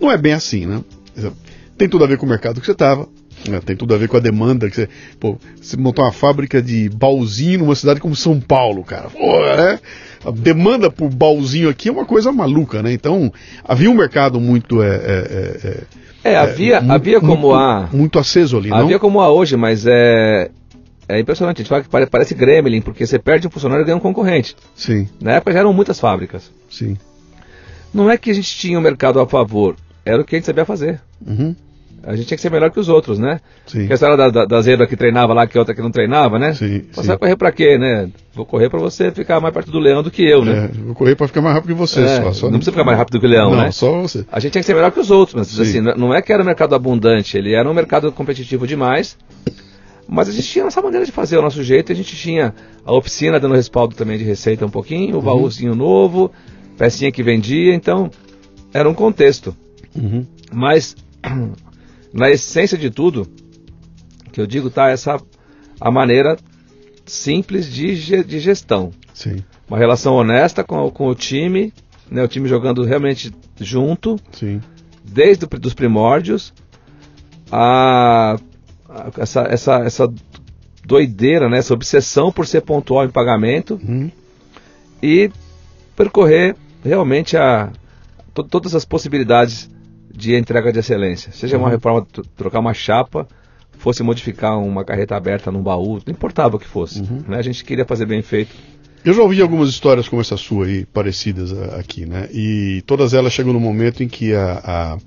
[0.00, 0.80] Não é bem assim, né?
[1.76, 3.06] Tem tudo a ver com o mercado que você tava,
[3.48, 3.60] né?
[3.64, 4.88] tem tudo a ver com a demanda que você,
[5.20, 9.10] pô, você montou uma fábrica de baúzinho numa cidade como São Paulo, cara.
[9.10, 9.78] Pô, é,
[10.24, 12.92] a demanda por baúzinho aqui é uma coisa maluca, né?
[12.92, 13.30] Então,
[13.64, 15.68] havia um mercado muito é, é, é,
[16.24, 17.88] é, É, havia, muito- havia como muito, há.
[17.92, 18.98] muito aceso ali, Havia não?
[18.98, 20.50] como há hoje, mas é.
[21.08, 23.86] É impressionante, a gente fala que pare- parece gremlin, porque você perde um funcionário e
[23.86, 24.56] ganha um concorrente.
[24.74, 26.50] Sim, Na época já eram muitas fábricas.
[26.68, 26.96] sim.
[27.94, 30.46] Não é que a gente tinha o mercado a favor, era o que a gente
[30.46, 31.00] sabia fazer.
[31.24, 31.54] Uhum,
[32.02, 33.40] A gente tinha que ser melhor que os outros, né?
[33.66, 33.86] sim.
[33.86, 35.90] Que a história da, da, da zebra que treinava lá, que a outra que não
[35.90, 36.54] treinava, né?
[36.54, 38.08] Sim, Você vai correr pra quê, né?
[38.32, 40.70] Vou correr pra você ficar mais perto do leão do que eu, né?
[40.72, 42.46] É, vou correr para ficar mais rápido que você, É, só, só.
[42.46, 43.70] não precisa ficar mais rápido que o leão, não, né?
[43.72, 44.24] só você.
[44.30, 45.62] A gente tinha que ser melhor que os outros, mas Sim.
[45.62, 49.16] assim, não- é que era um mercado abundante, ele era um mercado competitivo demais.
[50.08, 52.54] Mas a gente tinha a nossa maneira de fazer, o nosso jeito, a gente tinha
[52.84, 56.30] a oficina dando respaldo também de receita um pouquinho, o baúzinho novo,
[56.78, 58.08] pecinha que vendia, então
[58.72, 59.56] era um contexto.
[59.96, 60.24] Uhum.
[60.52, 60.94] Mas
[62.16, 63.26] na essência de tudo,
[64.32, 65.16] que eu digo, tá essa
[65.80, 66.36] a maneira
[67.04, 68.90] simples de, de gestão.
[69.14, 69.36] Sim,
[69.68, 71.72] Uma relação honesta com, com o time,
[72.10, 74.60] né, o time jogando realmente junto, sim.
[75.04, 76.52] desde os dos primórdios,
[77.50, 78.36] a,
[78.88, 80.12] a- essa, essa, essa
[80.84, 84.10] doideira, né, essa obsessão por ser pontual em pagamento Uhum.
[85.02, 85.30] e
[85.96, 87.70] percorrer realmente a,
[88.34, 89.68] to- todas as possibilidades
[90.16, 91.30] de entrega de excelência.
[91.32, 93.28] Seja uma reforma, tro- trocar uma chapa,
[93.78, 97.02] fosse modificar uma carreta aberta num baú, não importava o que fosse.
[97.28, 98.54] né, A gente queria fazer bem feito.
[99.04, 102.28] Eu já ouvi algumas histórias como essa sua aí, parecidas a- aqui, né?
[102.32, 104.98] E todas elas chegam no momento em que a, a-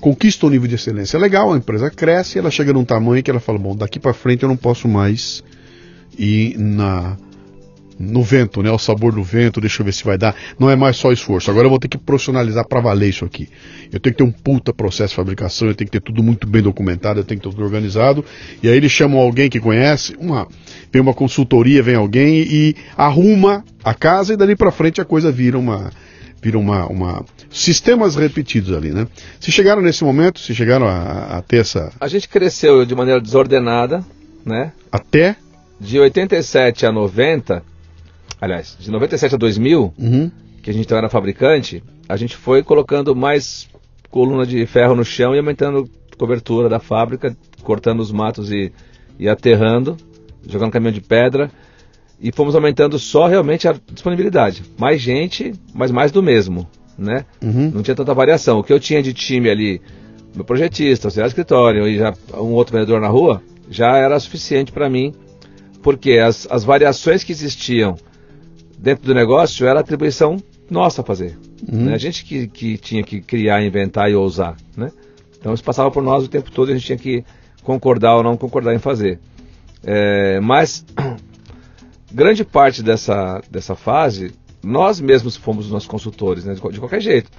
[0.00, 1.16] conquista o nível de excelência.
[1.16, 4.12] É legal, a empresa cresce, ela chega num tamanho que ela fala, bom, daqui para
[4.12, 5.42] frente eu não posso mais
[6.18, 7.16] ir na
[7.98, 8.70] no vento, né?
[8.70, 10.34] O sabor do vento, deixa eu ver se vai dar.
[10.58, 11.50] Não é mais só esforço.
[11.50, 13.48] Agora eu vou ter que profissionalizar para valer isso aqui.
[13.92, 16.46] Eu tenho que ter um puta processo de fabricação, eu tenho que ter tudo muito
[16.46, 18.24] bem documentado, eu tenho que ter tudo organizado.
[18.62, 20.48] E aí eles chamam alguém que conhece, uma,
[20.92, 25.30] vem uma consultoria, vem alguém e arruma a casa e dali para frente a coisa
[25.30, 25.90] vira uma
[26.44, 29.06] vira uma, uma sistemas repetidos ali, né?
[29.40, 33.18] Se chegaram nesse momento, se chegaram a, a ter essa A gente cresceu de maneira
[33.18, 34.04] desordenada,
[34.44, 34.72] né?
[34.92, 35.36] até
[35.80, 37.62] De 87 a 90,
[38.40, 40.30] aliás, de 97 a 2000, uhum,
[40.62, 43.68] que a gente então era fabricante, a gente foi colocando mais
[44.10, 48.72] coluna de ferro no chão e aumentando cobertura da fábrica, cortando os matos e,
[49.18, 49.96] e aterrando,
[50.46, 51.50] jogando caminhão de pedra.
[52.20, 54.62] E fomos aumentando só realmente a disponibilidade.
[54.78, 57.26] Mais gente, mas mais do mesmo, né?
[57.42, 58.60] uhum, Não tinha tanta variação.
[58.60, 59.82] O que eu tinha de time ali,
[60.34, 64.70] meu projetista, auxiliar de escritório e já um outro vendedor na rua, já era suficiente
[64.70, 65.12] para mim,
[65.82, 67.96] porque as, as variações que existiam
[68.84, 70.36] dentro do negócio era atribuição
[70.70, 71.38] nossa fazer.
[71.66, 71.86] Uhum.
[71.86, 71.94] né?
[71.94, 74.56] A gente que, que tinha que criar, inventar e ousar.
[74.76, 74.92] Né?
[75.40, 77.24] Então isso passava por nós o tempo todo e a gente tinha que
[77.62, 79.18] concordar ou não concordar em fazer.
[79.82, 80.84] É, mas
[82.12, 86.52] grande parte dessa, dessa fase, nós mesmos fomos os nossos consultores, né?
[86.52, 87.30] de, de qualquer jeito.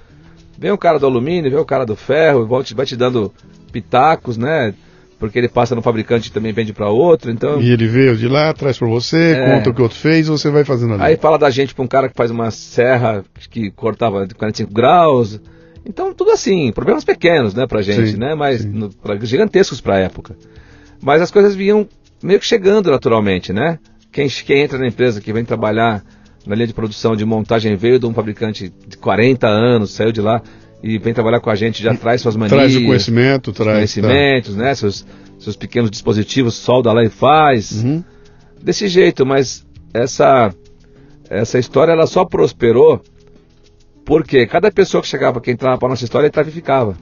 [0.58, 3.32] Vem o cara do alumínio, vem o cara do ferro, vai te, vai te dando
[3.72, 4.74] pitacos, né?
[5.18, 7.62] Porque ele passa no fabricante e também vende para outro, então...
[7.62, 9.56] E ele veio de lá, traz para você, É.
[9.56, 11.04] conta o que o outro fez, você vai fazendo ali.
[11.04, 14.74] Aí fala da gente para um cara que faz uma serra que cortava de 45
[14.74, 15.40] graus.
[15.86, 18.36] Então, tudo assim, problemas pequenos, né, pra gente, Sim, né?
[18.36, 20.36] Mas no- pra- gigantescos pra época.
[21.02, 21.88] Mas as coisas vinham
[22.22, 23.80] meio que chegando naturalmente, né?
[24.12, 26.04] Quem, quem entra na empresa, que vem trabalhar
[26.46, 30.22] na linha de produção de montagem, veio de um fabricante de 40 anos, saiu de
[30.22, 30.42] lá
[30.88, 33.68] e vem trabalhar com a gente, já traz suas manias traz o conhecimento, traz.
[33.68, 33.74] tá.
[33.78, 34.76] conhecimentos, né?
[34.76, 35.04] Seus,
[35.40, 37.84] seus pequenos dispositivos, solda lá e faz.
[37.84, 38.04] Uhum.
[38.62, 40.54] Desse jeito, mas essa
[41.28, 43.02] essa história ela só prosperou
[44.06, 46.96] porque cada pessoa que chegava, que entrava para nossa história, entrava e ficava.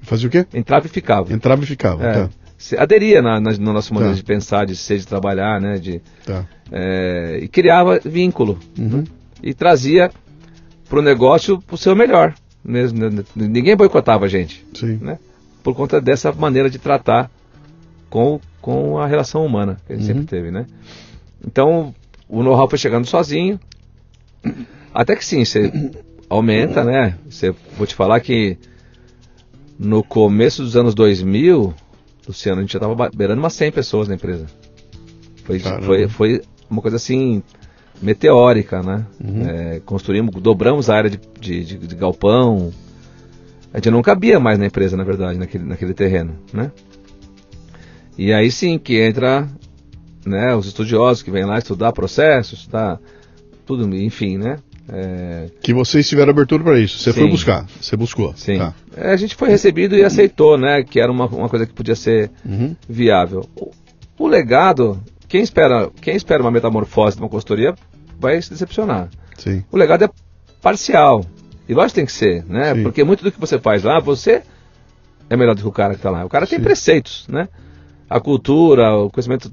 [0.00, 0.46] Fazia o quê?
[0.54, 1.30] Entrava e ficava.
[1.30, 2.82] Entrava e ficava, É, tá.
[2.82, 4.18] aderia na, na, na nossa maneira Tá.
[4.18, 5.74] de pensar, de ser, de trabalhar, né?
[5.78, 6.46] De, tá.
[6.72, 8.58] é, e criava vínculo.
[8.78, 9.04] Uhum.
[9.42, 10.10] E trazia
[10.88, 12.32] para o negócio o seu melhor.
[12.66, 13.24] Mesmo, né?
[13.34, 14.98] Ninguém boicotava a gente, Sim.
[15.00, 15.18] né?
[15.62, 17.30] Por conta dessa maneira de tratar
[18.10, 20.14] com, com a relação humana que a gente Uhum.
[20.20, 20.66] sempre teve, né?
[21.46, 21.94] Então,
[22.28, 23.58] o know-how foi chegando sozinho.
[24.92, 25.70] Até que sim, você
[26.28, 27.16] aumenta, né?
[27.28, 28.56] Você, vou te falar que
[29.78, 31.74] no começo dos anos 2000,
[32.26, 34.46] Luciano, a gente já estava beirando umas 100 pessoas na empresa.
[35.44, 35.84] Foi, Caramba.
[35.86, 37.42] foi, foi uma coisa assim
[38.02, 39.04] meteórica, né?
[39.22, 39.48] Uhum.
[39.48, 42.72] É, construímos, dobramos a área de, de, de- de galpão.
[43.72, 46.70] A gente não cabia mais na empresa, na verdade, naquele, naquele terreno, né?
[48.16, 49.46] E aí sim que entra
[50.24, 52.98] né, os estudiosos que vêm lá estudar processos, estudar
[53.66, 54.58] tudo, enfim, né?
[54.88, 56.98] É, Que vocês tiveram abertura para isso.
[56.98, 57.30] Você foi Sim.
[57.30, 57.66] buscar.
[57.80, 58.32] Você buscou.
[58.36, 58.58] sim.
[58.58, 58.72] Tá.
[58.96, 60.82] É, a gente foi recebido e aceitou, né?
[60.84, 62.74] Que era uma, uma coisa que podia ser Uhum.
[62.88, 63.44] viável.
[63.56, 63.72] O,
[64.18, 67.74] o legado, quem espera, quem espera uma metamorfose de uma consultoria
[68.18, 69.08] vai se decepcionar.
[69.36, 69.64] Sim.
[69.70, 70.10] O legado é
[70.62, 71.24] parcial.
[71.68, 72.74] E lógico que tem que ser, né?
[72.74, 72.82] Sim.
[72.82, 74.42] Porque muito do que você faz lá, você
[75.28, 76.24] é melhor do que o cara que está lá.
[76.24, 76.64] O cara tem Sim.
[76.64, 77.48] preceitos, né?
[78.08, 79.50] A cultura, o conhecimento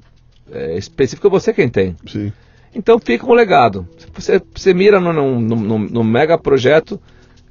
[0.50, 1.96] é, específico é você quem tem.
[2.06, 2.32] Sim.
[2.74, 3.86] Então fica um legado.
[4.14, 7.00] Você, você mira num, num, num- num mega projeto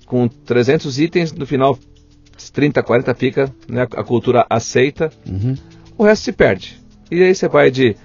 [0.06, 1.78] com 300 itens, no final
[2.54, 5.56] 30, 40 fica, né, a cultura aceita, Uhum.
[5.98, 6.78] o resto se perde.
[7.10, 7.96] E aí você vai de,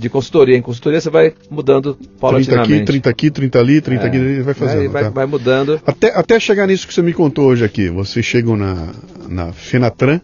[0.00, 2.84] de consultoria em consultoria, você vai mudando 30 aqui, paulatinamente.
[2.86, 4.90] 30 aqui, 30 ali, 30 É, aqui, vai né, fazendo.
[4.90, 5.10] vai, tá?
[5.10, 5.80] vai mudando.
[5.86, 7.88] Até, até chegar nisso que você me contou hoje aqui.
[7.90, 8.88] Vocês chegam na,
[9.28, 10.20] na Fenatran,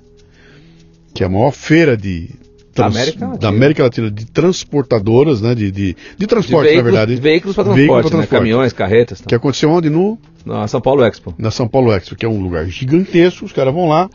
[1.14, 2.30] que é a maior feira de
[2.74, 3.38] Da América Latina.
[3.38, 5.54] da América Latina de transportadoras, né?
[5.54, 7.20] De, de, de De transporte, veículos, na verdade.
[7.20, 8.28] veículos para transporte, pra né, transporte.
[8.30, 9.20] caminhões, carretas.
[9.26, 9.88] Que aconteceu onde?
[9.90, 11.34] No, Na São Paulo Expo.
[11.38, 14.08] na São Paulo Expo, que é um lugar gigantesco, os caras vão lá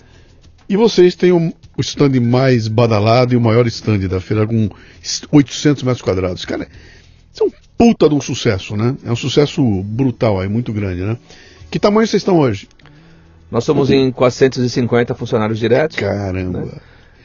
[0.69, 1.51] e vocês têm um-
[1.81, 4.69] o stand mais badalado e o maior stand da feira com
[5.31, 6.45] 800 metros quadrados.
[6.45, 6.67] Cara,
[7.33, 8.95] isso é um puta de um sucesso, né?
[9.03, 11.17] É um sucesso brutal aí, muito grande, né?
[11.69, 12.67] Que tamanho vocês estão hoje?
[13.49, 15.97] Nós somos em 450 funcionários diretos.
[15.97, 16.61] Caramba.
[16.61, 16.71] Né?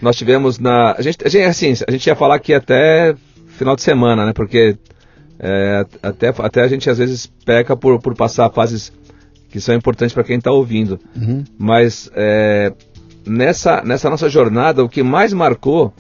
[0.01, 0.93] Nós tivemos na.
[0.93, 3.15] A gente, a gente, assim, a gente ia falar aqui até
[3.49, 4.33] final de semana, né?
[4.33, 4.77] Porque
[5.39, 8.93] é, até, até a gente às vezes peca por, por passar fases
[9.51, 10.99] que são importantes para quem está ouvindo.
[11.15, 11.45] Uhum.
[11.59, 12.73] Mas é,
[13.27, 15.93] nessa, nessa nossa jornada, o que mais marcou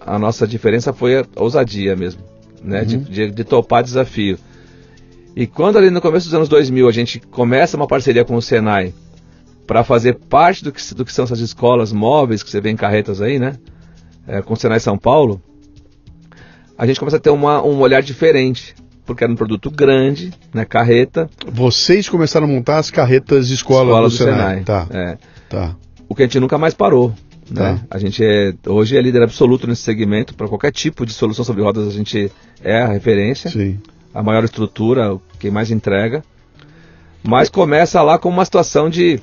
[0.00, 2.22] a nossa diferença foi a ousadia mesmo,
[2.62, 2.84] né?
[2.84, 4.38] De, de, de topar desafio.
[5.36, 8.42] E quando ali no começo dos anos 2000 a gente começa uma parceria com o
[8.42, 8.92] Senai
[9.66, 12.76] para fazer parte do que, do que são essas escolas móveis que você vê em
[12.76, 13.56] carretas aí, né?
[14.26, 15.40] É, com o Senai São Paulo,
[16.76, 18.74] a gente começa a ter uma, um olhar diferente,
[19.04, 20.64] porque era um produto grande, né?
[20.64, 24.64] Carreta, Vocês começaram a montar as carretas de escola, escola do, Senai.
[24.64, 25.18] Tá, É.
[25.48, 25.76] tá.
[26.08, 27.12] O que a gente nunca mais parou.
[27.50, 27.76] Né?
[27.76, 27.86] Tá.
[27.90, 30.34] A gente é, hoje é líder absoluto nesse segmento.
[30.34, 32.30] Para qualquer tipo de solução sobre rodas, a gente
[32.62, 33.78] é a referência, Sim.
[34.12, 36.22] a maior estrutura, quem mais entrega.
[37.22, 39.20] Mas começa lá com uma situação de,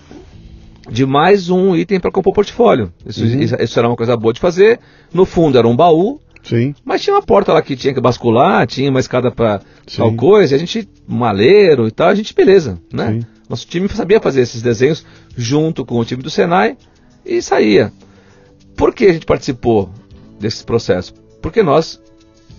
[0.89, 2.91] de mais um item para compor o portfólio.
[3.05, 3.39] Isso, Uhum.
[3.39, 4.79] isso, isso era uma coisa boa de fazer.
[5.13, 6.75] No fundo era um baú, Sim.
[6.83, 9.61] mas tinha uma porta lá que tinha que bascular, tinha uma escada para
[9.95, 13.13] tal coisa, e a gente, um maleiro e tal, a gente, beleza, né?
[13.13, 13.27] Sim.
[13.49, 15.05] Nosso time sabia fazer esses desenhos
[15.37, 16.77] junto com o time do Senai
[17.25, 17.91] e saía.
[18.75, 19.89] Por que a gente participou
[20.39, 21.13] desse processo?
[21.41, 22.01] Porque nós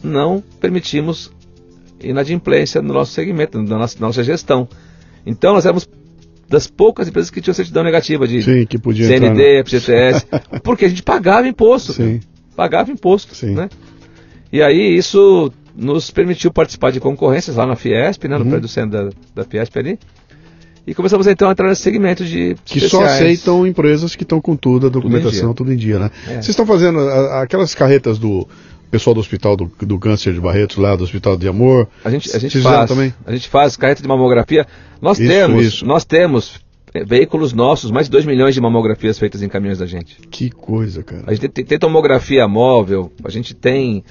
[0.03, 1.31] não permitimos
[2.01, 4.69] inadimplência no nosso segmento, na nossa, na nossa gestão.
[5.25, 5.89] Então nós éramos
[6.49, 9.35] das poucas empresas que tinham certidão negativa de Sim, que podia entrar.
[9.35, 10.27] CND, FGTS,
[10.63, 11.93] porque a gente pagava imposto.
[11.93, 12.21] Sim.
[12.55, 13.35] Pagava imposto.
[13.35, 13.55] Sim.
[13.55, 13.69] Né?
[14.53, 18.51] E aí isso nos permitiu participar de concorrências lá na Fiesp, né, no Uhum.
[18.51, 19.99] prédio do centro da, da Fiesp ali.
[20.87, 23.13] E começamos então a entrar nesse segmento de Que só especiais.
[23.15, 25.55] aceitam empresas que estão com tudo, a documentação, dia.
[25.55, 26.11] tudo em dia, né?
[26.27, 26.35] É.
[26.35, 28.47] Vocês estão fazendo a- aquelas carretas do
[28.91, 31.89] pessoal do hospital do, do câncer de Barretos, lá do Hospital de Amor.
[32.05, 33.13] A gente, a gente faz também?
[33.27, 34.65] A gente faz carreta de mamografia.
[35.03, 35.85] Nós Isso, temos, isso.
[35.85, 36.61] nós temos
[36.95, 40.19] eh, veículos nossos, mais de 2 milhões de mamografias feitas em caminhões da gente.
[40.31, 41.25] Que coisa, cara.
[41.27, 44.05] A gente tem, tem tomografia móvel, a gente tem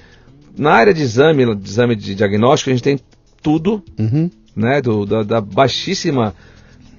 [0.57, 2.99] na área de exame, de exame de diagnóstico, a gente tem
[3.41, 4.29] tudo, Uhum.
[4.53, 6.35] né, do, da, da baixíssima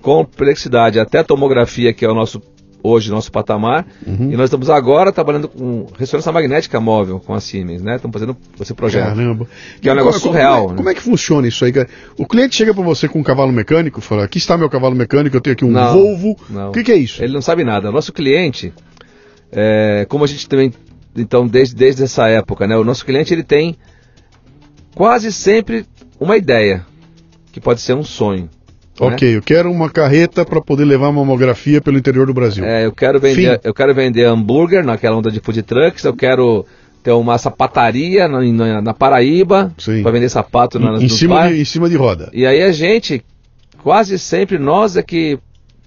[0.07, 2.41] complexidade até a tomografia, que é o nosso
[2.81, 3.85] hoje nosso patamar.
[4.07, 4.31] Uhum.
[4.31, 7.97] E nós estamos agora trabalhando com ressonância magnética móvel com a Siemens, né?
[7.97, 9.09] Estamos fazendo esse projeto.
[9.09, 9.49] Caramba.
[9.81, 10.77] Que é um negócio como- surreal, Como é, né?
[10.77, 11.73] como é que funciona isso aí?
[12.17, 15.37] O cliente chega pra você com um cavalo mecânico, fala: aqui está meu cavalo mecânico,
[15.37, 16.37] eu tenho aqui um Não, Volvo.
[16.49, 16.69] não.
[16.69, 17.21] O que, que é isso?
[17.25, 17.89] Ele não sabe nada.
[17.89, 18.73] O nosso cliente,
[19.51, 20.73] é, como a gente também,
[21.17, 22.77] então, desde, desde essa época, né?
[22.77, 23.75] O nosso cliente, ele tem
[24.95, 25.85] quase sempre
[26.21, 26.87] uma ideia,
[27.51, 28.49] que pode ser um sonho.
[28.99, 29.37] Ok, né?
[29.37, 32.65] eu quero uma carreta para poder levar mamografia pelo interior do Brasil.
[32.65, 36.65] É, eu quero vender, eu quero vender hambúrguer naquela onda de food trucks, eu quero
[37.03, 41.65] ter uma sapataria na, na, na Paraíba para vender sapato na, em, cima de, em
[41.65, 42.31] cima de roda.
[42.33, 43.25] E aí a gente,
[43.83, 45.39] quase sempre nós é que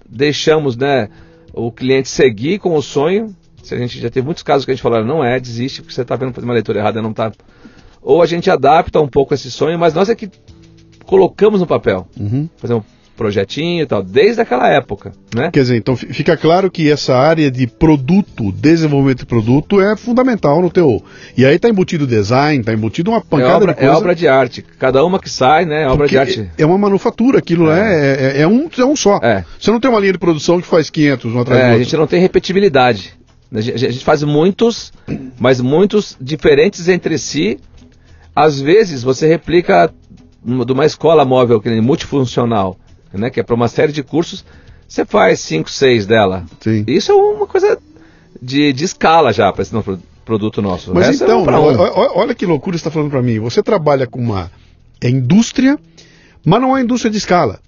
[0.08, 1.08] deixamos, né,
[1.52, 3.34] o cliente seguir com o sonho.
[3.62, 5.94] Se a gente já teve muitos casos que a gente falou, não é, desiste porque
[5.94, 7.30] você está vendo fazer uma leitura errada, não está.
[8.00, 10.30] Ou a gente adapta um pouco esse sonho, mas nós é que
[11.04, 12.08] colocamos no papel.
[12.18, 12.48] Uhum.
[12.56, 12.82] Fazer um
[13.20, 15.50] projetinho e tal, desde aquela época, né?
[15.52, 20.62] Quer dizer, então fica claro que essa área de produto, desenvolvimento de produto é fundamental
[20.62, 21.04] no teu.
[21.36, 23.92] E aí está embutido design, está embutido uma pancada é obra, de coisa.
[23.92, 24.64] É obra de arte.
[24.78, 26.50] Cada uma que sai, né, é obra Porque de arte.
[26.56, 27.80] É uma manufatura, aquilo é.
[27.80, 29.20] É, é, é, um, é um só.
[29.22, 29.44] É.
[29.60, 31.80] Você não tem uma linha de produção que faz 500 um atrás é, do outro.
[31.80, 33.12] A gente não tem repetibilidade.
[33.52, 34.94] A gente, a gente faz muitos,
[35.38, 37.58] mas muitos diferentes entre si.
[38.34, 39.92] Às vezes você replica
[40.42, 42.78] de uma escola móvel que é multifuncional
[43.12, 44.44] né, que é para uma série de cursos,
[44.86, 46.44] você faz 5, 6 dela.
[46.60, 46.84] Sim.
[46.86, 47.78] Isso é uma coisa
[48.40, 50.94] de, de escala já para esse novo produto nosso.
[50.94, 53.38] Mas é então, é olha, olha, que loucura você está falando para mim.
[53.40, 54.50] Você trabalha com uma
[55.00, 55.78] é indústria,
[56.44, 57.60] mas não é indústria de escala.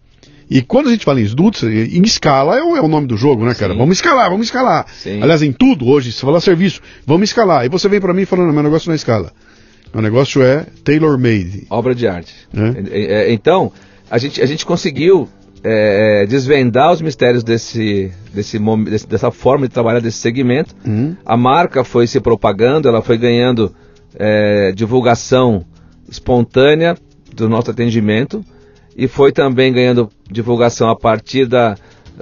[0.51, 3.17] E quando a gente fala em indústria, em escala é o, é o nome do
[3.17, 3.73] jogo, né, cara?
[3.73, 3.79] Sim.
[3.79, 4.87] Vamos escalar, vamos escalar.
[4.93, 5.23] Sim.
[5.23, 7.65] Aliás, em tudo hoje, se falar serviço, vamos escalar.
[7.65, 9.33] E você vem para mim falando, meu negócio não é escala.
[9.95, 11.67] Meu negócio é tailor-made.
[11.71, 12.35] Obra de arte.
[12.55, 13.29] É?
[13.29, 13.73] É, então,
[14.13, 15.27] a gente, a gente conseguiu
[15.65, 20.77] é, é, desvendar os mistérios desse, desse, desse, dessa forma de trabalhar desse segmento.
[20.87, 21.17] Uhum.
[21.25, 23.75] A marca foi se propagando, ela foi ganhando
[24.15, 25.65] é, divulgação
[26.07, 26.95] espontânea
[27.35, 28.45] do nosso atendimento
[28.95, 31.75] e foi também ganhando divulgação a partir da,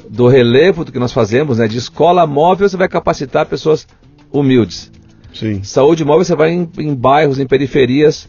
[0.09, 1.67] do relevo do que nós fazemos, né?
[1.67, 3.85] De escola móvel você vai capacitar pessoas
[4.31, 4.93] humildes.
[5.35, 5.65] Sim.
[5.65, 8.29] Saúde móvel você vai em, em bairros, em periferias.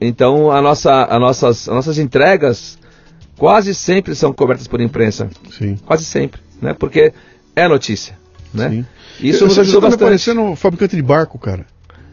[0.00, 2.76] Então a nossa, a nossas, as nossas entregas
[3.38, 5.30] quase sempre são cobertas por imprensa.
[5.56, 5.76] Sim.
[5.86, 6.74] Quase sempre, né?
[6.74, 7.12] Porque
[7.56, 8.18] é notícia,
[8.52, 8.68] né?
[8.68, 8.86] Sim.
[9.20, 10.00] Isso nos ajudou tá bastante.
[10.00, 11.64] Você parecendo fabricante de barco, cara.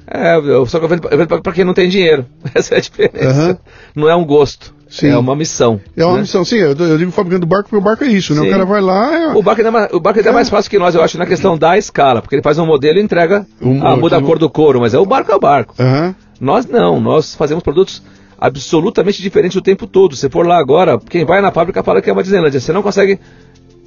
[0.08, 2.26] É, eu só que eu vendo, eu vendo para quem não tem dinheiro.
[2.54, 3.50] Essa é a diferença.
[3.50, 3.58] Uhum.
[4.04, 4.74] Não é um gosto.
[4.88, 5.10] Sim.
[5.10, 5.82] É uma missão.
[5.98, 6.22] É uma né?
[6.22, 6.58] missão, sim.
[6.58, 8.42] Eu, eu digo fabricante do barco porque o barco é isso, né?
[8.42, 8.48] Sim.
[8.48, 9.14] O cara vai lá.
[9.14, 9.28] É...
[9.34, 11.26] O barco, é mais, o barco é, é mais fácil que nós, eu acho, na
[11.26, 12.22] questão da escala.
[12.22, 13.46] Porque ele faz um modelo e entrega.
[13.60, 15.76] Um, ah, muda a cor do couro, mas é o barco é o barco.
[15.80, 16.14] Uhum.
[16.40, 18.02] Nós não, nós fazemos produtos
[18.38, 20.16] absolutamente diferente o tempo todo.
[20.16, 22.60] Se for lá agora, quem vai na fábrica fala que é uma Disneylandia.
[22.60, 23.20] Você não consegue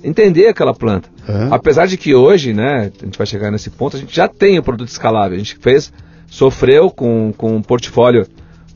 [0.03, 1.09] entender aquela planta.
[1.29, 1.49] É.
[1.51, 4.59] Apesar de que hoje, né, a gente vai chegar nesse ponto, a gente já tem
[4.59, 5.35] o produto escalável.
[5.35, 5.93] A gente fez,
[6.27, 8.27] sofreu com, com um portfólio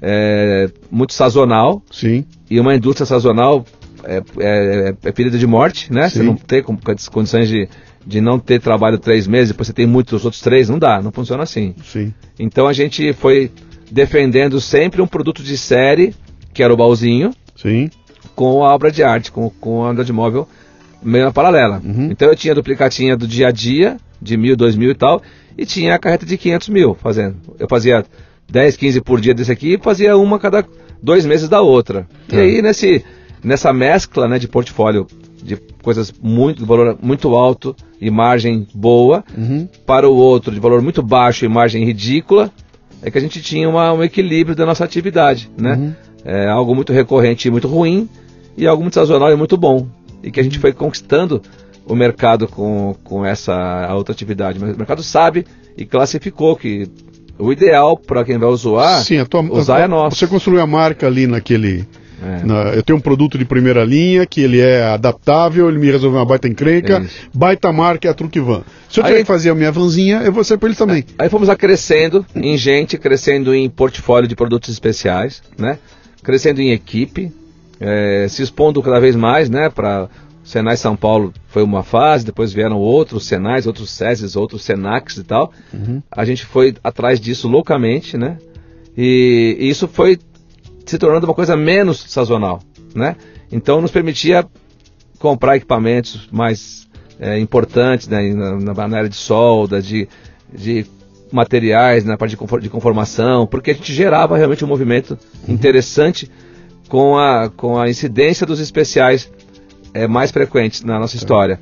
[0.00, 1.82] é, muito sazonal.
[1.90, 2.24] Sim.
[2.50, 3.64] E uma indústria sazonal
[4.04, 6.08] é, é, é ferida de morte, né?
[6.08, 6.18] Sim.
[6.18, 7.68] Você não tem condições de,
[8.06, 11.12] de não ter trabalho três meses, depois você tem muitos outros três, não dá, não
[11.12, 11.74] funciona assim.
[11.84, 12.12] Sim.
[12.38, 13.50] Então a gente foi
[13.92, 16.14] defendendo sempre um produto de série,
[16.54, 17.90] que era o baúzinho, Sim.
[18.34, 20.48] com a obra de arte, com, com a onda de móvel
[21.02, 21.80] meio na paralela.
[21.84, 22.08] Uhum.
[22.10, 25.20] Então eu tinha a duplicatinha do dia a dia, de mil, dois mil e tal,
[25.58, 27.36] e tinha a carreta de 500 mil fazendo.
[27.58, 28.04] Eu fazia
[28.50, 30.64] 10, 15 por dia desse aqui e fazia uma cada
[31.02, 32.06] dois meses da outra.
[32.28, 32.38] E tá.
[32.38, 33.04] aí nesse,
[33.44, 35.06] nessa mescla né, de portfólio
[35.42, 39.68] de coisas muito, de valor muito alto e margem boa, uhum.
[39.84, 42.50] para o outro de valor muito baixo e margem ridícula,
[43.02, 45.74] é que a gente tinha uma, um equilíbrio da nossa atividade, né?
[45.74, 45.94] Uhum.
[46.24, 48.08] É, algo muito recorrente e muito ruim
[48.56, 49.86] e algo muito sazonal e muito bom.
[50.22, 51.42] E que a gente foi conquistando
[51.84, 54.58] o mercado com, com essa outra atividade.
[54.60, 55.44] Mas o mercado sabe
[55.76, 56.88] e classificou que
[57.38, 60.16] o ideal para quem vai usar, Sim, a tua, usar a, é nosso.
[60.16, 61.84] Você construiu a marca ali naquele
[62.22, 62.78] é.
[62.78, 66.26] Eu tenho um produto de primeira linha que ele é adaptável, ele me resolveu uma
[66.26, 68.62] baita encrenca, é baita marca é a Truque Van.
[68.88, 71.04] Se eu tiver que fazer a minha vanzinha, eu vou ser para eles também.
[71.18, 75.78] Aí fomos crescendo em gente, crescendo em portfólio de produtos especiais, né?
[76.22, 77.32] Crescendo em equipe,
[77.80, 79.68] é, se expondo cada vez mais, né?
[79.68, 80.08] Para
[80.44, 85.24] Senai São Paulo foi uma fase, depois vieram outros Senais, outros SESIs, outros Senacs e
[85.24, 85.52] tal.
[85.72, 86.02] Uhum.
[86.10, 88.38] A gente foi atrás disso loucamente, né?
[88.96, 90.18] E, e isso foi
[90.92, 92.60] se tornando uma coisa menos sazonal,
[92.94, 93.16] né?
[93.50, 94.46] Então nos permitia
[95.18, 96.86] comprar equipamentos mais
[97.18, 100.06] é, importantes né, na, na, área de solda, de,
[100.52, 100.84] de
[101.32, 105.54] materiais, na parte de, conformação, porque a gente gerava realmente um movimento uhum.
[105.54, 106.30] interessante
[106.90, 109.32] com a, com a incidência dos especiais
[109.94, 111.58] é, mais frequentes na nossa história.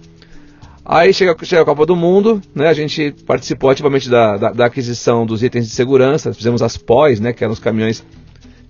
[0.84, 4.66] Aí chega, chega a Copa do Mundo, né, a gente participou ativamente da, da, da
[4.66, 8.02] aquisição dos itens de segurança, fizemos as pós, né, que eram os caminhões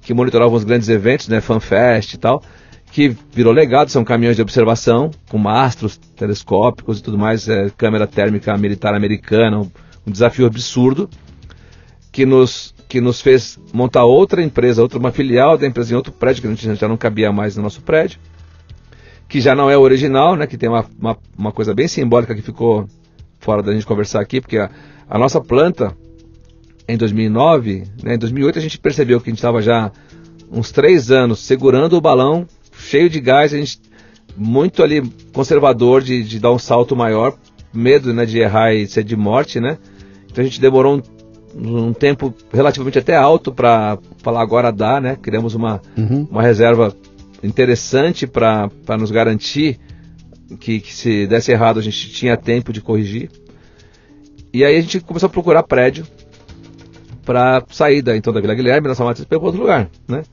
[0.00, 2.42] que monitoravam os grandes eventos, né, FanFest e tal,
[2.90, 8.06] que virou legado, são caminhões de observação, com mastros telescópicos e tudo mais, é, câmera
[8.06, 9.70] térmica militar americana, um,
[10.06, 11.08] um, desafio absurdo,
[12.10, 16.12] que nos, que nos fez montar outra empresa, outra, uma filial da empresa em outro
[16.12, 18.18] prédio, que a gente já não cabia mais no nosso prédio.
[19.28, 20.44] que já não é o original, né?
[20.48, 22.88] Que tem uma, uma, uma coisa bem simbólica que ficou
[23.38, 24.68] fora da gente conversar aqui, porque a,
[25.08, 25.96] a nossa planta
[26.92, 29.90] em 2009, né, em 2008 a gente percebeu que a gente estava já
[30.50, 32.46] uns três anos segurando o balão
[32.76, 33.80] cheio de gás, a gente
[34.36, 35.02] muito ali
[35.32, 37.36] conservador de, de dar um salto maior,
[37.72, 39.78] medo né, de errar e ser de morte, né?
[40.30, 41.02] Então a gente demorou
[41.54, 45.16] um, um tempo relativamente até alto para falar agora dá, né?
[45.20, 46.26] Criamos uma, uhum.
[46.30, 46.94] uma reserva
[47.42, 49.78] interessante para nos garantir
[50.58, 53.30] que, que se desse errado a gente tinha tempo de corrigir.
[54.52, 56.06] E aí a gente começou a procurar prédio
[57.30, 60.24] para sair da, então da Vila Guilherme, da São Matheus, para outro lugar, né?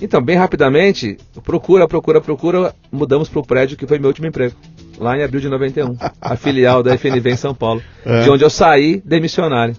[0.00, 4.56] Então, bem rapidamente, procura, procura, procura, mudamos para o prédio que foi meu último emprego,
[4.98, 8.22] lá em abril de 91, a filial da FNV em São Paulo, é.
[8.22, 9.76] de onde eu saí demissionário,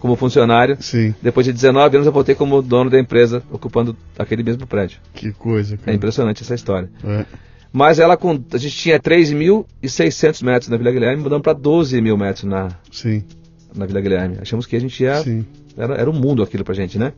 [0.00, 0.76] como funcionário.
[0.80, 1.14] Sim.
[1.22, 4.98] Depois de 19 anos eu voltei como dono da empresa, ocupando aquele mesmo prédio.
[5.14, 5.76] Que coisa.
[5.76, 5.92] Cara.
[5.92, 6.90] É impressionante essa história.
[7.04, 7.24] É.
[7.72, 12.16] Mas ela com, a gente tinha 3.600 metros na Vila Guilherme, mudamos para 12 mil
[12.16, 13.22] metros na, Sim.
[13.74, 14.38] Na Vila Guilherme.
[14.40, 15.44] Achamos que a gente ia, Sim.
[15.76, 17.12] era, era um mundo aquilo pra gente, né?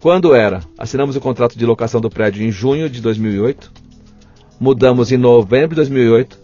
[0.00, 0.60] Quando era?
[0.78, 3.72] Assinamos o contrato de locação do prédio em junho de 2008.
[4.60, 6.38] Mudamos em novembro de 2008,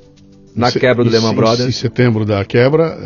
[0.55, 1.69] na se, quebra do Lehman Brothers.
[1.69, 2.99] Em setembro da quebra,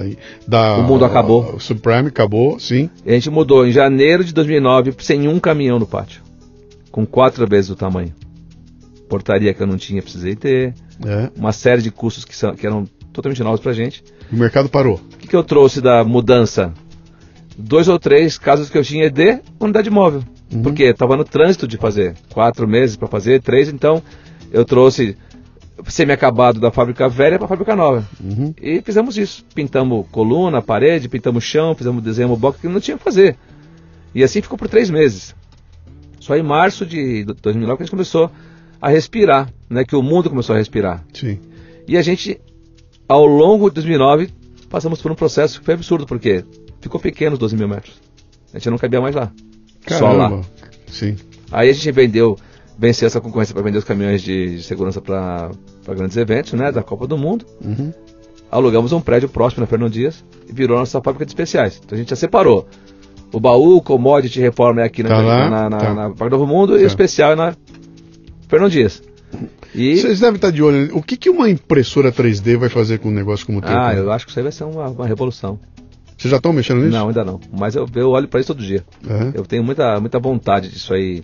[0.47, 1.55] da, o mundo acabou.
[1.55, 2.91] O Supreme acabou, sim.
[3.05, 6.23] E a gente mudou em janeiro de 2009 sem um caminhão no pátio,
[6.91, 8.13] com quatro vezes o tamanho.
[9.09, 10.75] Portaria que eu não tinha, precisei ter.
[11.05, 11.31] É.
[11.37, 14.03] Uma série de custos que, são, que eram totalmente novos pra gente.
[14.33, 14.97] O mercado parou.
[14.97, 16.73] O que, que eu trouxe da mudança?
[17.57, 20.23] Dois ou três casos que eu tinha de unidade móvel.
[20.53, 20.63] Uhum.
[20.63, 22.15] Porque estava no trânsito de fazer.
[22.33, 24.03] Quatro meses para fazer, três, então
[24.53, 25.17] eu trouxe
[25.87, 28.07] semi-acabado da fábrica velha para a fábrica nova.
[28.23, 28.55] Uhum.
[28.61, 29.45] E fizemos isso.
[29.55, 33.37] Pintamos coluna, parede, pintamos chão, fizemos desenho box que não tinha que fazer.
[34.15, 35.35] E assim ficou por três meses.
[36.19, 38.31] Só em março de 2009 que a gente começou
[38.81, 39.85] a respirar, né?
[39.85, 41.05] Que o mundo começou a respirar.
[41.13, 41.39] Sim.
[41.87, 42.41] E a gente,
[43.09, 44.31] ao longo de 2009,
[44.69, 46.45] passamos por um processo que foi absurdo, porque
[46.81, 48.01] ficou pequeno os 12 mil metros.
[48.53, 49.33] A gente não cabia mais lá.
[49.85, 50.13] Caramba.
[50.13, 50.41] Só lá.
[50.89, 51.17] Sim.
[51.53, 52.37] Aí a gente vendeu,
[52.79, 55.51] venceu essa concorrência para vender os caminhões de, de segurança para
[55.89, 57.45] grandes eventos, né, da Copa do Mundo.
[57.65, 57.93] Uhum.
[58.51, 61.81] Alugamos um prédio próximo na Fernão Dias e virou nossa fábrica de especiais.
[61.85, 62.67] Então a gente já separou.
[63.33, 65.95] O baú, commodity, reforma é aqui na, tá na, na, na, tá.
[65.95, 66.81] na Parque Novo Mundo tá.
[66.81, 67.55] e o especial é na
[68.49, 69.03] Fernão Dias.
[69.77, 69.99] E...
[69.99, 70.97] Vocês devem estar de olho.
[70.97, 73.79] O que, que uma impressora 3D vai fazer com um negócio como o teu?
[73.79, 75.61] Ah, eu acho que isso aí vai ser uma, uma revolução.
[76.17, 76.93] Vocês já estão mexendo nisso?
[76.93, 77.39] Não, ainda não.
[77.53, 78.83] Mas eu, eu olho para isso todo dia.
[79.07, 79.33] Uhum.
[79.35, 81.23] Eu tenho muita, muita vontade disso aí,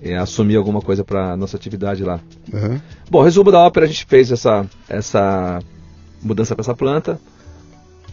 [0.00, 2.20] é, assumir alguma coisa para nossa atividade lá.
[2.52, 2.80] Uhum.
[3.10, 5.58] Bom, resumo da ópera, a gente fez essa, essa
[6.22, 7.20] mudança para essa planta.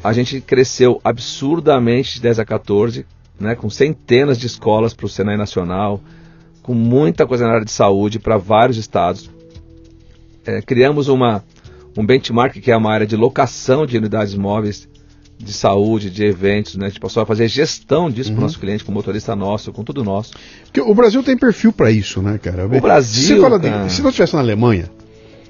[0.03, 3.05] A gente cresceu absurdamente de 10 a 14,
[3.39, 6.01] né, com centenas de escolas para o Senai Nacional,
[6.63, 9.29] com muita coisa na área de saúde para vários estados.
[10.47, 11.43] É, criamos uma,
[11.97, 14.87] um benchmark que é uma área de locação de unidades móveis
[15.37, 16.85] de saúde, de eventos, né?
[16.85, 18.35] A gente passou a fazer gestão disso uhum.
[18.35, 20.31] para o nosso cliente, com motorista nosso, com tudo nosso.
[20.63, 22.65] Porque o Brasil tem perfil para isso, né, cara?
[22.65, 23.35] O Brasil.
[23.35, 24.89] Se, fala de, se nós estivesse na Alemanha,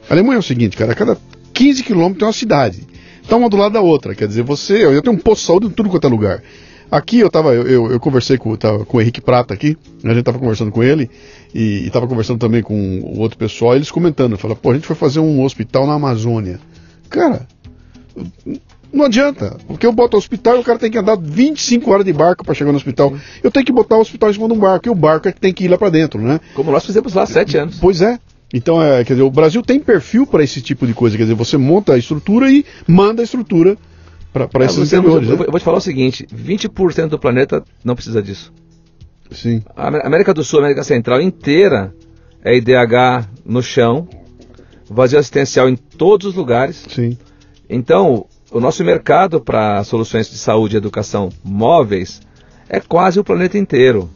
[0.09, 1.17] a Alemanha é o seguinte, cara, a cada
[1.53, 2.87] 15 quilômetros tem uma cidade.
[3.29, 4.15] Tá uma do lado da outra.
[4.15, 4.83] Quer dizer, você.
[4.83, 6.43] Eu tenho um posto de saúde em tudo quanto é lugar.
[6.89, 10.13] Aqui eu tava, eu, eu, eu conversei com, tava, com o Henrique Prata aqui, a
[10.13, 11.09] gente tava conversando com ele
[11.53, 14.95] e, e tava conversando também com outro pessoal, eles comentando, falaram, pô, a gente foi
[14.95, 16.59] fazer um hospital na Amazônia.
[17.09, 17.47] Cara,
[18.91, 22.05] não adianta, porque eu boto o hospital e o cara tem que andar 25 horas
[22.05, 23.13] de barco para chegar no hospital.
[23.43, 25.31] Eu tenho que botar o hospital em cima de um barco e o barco é
[25.31, 26.39] que tem que ir lá para dentro, né?
[26.53, 27.77] Como nós fizemos lá há sete anos.
[27.79, 28.19] Pois é.
[28.53, 31.17] Então, é, quer dizer, o Brasil tem perfil para esse tipo de coisa.
[31.17, 33.77] Quer dizer, você monta a estrutura e manda a estrutura
[34.31, 35.29] para esses interiores.
[35.29, 35.45] Eu, né?
[35.45, 38.53] eu vou te falar o seguinte: 20% do planeta não precisa disso.
[39.31, 39.63] Sim.
[39.75, 41.93] A América do Sul, a América Central inteira
[42.43, 44.07] é IDH no chão,
[44.89, 46.85] vazio assistencial em todos os lugares.
[46.89, 47.17] Sim.
[47.69, 52.21] Então, o nosso mercado para soluções de saúde e educação móveis
[52.69, 54.09] é quase o planeta inteiro.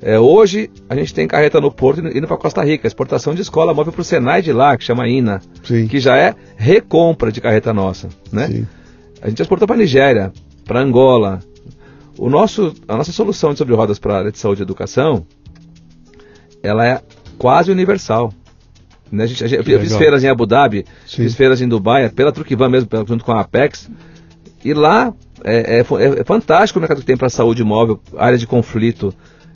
[0.00, 3.72] É, hoje a gente tem carreta no porto indo para Costa Rica, exportação de escola
[3.72, 5.86] móvel para o Senai de lá, que chama INA, Sim.
[5.86, 8.48] que já é recompra de carreta nossa, né?
[8.48, 8.66] Sim.
[9.20, 10.32] A gente exportou para Nigéria,
[10.64, 11.38] para Angola.
[12.22, 15.26] O nosso, a nossa solução de sobre rodas para a área de saúde e educação,
[16.62, 17.02] ela é
[17.36, 18.32] quase universal.
[19.10, 19.24] Né?
[19.24, 21.24] A gente, a gente, eu fiz feiras em Abu Dhabi, Sim.
[21.24, 23.90] fiz feiras em Dubai, pela Truquivan mesmo, junto com a Apex.
[24.64, 25.12] E lá
[25.42, 29.12] é, é, é, é fantástico o mercado que tem para saúde móvel, área de conflito.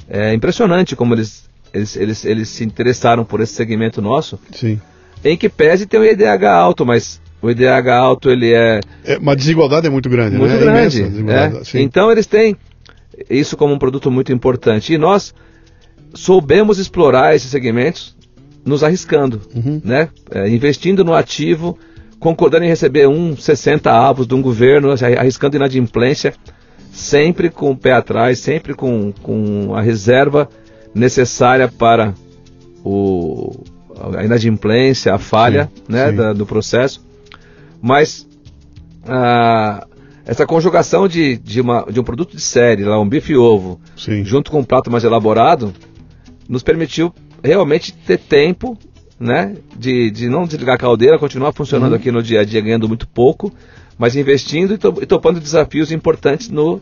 [0.09, 4.41] É impressionante como eles, eles, eles, eles se interessaram por esse segmento nosso.
[4.51, 4.81] Sim.
[5.25, 8.81] Em que pese tem o IDH alto, mas o IDH alto ele é.
[9.05, 10.59] É, uma desigualdade é muito grande, muito né?
[10.61, 11.03] grande.
[11.03, 11.81] É imensa, é.
[11.81, 12.57] Então eles têm
[13.31, 14.93] isso como um produto muito importante.
[14.93, 15.35] E nós
[16.15, 18.15] soubemos explorar esses segmentos
[18.65, 19.81] nos arriscando, Uhum.
[19.85, 20.09] né?
[20.31, 21.79] É, investindo no ativo,
[22.19, 26.35] concordando em receber um 60 avos de um governo, arriscando inadimplência,
[26.91, 30.49] sempre com o pé atrás, sempre com, com a reserva
[30.95, 32.13] necessária para
[32.85, 33.53] o,
[34.17, 36.17] a inadimplência, a falha Sim, né, sim.
[36.17, 37.06] da- do processo.
[37.87, 38.27] Mas
[39.07, 39.87] ah,
[40.25, 43.81] essa conjugação de, de, uma, de um produto de série, lá, um bife e ovo,
[43.97, 44.25] Sim.
[44.25, 45.73] junto com um prato mais elaborado,
[46.49, 47.15] nos permitiu
[47.45, 48.77] realmente ter tempo,
[49.21, 51.97] né, de, de não desligar a caldeira, continuar funcionando Uhum.
[51.97, 53.53] aqui no dia a dia, ganhando muito pouco,
[53.97, 56.81] mas investindo e, to- e topando desafios importantes no,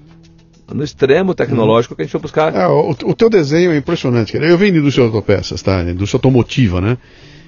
[0.72, 2.54] no extremo tecnológico que a gente foi buscar.
[2.54, 4.46] É, o, o teu desenho é impressionante, cara.
[4.46, 5.82] Eu venho de indústria de autopeças, tá?
[5.82, 6.96] Indústria automotiva, né?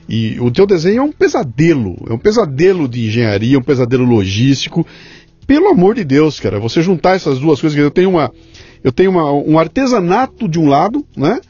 [0.08, 1.96] E o teu desenho é um pesadelo.
[2.08, 4.86] É um pesadelo de engenharia, um pesadelo logístico.
[5.46, 8.32] Pelo amor de Deus, cara, você juntar essas duas coisas, eu tenho uma.
[8.82, 11.40] Eu tenho uma, um artesanato de um lado, né?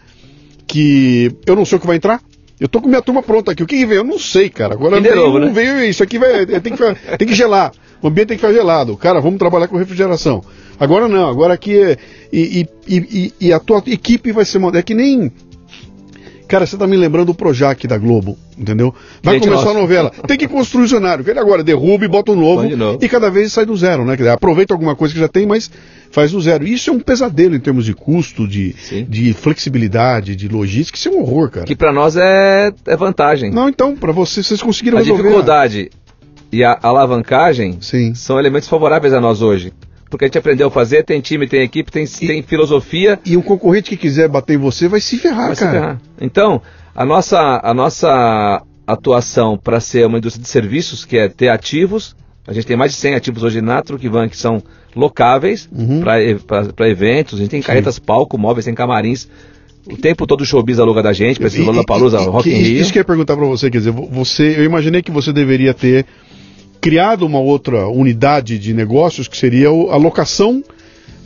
[0.66, 2.20] Que eu não sei o que vai entrar.
[2.58, 3.62] Eu tô com minha turma pronta aqui.
[3.62, 3.98] O que, que vem?
[3.98, 4.74] Eu não sei, cara.
[4.74, 5.50] Agora não, né?
[5.52, 7.72] veio isso aqui, vai, tem, que, tem que gelar.
[8.02, 8.96] O ambiente tem que ficar gelado.
[8.96, 10.42] Cara, vamos trabalhar com refrigeração.
[10.78, 11.96] Agora não, agora aqui é.
[12.32, 14.60] E, e, e, e a tua equipe vai ser.
[14.74, 15.30] É que nem.
[16.48, 18.94] Cara, você tá me lembrando do Projac da Globo, entendeu?
[19.22, 19.78] Vai Gente começar nossa.
[19.78, 20.10] a novela.
[20.26, 21.28] Tem que construir o cenário.
[21.28, 22.64] Ele agora derruba e bota um novo.
[23.00, 24.16] E cada vez sai do zero, né?
[24.30, 25.70] Aproveita alguma coisa que já tem, mas
[26.10, 26.66] faz do zero.
[26.66, 29.04] Isso é um pesadelo em termos de custo, de, Sim.
[29.08, 30.96] de flexibilidade, de logística.
[30.96, 31.66] Isso é um horror, cara.
[31.66, 33.50] Que para nós é, é vantagem.
[33.50, 35.22] Não, então, para vocês, vocês conseguiram a resolver.
[35.22, 35.90] dificuldade
[36.52, 38.14] e a alavancagem Sim.
[38.14, 39.72] são elementos favoráveis a nós hoje.
[40.08, 43.42] Porque a gente aprendeu a fazer, tem time, tem equipe, tem, tem filosofia, E um
[43.42, 45.72] concorrente que quiser bater em você vai se ferrar, vai se cara.
[45.72, 46.00] ferrar.
[46.20, 46.62] Então,
[46.94, 52.14] a nossa, a nossa atuação para ser uma indústria de serviços, que é ter ativos,
[52.46, 54.62] a gente tem mais de 100 ativos hoje na Truquivan que são
[54.94, 56.00] locáveis Uhum.
[56.00, 59.28] para eventos, a gente tem carretas palco, móveis, tem camarins,
[59.90, 62.48] o tempo todo o showbiz aluga da gente, para esse E- e- Lollapalooza, e- Rock
[62.48, 62.80] in Rio.
[62.80, 65.32] Isso que eu ia perguntar para você, quer dizer, vo- você, eu imaginei que você
[65.32, 66.06] deveria ter
[66.86, 70.62] criado uma outra unidade de negócios que seria o- a locação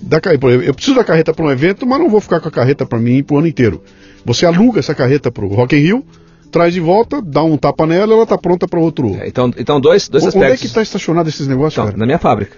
[0.00, 0.46] da carreta.
[0.46, 2.98] Eu preciso da carreta para um evento, mas não vou ficar com a carreta para
[2.98, 3.82] mim pro ano inteiro.
[4.24, 6.04] Você aluga essa carreta para o Rock in Rio,
[6.50, 9.14] traz de volta, dá um tapa nela, ela tá pronta para outro.
[9.20, 10.60] É, Então, então dois, dois Onde é aspectos.
[10.62, 11.96] que está estacionado esses negócios, Então, cara?
[11.98, 12.56] na minha fábrica.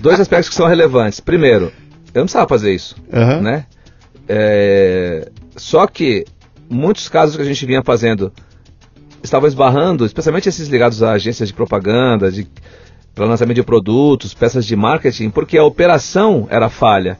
[0.00, 1.20] Dois aspectos que são relevantes.
[1.20, 1.66] Primeiro,
[2.12, 3.40] eu não precisava fazer isso, Aham.
[3.40, 3.66] né?
[4.28, 6.24] É, só que
[6.68, 8.32] muitos casos que a gente vinha fazendo
[9.24, 12.46] estavam esbarrando, especialmente esses ligados a agências de propaganda, de
[13.14, 17.16] para lançamento de produtos, peças de marketing, porque a operação era falha.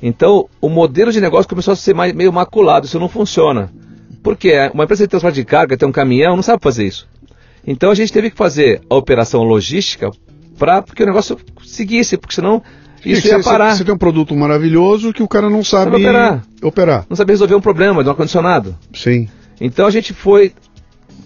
[0.00, 3.68] Então, o modelo de negócio começou a ser mais- meio maculado, isso não funciona.
[4.22, 7.08] Porque uma empresa de transporte de carga, tem um caminhão, não sabe fazer isso.
[7.66, 10.10] Então a gente teve que fazer a operação logística
[10.56, 12.62] para que o negócio seguisse, porque senão
[13.04, 13.76] isso ia parar.
[13.76, 16.42] Você tem um produto maravilhoso que o cara não sabe Sabe operar.
[16.62, 17.06] operar.
[17.10, 18.76] Não sabia resolver um problema de um ar-condicionado.
[18.94, 19.28] Sim.
[19.60, 20.52] Então a gente foi,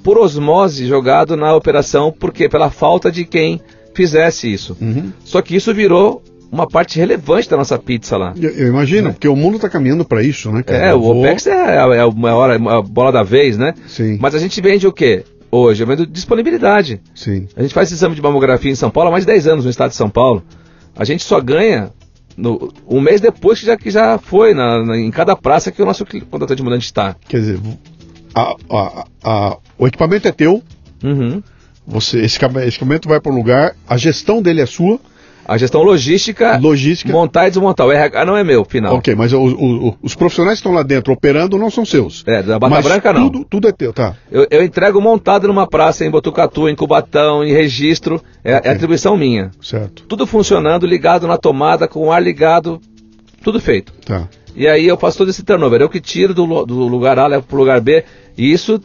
[0.02, 3.60] por osmose, jogado na operação, porque pela falta de quem
[3.94, 4.76] fizesse isso.
[4.80, 5.12] Uhum.
[5.24, 8.34] Só que isso virou uma parte relevante da nossa pizza lá.
[8.40, 10.78] Eu, eu imagino, porque o mundo está caminhando para isso, né, cara?
[10.86, 13.74] É, o vou- OPEX é, a- é a maior a bola da vez, né?
[13.86, 15.24] Sim, Mas a gente vende o quê?
[15.50, 17.00] Hoje, eu vendo disponibilidade.
[17.14, 17.46] sim.
[17.56, 19.64] A gente faz esse exame de mamografia em São Paulo há mais de 10 anos
[19.64, 20.42] no estado de São Paulo.
[20.96, 21.90] A gente só ganha
[22.36, 25.82] no- um mês depois que já, que já foi na- na- em cada praça que
[25.82, 27.16] o nosso contratante mudante está.
[27.28, 27.60] Quer dizer,
[28.34, 30.62] a- a- a- o equipamento é teu,
[31.02, 31.42] Uhum.
[31.86, 34.98] você, esse esse equipamento vai para um lugar, a gestão dele é sua,
[35.44, 37.12] A gestão logística, logística.
[37.12, 37.84] montar e desmontar.
[37.84, 38.94] O RH não é meu, final.
[38.94, 42.22] Ok, mas o- o- os profissionais que estão lá dentro operando não são seus.
[42.28, 43.28] É, da Bata mas Branca não.
[43.28, 44.14] Tudo, tudo é teu, tá?
[44.30, 48.22] Eu, eu entrego montado numa praça em Botucatu, em Cubatão, em registro.
[48.44, 48.70] É, Ok.
[48.70, 49.50] é atribuição minha.
[49.60, 52.80] Certo, Tudo funcionando, ligado na tomada, com o ar ligado,
[53.42, 53.92] tudo feito.
[54.06, 54.28] tá.
[54.54, 55.80] E aí eu faço todo esse turnover.
[55.80, 58.04] Eu que tiro do, do lugar A, levo pro lugar B.
[58.36, 58.80] E isso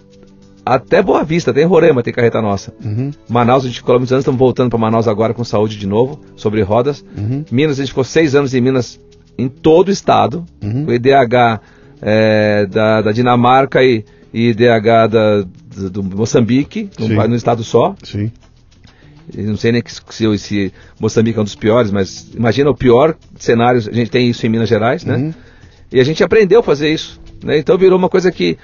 [0.68, 2.74] até Boa Vista, tem Roraima, tem carreta nossa.
[2.84, 5.88] Uhum, Manaus, a gente ficou muitos anos, estamos voltando para Manaus agora com saúde de
[5.88, 7.06] novo, sobre rodas.
[7.18, 8.99] uhum, Minas, a gente ficou seis anos em Minas,
[9.38, 10.45] em todo o estado.
[10.61, 10.86] Uhum.
[10.88, 11.61] O IDH
[12.02, 14.03] é, da, da Dinamarca e,
[14.34, 17.95] e IDH da, do, do Moçambique, num, estado só.
[18.03, 18.32] sim.
[19.36, 23.14] Eu não sei nem se, se Moçambique é um dos piores, mas imagina o pior
[23.38, 25.18] cenário, a gente tem isso em Minas Gerais, né?
[25.18, 25.34] Uhum.
[25.91, 27.57] E a gente aprendeu a fazer isso, né?
[27.57, 28.57] Então virou uma coisa que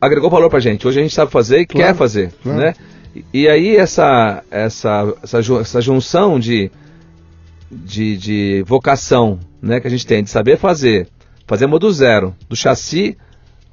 [0.00, 0.86] agregou valor pra gente.
[0.86, 2.58] Hoje a gente sabe fazer e Claro, quer fazer, claro.
[2.58, 2.74] né?
[3.14, 6.70] E, e aí essa, essa, essa, ju- essa junção de,
[7.70, 11.08] de, de vocação, né, que a gente tem de saber fazer,
[11.46, 13.16] fazemos do zero, do chassi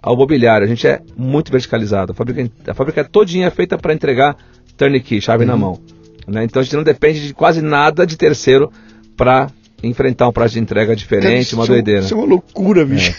[0.01, 0.65] ao mobiliário.
[0.65, 2.11] A gente é muito verticalizado.
[2.11, 4.35] A fábrica, a fábrica é todinha feita para entregar
[4.75, 5.49] turnkey, chave Uhum.
[5.51, 5.79] na mão.
[6.27, 6.43] né?
[6.43, 8.71] Então a gente não depende de quase nada de terceiro
[9.15, 9.49] para
[9.83, 11.99] enfrentar um prazo de entrega diferente, Cara, uma isso é- doideira.
[12.01, 13.13] Isso é uma loucura, bicho.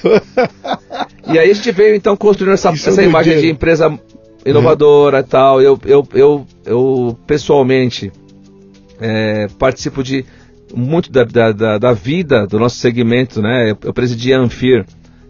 [1.28, 3.40] E aí a gente veio então construindo essa, Isso é essa imagem doideira.
[3.48, 3.98] de empresa
[4.44, 5.60] inovadora e tal.
[5.62, 8.10] Eu, eu, eu, eu pessoalmente
[9.00, 10.24] é, participo de
[10.74, 13.70] muito da, da, da, da vida do nosso segmento, né?
[13.70, 14.84] Eu, eu presidi a Anfir,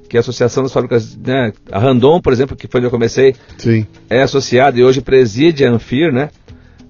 [0.09, 1.53] que é a Associação das Fábricas, né?
[1.71, 3.87] A Randon, por exemplo, que foi onde eu comecei, Sim.
[4.09, 6.31] é associado e hoje preside a Anfir, né?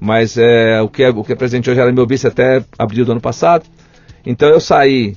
[0.01, 3.05] Mas é, o, que é, o que é presidente hoje era meu vice até abril
[3.05, 3.65] do ano passado.
[4.25, 5.17] Então eu saí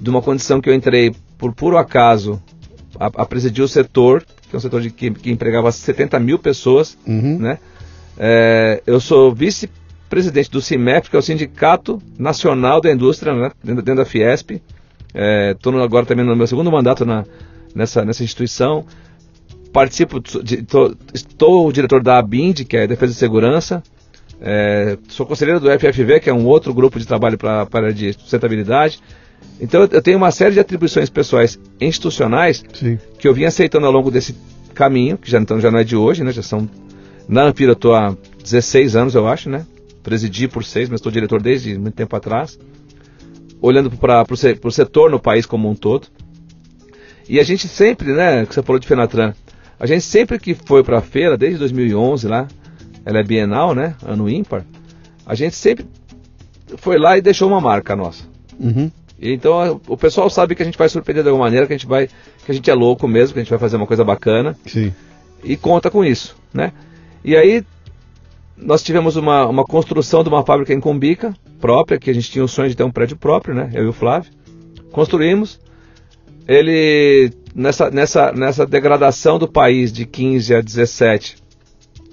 [0.00, 2.42] de uma condição que eu entrei por puro acaso
[2.98, 6.38] a, a presidir o setor, que é um setor de, que, que empregava 70 mil
[6.38, 7.38] pessoas, Uhum.
[7.38, 7.58] né?
[8.18, 13.50] É, eu sou vice-presidente do CIMEP, que é o Sindicato Nacional da Indústria, né?
[13.64, 14.60] dentro, dentro da Fiesp.
[15.52, 17.24] Estou agora também no meu segundo mandato na,
[17.74, 18.84] nessa, nessa instituição.
[19.72, 23.82] Participo, de, tô- estou o diretor da ABIND, que é Defesa e Segurança.
[24.44, 27.92] É, sou conselheiro do FFV, que é um outro grupo de trabalho para a área
[27.94, 28.98] de sustentabilidade.
[29.60, 32.98] Então eu- tenho uma série de atribuições pessoais e institucionais Sim.
[33.18, 34.34] que eu vinha aceitando ao longo desse
[34.74, 36.32] caminho, que já então já não é de hoje, né?
[36.32, 36.68] Já são
[37.28, 39.64] na Ampira eu tô há 16 anos, eu acho, né?
[40.02, 42.58] Presidi por seis, mas estou diretor desde muito tempo atrás.
[43.60, 44.24] Olhando para
[44.64, 46.08] o setor no país como um todo.
[47.28, 49.32] E a gente sempre, né, que você falou de Fenatran,
[49.78, 52.48] a gente sempre que foi para a feira, desde 2011 lá,
[53.04, 54.64] ela é bienal, né, ano ímpar,
[55.26, 55.86] a gente sempre
[56.76, 58.24] foi lá e deixou uma marca nossa.
[58.58, 58.90] Uhum.
[59.20, 61.86] Então o pessoal sabe que a gente vai surpreender de alguma maneira, que a gente
[61.86, 62.08] vai,
[62.44, 64.92] que a gente é louco mesmo, que a gente vai fazer uma coisa bacana Sim.
[65.44, 66.72] e conta com isso, né?
[67.24, 67.64] E aí
[68.56, 72.44] nós tivemos uma, uma construção de uma fábrica em Combica própria, que a gente tinha
[72.44, 73.70] o sonho de ter um prédio próprio, né?
[73.72, 74.32] Eu e o Flávio.
[74.90, 75.60] Construímos.
[76.46, 81.36] Ele nessa nessa nessa degradação do país de 15 a 17,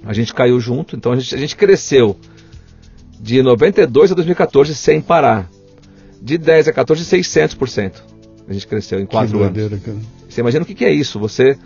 [0.06, 2.18] a gente caiu junto, então a gente, a gente cresceu
[3.20, 5.50] de 92 a 2014 sem parar.
[6.22, 7.94] De 10 a 14, 600%.
[8.48, 9.54] A gente cresceu em Que quatro anos.
[9.54, 9.98] doideira, cara.
[10.28, 11.18] Você imagina o que, que é isso?
[11.20, 11.58] Você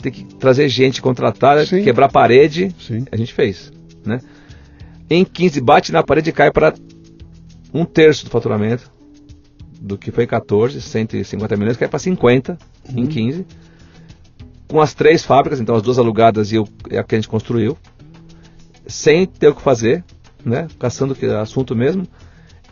[0.00, 1.82] tem que trazer gente, contratar, Sim.
[1.82, 2.72] quebrar parede.
[2.86, 3.04] Sim.
[3.10, 3.72] A gente fez,
[4.04, 4.20] né?
[5.10, 6.74] Em 15, bate na parede e cai para
[7.74, 8.90] um terço do faturamento
[9.80, 12.56] do que foi 14, 150 milhões, cai para 50
[12.92, 13.00] Uhum.
[13.02, 13.46] em 15.
[14.68, 17.28] Com as três fábricas, então as duas alugadas e o- e a que a gente
[17.28, 17.76] construiu,
[18.86, 20.04] sem ter o que fazer,
[20.44, 20.66] né?
[20.78, 22.06] Caçando que assunto mesmo,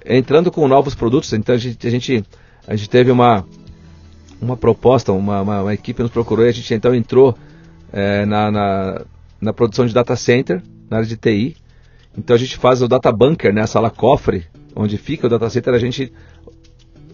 [0.04, 1.32] entrando com novos produtos.
[1.32, 2.24] Então a gente, a gente,
[2.66, 3.44] a gente teve uma,
[4.40, 7.36] uma proposta, uma, uma, uma equipe nos procurou e a gente então entrou
[7.92, 9.02] eh, na, na,
[9.40, 11.56] na produção de data center, na área de TI.
[12.16, 14.46] Então a gente faz o data bunker, né, a sala cofre,
[14.76, 16.12] onde fica o data center, a gente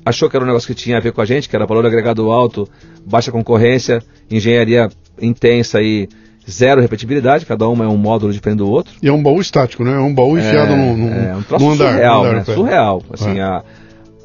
[0.04, 1.86] achou que era um negócio que tinha a ver com a gente, que era valor
[1.86, 2.68] agregado alto,
[3.06, 4.88] baixa concorrência, engenharia
[5.20, 6.08] intensa e
[6.48, 8.92] zero repetibilidade, cada uma é um módulo diferente do outro.
[9.02, 9.92] E é um baú estático, né?
[9.94, 11.92] É um baú enfiado no, no, é um troço no andar.
[11.92, 12.44] surreal, andar né?
[12.44, 13.02] Surreal.
[13.12, 13.42] Assim, É.
[13.42, 13.62] a,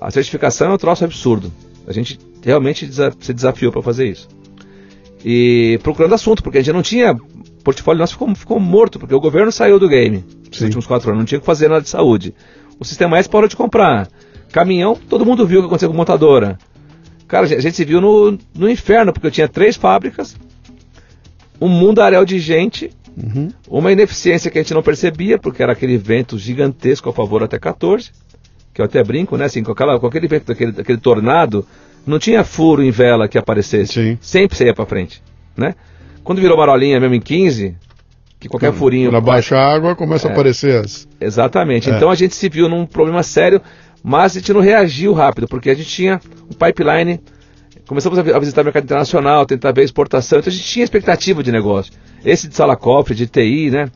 [0.01, 1.51] a certificação é um troço absurdo.
[1.87, 4.27] A gente realmente desa- se desafiou para fazer isso.
[5.23, 7.13] E procurando assunto, porque a gente não tinha.
[7.13, 10.65] O portfólio nosso ficou, ficou morto, porque o governo saiu do game nos Sim.
[10.65, 12.33] últimos quatro anos, não tinha que fazer nada de saúde.
[12.79, 14.07] O sistema S parou de comprar.
[14.51, 16.57] Caminhão, todo mundo viu o que aconteceu com montadora.
[17.35, 20.37] Cara, a gente- a se viu no, no inferno, porque eu tinha três fábricas,
[21.59, 22.91] um mundaréu de gente
[23.21, 23.49] Uhum.
[23.69, 27.59] uma ineficiência que a gente não percebia, porque era aquele vento gigantesco a favor até
[27.59, 28.11] 14,
[28.73, 29.45] que eu até brinco, né?
[29.45, 31.67] Assim, com, aquela, com aquele vento daquele tornado,
[32.07, 33.91] não tinha furo em vela que aparecesse.
[33.93, 34.17] Sim.
[34.21, 35.21] Sempre você ia pra frente,
[35.57, 35.75] né?
[36.23, 37.75] Quando virou marolinha mesmo em 15,
[38.39, 39.09] que qualquer furinho.
[39.09, 40.33] Quando abaixa a água, começa a É.
[40.33, 41.05] aparecer as.
[41.19, 41.89] Exatamente.
[41.89, 41.95] É.
[41.97, 43.61] Então a gente se viu num problema sério,
[44.07, 47.19] mas a gente não reagiu rápido, porque a gente tinha um pipeline.
[47.87, 50.65] Começamos a vi- a visitar o mercado internacional, tentar ver a exportação, então a gente
[50.67, 51.91] tinha expectativa de negócio.
[52.23, 53.89] Esse de sala cofre, de TI, né?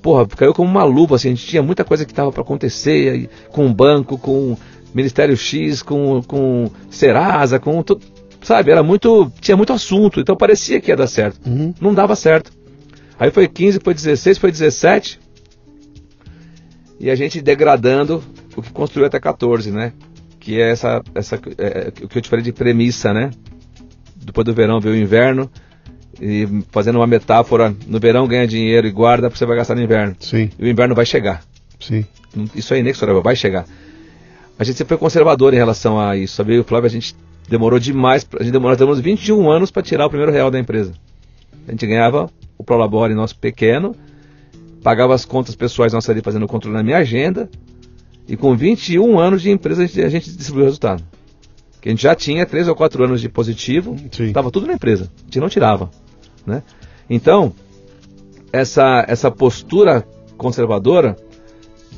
[0.00, 3.28] Porra, caiu como uma luva, assim, a gente tinha muita coisa que estava para acontecer,
[3.50, 4.58] com o banco, com o
[4.94, 8.00] Ministério X, com, com Serasa, com tudo,
[8.42, 8.70] sabe?
[8.70, 11.40] Era muito, tinha muito assunto, então parecia que ia dar certo.
[11.46, 11.74] Uhum.
[11.80, 12.52] Não dava certo.
[13.18, 15.18] Aí foi 15, foi 16, foi 17.
[16.98, 18.22] E a gente degradando
[18.60, 19.92] o que construiu até 14, né?
[20.38, 23.30] Que é essa, essa é, o que eu te falei de premissa, né?
[24.16, 25.50] Depois do verão veio o inverno.
[26.20, 29.82] E fazendo uma metáfora, no verão ganha dinheiro e guarda, porque você vai gastar no
[29.82, 30.14] inverno.
[30.20, 31.42] Sim, E o inverno vai chegar.
[31.78, 32.04] sim.
[32.54, 33.64] Isso é inexorável, vai chegar.
[34.58, 36.58] A gente sempre foi conservador em relação a isso, sabe?
[36.58, 37.16] O Flávio, a gente
[37.48, 40.58] demorou demais, a gente demorou, nós demoramos 21 anos para tirar o primeiro real da
[40.58, 40.92] empresa.
[41.66, 43.96] A gente ganhava o Prolabore nosso pequeno,
[44.82, 47.48] pagava as contas pessoais nossas ali fazendo controle na minha agenda,
[48.30, 51.02] e com 21 anos de empresa a gente, a gente distribuiu o resultado.
[51.80, 55.10] Que a gente já tinha 3 ou 4 anos de positivo, estava tudo na empresa,
[55.18, 55.90] a gente não tirava.
[56.46, 56.62] Né?
[57.08, 57.52] Então,
[58.52, 61.16] essa, essa postura conservadora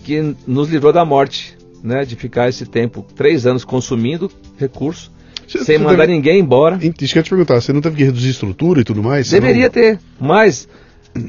[0.04, 2.04] que nos livrou da morte, né?
[2.04, 5.10] De ficar esse tempo, três anos consumindo recurso
[5.46, 6.78] Você- sem mandar teve- ninguém embora.
[7.00, 9.30] Isso que eu te perguntar, você não teve que reduzir estrutura e tudo mais?
[9.30, 10.68] Deveria não- ter, mas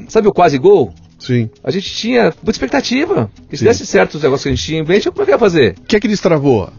[0.08, 0.92] sabe o quase gol?
[1.24, 1.48] Sim.
[1.62, 3.30] A gente tinha muita expectativa.
[3.48, 3.64] Que se Sim.
[3.64, 5.74] desse certo os negócios que a gente tinha em mente, como é que ia fazer?
[5.78, 6.70] O que é que destravou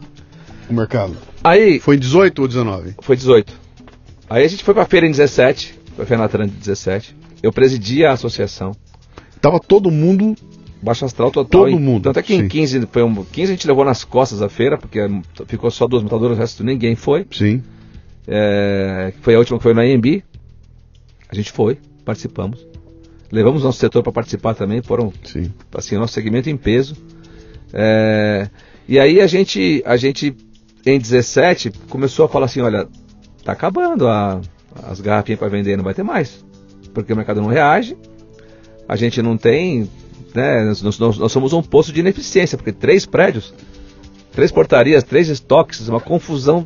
[0.70, 1.16] o mercado?
[1.44, 2.96] Aí Foi em 18 ou 19?
[3.02, 3.54] foi 18.
[4.30, 7.16] Aí a gente foi pra feira em 17, foi a Fenatran de 17.
[7.42, 8.72] Eu presidia a associação.
[9.42, 10.36] Tava todo mundo.
[10.82, 11.66] Baixo astral total.
[11.66, 12.44] Todo mundo, Tanto é que sim.
[12.44, 15.00] em 15, foi um, 15 a gente levou nas costas a feira, porque
[15.48, 17.26] ficou só duas montadoras, o resto ninguém foi.
[17.32, 17.64] Sim.
[18.28, 20.24] É, foi a última que foi na AMB.
[21.30, 22.66] A gente foi, participamos.
[23.36, 25.52] Levamos nosso setor para participar também, foram Sim.
[25.74, 26.96] assim, nosso segmento em peso.
[27.74, 28.50] É,
[28.88, 30.34] e aí a gente, a gente,
[30.86, 32.88] em 17, começou a falar assim, olha,
[33.44, 34.40] tá acabando a-
[34.84, 36.46] as garrafinhas para vender, não vai ter mais.
[36.94, 37.98] Porque o mercado não reage,
[38.88, 39.90] a gente não tem,
[40.34, 43.54] né, nós, nós- nós somos um posto de ineficiência, porque três prédios,
[44.32, 46.66] três portarias, três estoques, uma confusão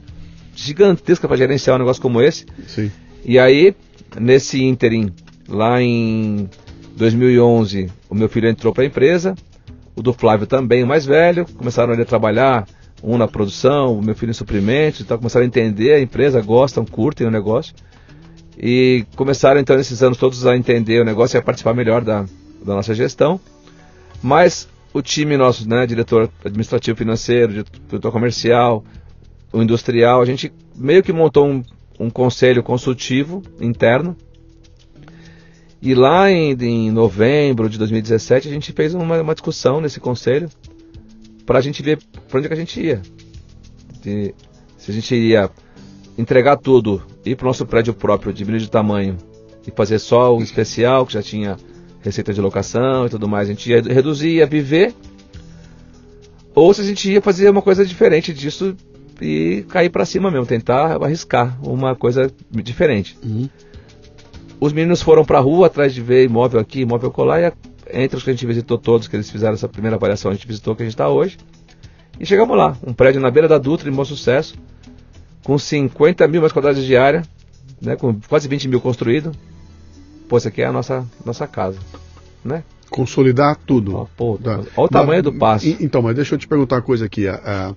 [0.55, 2.45] gigantesca para gerenciar um negócio como esse.
[2.67, 2.91] Sim.
[3.25, 3.73] E aí,
[4.19, 5.11] nesse ínterim,
[5.47, 6.47] lá em
[6.99, 9.34] 2011, o meu filho entrou para a empresa,
[9.95, 12.67] o do Flávio também, o mais velho, começaram ali a trabalhar,
[13.01, 16.85] um na produção, o meu filho em suprimentos, então começaram a entender a empresa, gostam,
[16.85, 17.73] curtem o negócio.
[18.61, 22.26] E começaram então nesses anos todos a entender o negócio e a participar melhor da,
[22.63, 23.39] da nossa gestão.
[24.21, 28.84] Mas o time nosso, né, diretor administrativo financeiro, diretor comercial,
[29.53, 31.63] o industrial, a gente meio que montou um,
[31.97, 34.17] um conselho consultivo interno.
[35.81, 40.49] E lá em, em novembro de 2017 a gente fez uma, uma discussão nesse conselho
[41.45, 43.01] para a gente ver para onde é que a gente ia.
[44.01, 44.34] De-
[44.77, 45.49] se a gente iria
[46.18, 49.18] entregar tudo, ir para o nosso prédio próprio, diminuir de tamanho
[49.65, 51.56] e fazer só o especial, que já tinha
[52.01, 54.93] receita de locação e tudo mais, a gente ia reduzir, ia viver,
[56.53, 58.76] ou se a gente ia fazer uma coisa diferente disso
[59.22, 63.18] e cair para cima mesmo, tentar arriscar uma coisa diferente.
[63.23, 63.49] Uhum.
[64.60, 67.53] Os meninos foram para a rua atrás de ver imóvel aqui, imóvel colar, e a-
[67.94, 70.45] entre os que a gente visitou todos, que eles fizeram essa primeira avaliação, a gente
[70.48, 71.38] visitou que a gente está hoje.
[72.19, 74.56] E chegamos lá, um prédio na beira da Dutra, em bom sucesso,
[75.44, 77.23] com 50 mil metros quadrados de área,
[77.81, 79.31] né, com quase 20 mil construído.
[80.27, 81.80] Pô, essa aqui é a nossa, nossa casa,
[82.44, 82.64] né?
[82.90, 83.95] Consolidar tudo.
[83.95, 84.57] Ó, pô, Tá.
[84.60, 85.68] olha o tamanho do passo.
[85.80, 87.27] Então, mas deixa eu te perguntar uma coisa aqui.
[87.27, 87.73] a- a-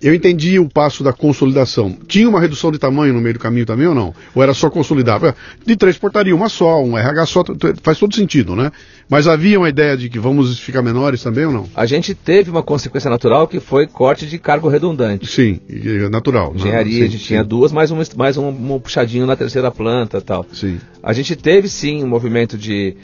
[0.00, 1.96] Eu entendi o passo da consolidação.
[2.06, 4.14] Tinha uma redução de tamanho no meio do caminho também ou não?
[4.34, 5.20] Ou era só consolidar?
[5.66, 7.44] De três portaria, uma só, um RH só,
[7.82, 8.70] faz todo sentido, né?
[9.10, 11.68] Mas havia uma ideia de que vamos ficar menores também ou não?
[11.74, 15.26] A gente teve uma consequência natural que foi corte de cargo redundante.
[15.26, 16.52] Sim, é natural.
[16.52, 16.60] né?
[16.60, 19.70] Engenharia, Sim, a gente tinha sim, duas, mais um, mais um, um puxadinho na terceira
[19.70, 20.46] planta tal.
[20.52, 22.94] Sim, A gente teve sim um movimento de,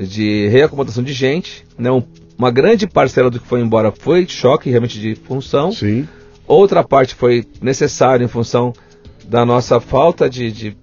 [0.00, 1.90] de reacomodação de gente, né?
[1.90, 2.02] Um-
[2.36, 5.70] uma grande parcela do que foi embora foi choque realmente de função.
[5.72, 6.06] sim,
[6.46, 8.72] Outra parte foi necessária em função
[9.26, 10.76] da nossa falta de, de,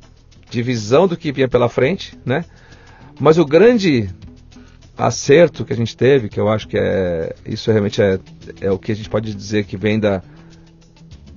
[0.50, 2.44] de visão do que vinha pela frente, né?
[3.20, 4.10] Mas o grande
[4.98, 8.20] acerto que a gente teve, que eu acho que é isso realmente é,
[8.60, 10.22] é o que a gente pode dizer que vem da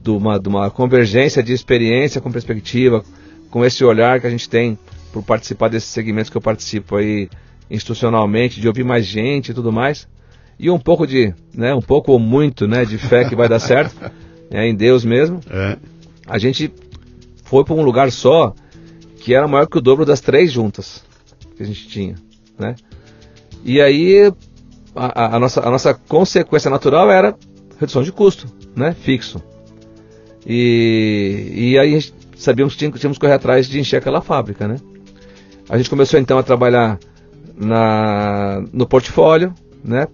[0.02, 3.02] de uma, de uma convergência de experiência com perspectiva,
[3.50, 4.78] com esse olhar que a gente tem
[5.10, 7.30] por participar desses segmentos que eu participo aí
[7.70, 10.06] institucionalmente, de ouvir mais gente e tudo mais,
[10.58, 13.58] e um pouco de, né, um pouco ou muito, né, de fé que vai dar
[13.58, 13.94] certo,
[14.50, 15.40] é, em Deus mesmo.
[15.50, 15.76] é,
[16.26, 16.72] A gente
[17.44, 18.54] foi para um lugar só
[19.18, 21.02] que era maior que o dobro das três juntas
[21.56, 22.14] que a gente tinha,
[22.58, 22.74] né?
[23.64, 24.30] E aí
[24.94, 27.34] a, a- nossa, a nossa consequência natural era
[27.80, 28.92] redução de custo, né?
[28.92, 29.40] Fixo.
[30.46, 34.20] E, e aí a gente sabíamos que tínhamos, tínhamos que correr atrás de encher aquela
[34.20, 34.76] fábrica, né?
[35.68, 36.98] A gente começou então a trabalhar
[37.56, 40.06] na, no portfólio, né?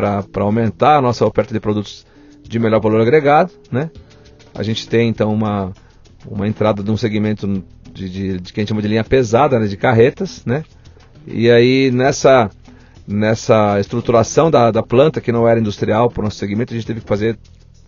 [0.00, 2.06] Para aumentar a nossa oferta de produtos
[2.42, 3.90] de melhor valor agregado, né?
[4.54, 5.72] A gente tem então uma,
[6.26, 7.46] uma entrada de um segmento
[7.92, 10.64] de, de, de que a gente chama de linha pesada, né, de carretas, né?
[11.26, 12.50] E aí nessa
[13.06, 16.86] nessa estruturação da, da planta que não era industrial para o nosso segmento, a gente
[16.86, 17.38] teve que fazer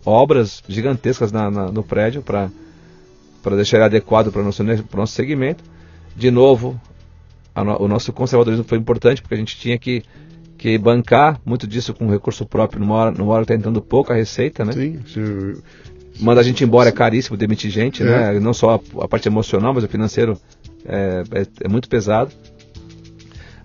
[0.05, 2.49] obras gigantescas na, na- no prédio para
[3.43, 5.63] para deixar ele adequado para o nosso, o nosso segmento.
[6.15, 6.79] De novo,
[7.55, 10.03] no- o nosso conservadorismo foi importante porque a gente tinha que,
[10.61, 14.13] que bancar muito disso com recurso próprio numa hora, numa hora que está entrando pouca
[14.13, 14.71] receita, né?
[14.73, 14.99] sim.
[15.07, 15.61] se-
[16.19, 18.33] Mandar a gente embora é caríssimo, demitir gente, É.
[18.33, 18.39] né?
[18.39, 20.37] Não só a, a parte emocional, mas o financeiro
[20.85, 22.31] é, é- é muito pesado.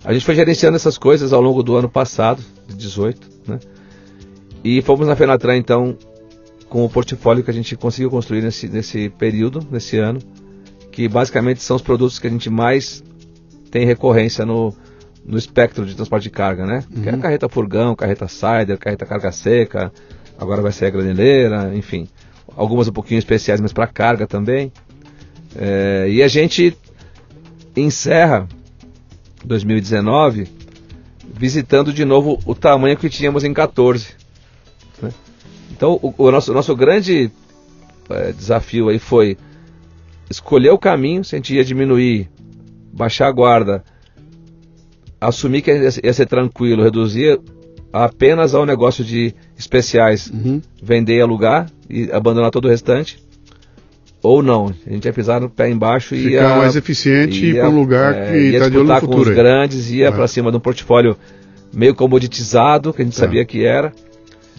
[0.03, 3.59] A gente foi gerenciando essas coisas ao longo do ano passado, de 18, né?
[4.63, 5.95] E fomos na Fenatran, então,
[6.67, 10.19] com o portfólio que a gente conseguiu construir nesse, nesse período, nesse ano,
[10.91, 13.03] que basicamente são os produtos que a gente mais
[13.69, 14.73] tem recorrência no,
[15.27, 16.83] no espectro de transporte de carga, né?
[17.03, 17.21] Que é a Uhum.
[17.21, 19.91] carreta furgão, carreta cider, carreta carga seca,
[20.39, 22.07] agora vai ser a graneleira, enfim.
[22.55, 24.71] algumas um pouquinho especiais, mas para carga também.
[25.55, 26.75] É, e a gente
[27.75, 28.47] encerra
[29.45, 30.47] 2019
[31.33, 34.07] visitando de novo o tamanho que tínhamos em 14.
[35.01, 35.11] Né?
[35.71, 37.29] Então o, o, nosso, nosso grande
[38.09, 39.37] é, desafio aí foi
[40.29, 42.29] escolher o caminho, se a gente ia diminuir,
[42.91, 43.83] baixar a guarda,
[45.19, 47.39] assumir que ia ser tranquilo, reduzir
[47.91, 50.61] apenas ao negócio de especiais, uhum.
[50.81, 53.17] vender e alugar e abandonar todo o restante.
[54.21, 57.49] Ou não, a gente ia pisar no pé embaixo e Ficar ia, mais eficiente e
[57.51, 59.29] ir para um lugar é, que está de olho no com futuro.
[59.29, 60.11] os grandes, ia é.
[60.11, 61.15] para cima de um portfólio
[61.73, 63.21] meio comoditizado, que a gente Tá.
[63.21, 63.93] sabia que era,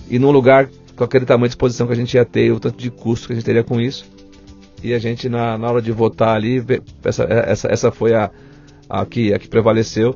[0.08, 2.60] e num lugar com aquele tamanho de exposição que a gente ia ter, e o
[2.60, 4.04] tanto de custo que a gente teria com isso.
[4.82, 6.64] E a gente, na, na hora de votar ali,
[7.04, 8.30] essa, essa, essa foi a,
[8.88, 10.14] a, que, a que prevaleceu.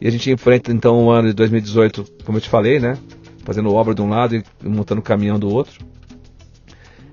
[0.00, 2.96] E a gente enfrenta então o ano de 2018, como eu te falei, né?
[3.44, 5.84] Fazendo obra de um lado e montando caminhão do outro.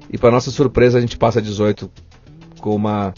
[0.09, 1.91] E para nossa surpresa, a gente passa 18
[2.61, 3.13] com uma,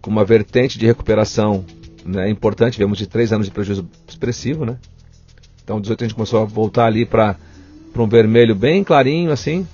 [0.00, 1.64] com uma vertente de recuperação
[2.04, 2.74] né, importante.
[2.74, 4.78] Tivemos de três anos de prejuízo expressivo, né?
[5.62, 7.36] Então, 18 a gente começou a voltar ali para
[7.96, 9.66] um vermelho bem clarinho, assim.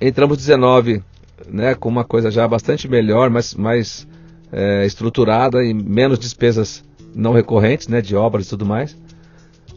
[0.00, 1.02] Entramos 19,
[1.48, 4.06] né, com uma coisa já bastante melhor, mas mais
[4.52, 6.84] é, estruturada e menos despesas
[7.14, 8.96] não recorrentes, né, de obras e tudo mais.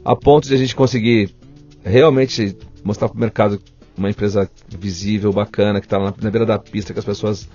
[0.03, 1.36] A ponto de a gente conseguir
[1.84, 3.62] realmente mostrar para o mercado
[3.98, 7.48] uma empresa visível, bacana, que está na, na beira da pista, que as pessoas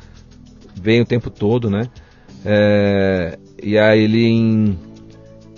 [0.74, 1.89] veem o tempo todo, né?
[2.44, 4.78] É, e aí ele em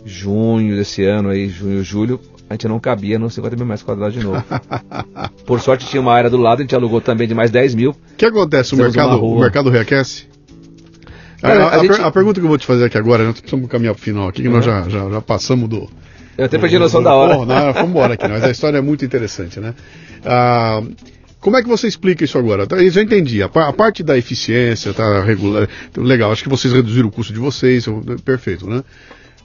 [0.04, 2.20] junho desse ano, aí, junho, julho,
[2.50, 4.44] a gente não cabia nos 50 mil metros quadrados de novo.
[5.46, 7.90] Por sorte tinha uma área do lado, a gente alugou também de mais 10 mil.
[7.90, 8.74] O que acontece?
[8.74, 10.26] O mercado, o mercado reaquece?
[11.42, 12.96] A, Cara, a- a a per- gente- a pergunta que eu vou te fazer aqui
[12.96, 14.72] agora, nós precisamos caminhar pro final aqui, que nós Uhum.
[14.72, 15.88] já, já, já passamos do.
[16.38, 17.34] Eu até perdi a noção da hora.
[17.36, 19.74] Pô, não, vamos embora aqui, mas a história é muito interessante, né?
[20.24, 20.80] Ah,
[21.40, 22.66] como é que você explica isso agora?
[22.66, 23.42] Tá, Eu já entendi.
[23.42, 25.68] A, pa- a parte da eficiência tá regular.
[25.96, 27.86] Legal, acho que vocês reduziram o custo de vocês,
[28.24, 28.82] perfeito, né?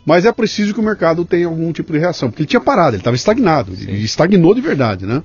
[0.06, 2.92] Mas é preciso que o mercado tenha algum tipo de reação, porque ele tinha parado,
[2.92, 5.22] ele estava estagnado, ele estagnou de verdade, né?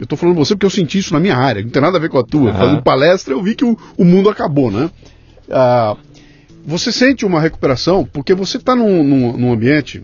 [0.00, 1.96] Eu estou falando com você porque eu senti isso na minha área, não tem nada
[1.96, 2.50] a ver com a tua.
[2.50, 2.58] Aham.
[2.58, 4.90] Fazendo palestra, eu vi que o, o mundo acabou, né?
[5.48, 5.96] Ah,
[6.66, 10.02] você sente uma recuperação porque você está num, num, num ambiente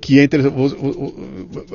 [0.00, 0.56] que é interessante.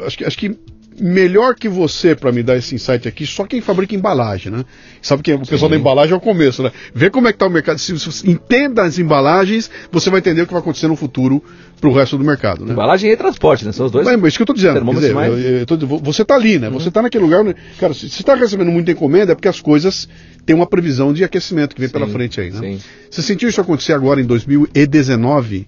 [0.06, 0.60] Acho que, acho que
[1.00, 4.64] melhor que você para me dar esse insight aqui, só quem fabrica embalagem, né?
[5.02, 6.72] Sabe que o pessoal da embalagem é o começo, né?
[6.94, 7.78] Vê como é que tá o mercado.
[7.80, 11.44] Se você entenda as embalagens, você vai entender o que vai acontecer no futuro
[11.82, 12.72] para o resto do mercado, né?
[12.72, 13.72] Embalagem e transporte, né?
[13.74, 14.06] São os dois.
[14.06, 14.84] Mas, mas isso que eu tô dizendo.
[14.94, 15.40] Dizer, mais- Uhum.
[15.40, 16.70] eu- eu tô- você tá ali, né?
[16.70, 17.42] Você tá naquele lugar.
[17.42, 20.08] onde- Cara, se você tá recebendo muita encomenda, é porque as coisas
[20.46, 22.60] têm uma previsão de aquecimento que vem pela Sim, frente aí, né?
[22.60, 22.80] sim.
[23.12, 25.68] Você sentiu isso acontecer agora em 2019?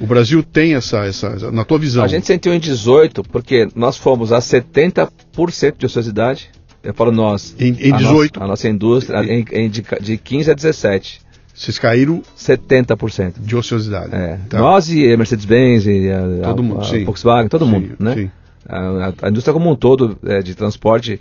[0.00, 2.02] O Brasil tem essa, essa, na tua visão.
[2.02, 6.50] A gente sentiu em 18 porque nós fomos a 70% de ociosidade.
[6.82, 7.54] Eu falo nós.
[7.60, 8.34] Em- em a 18.
[8.40, 11.20] Nossa, a nossa indústria, em, em de, de 15 a 17.
[11.54, 13.34] Vocês caíram 70%.
[13.38, 14.12] de ociosidade.
[14.14, 14.38] É.
[14.48, 14.58] Tá.
[14.58, 17.04] Nós e a Mercedes-Benz e a, Todo a- mundo, a sim.
[17.04, 18.14] Volkswagen, todo Sim, mundo, né?
[18.14, 18.30] sim.
[18.68, 18.78] A,
[19.08, 21.20] a- a indústria como um todo é, de transporte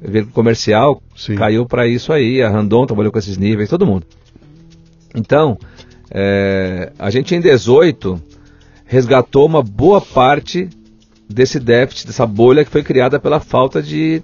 [0.00, 1.34] veículo comercial Sim.
[1.34, 2.40] caiu para isso aí.
[2.42, 4.06] A Randon trabalhou com esses níveis, todo mundo.
[5.14, 5.58] Então,
[6.14, 8.20] é, a gente em 18
[8.84, 10.68] resgatou uma boa parte
[11.28, 14.22] desse déficit, dessa bolha que foi criada pela falta de.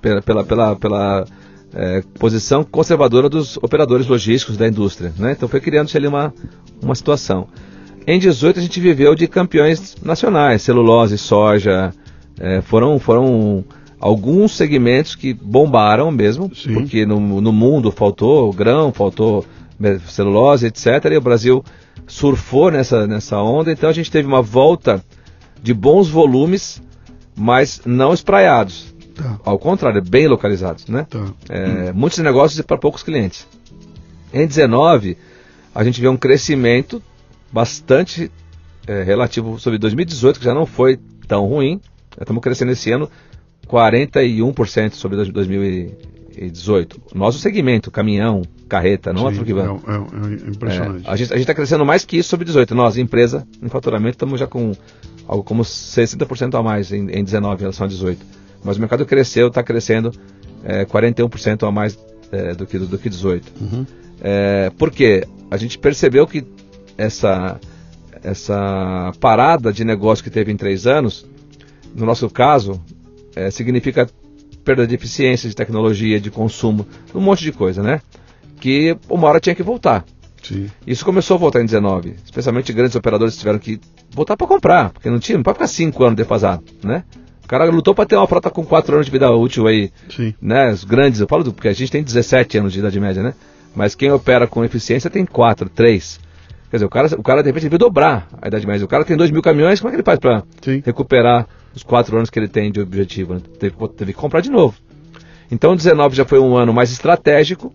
[0.00, 1.26] pela, pela, pela, pela,
[1.74, 5.12] é, posição conservadora dos operadores logísticos da indústria.
[5.18, 5.32] Né?
[5.32, 6.32] Então foi criando-se ali uma,
[6.82, 7.48] uma situação.
[8.06, 11.92] Em 18 a gente viveu de campeões nacionais, celulose, soja,
[12.40, 13.62] é, foram, foram
[14.00, 16.72] alguns segmentos que bombaram mesmo, Sim.
[16.72, 19.44] porque no, no mundo faltou grão, faltou
[20.06, 20.86] celulose, etc.
[21.12, 21.64] E o Brasil
[22.06, 25.02] surfou nessa, nessa onda, então a gente teve uma volta
[25.62, 26.80] de bons volumes,
[27.36, 28.94] mas não espraiados.
[29.14, 29.38] Tá.
[29.44, 31.06] Ao contrário, bem localizados, né?
[31.10, 31.24] Tá.
[31.48, 33.46] É, Muitos negócios e para poucos clientes.
[34.32, 35.16] Em 19,
[35.74, 37.02] a gente vê um crescimento
[37.52, 38.30] bastante
[38.86, 41.80] é, relativo sobre 2018, que já não foi tão ruim.
[42.20, 43.10] Estamos crescendo esse ano
[43.66, 45.30] 41% sobre dois-
[46.38, 47.00] 2018.
[47.14, 49.62] Nosso segmento, caminhão, carreta, não a Sim, truck van.
[49.86, 51.06] é, é- é impressionante.
[51.06, 52.74] É, a gente está crescendo mais que isso sobre 18.
[52.74, 54.72] Nós, empresa, em faturamento, estamos já com
[55.26, 58.24] algo como 60% a mais em, em 19 em relação a 18.
[58.64, 60.12] Mas o mercado cresceu, está crescendo
[60.64, 61.98] é, 41% a mais
[62.32, 63.52] é, do, que, do que 18.
[63.60, 63.86] Uhum.
[64.20, 65.24] É, por quê?
[65.50, 66.44] A gente percebeu que
[66.96, 67.58] essa,
[68.22, 71.26] essa parada de negócio que teve em três anos,
[71.94, 72.80] no nosso caso,
[73.34, 74.08] é, significa
[74.68, 78.02] perda de eficiência, de tecnologia, de consumo, um monte de coisa, né?
[78.60, 80.04] Que uma hora tinha que voltar.
[80.42, 80.66] Sim.
[80.86, 82.16] Isso começou a voltar em 19.
[82.22, 83.80] Especialmente grandes operadores tiveram que
[84.10, 87.02] voltar para comprar, porque não tinha, não pode ficar cinco anos defasado, né?
[87.42, 90.34] O cara lutou para ter uma frota com 4 anos de vida útil aí, Sim.
[90.38, 90.70] né?
[90.70, 93.32] Os grandes, eu falo do, porque a gente tem 17 anos de idade média, né?
[93.74, 96.20] Mas quem opera com eficiência tem 4, 3.
[96.70, 98.84] Quer dizer, o cara, o cara de repente vai dobrar a idade média.
[98.84, 100.42] O cara tem 2 mil caminhões, como é que ele faz para
[100.84, 103.34] recuperar os 4 anos que ele tem de objetivo?
[103.34, 103.40] Né?
[103.58, 104.74] Teve, teve que comprar de novo.
[105.50, 107.72] Então 19 já foi um ano mais estratégico,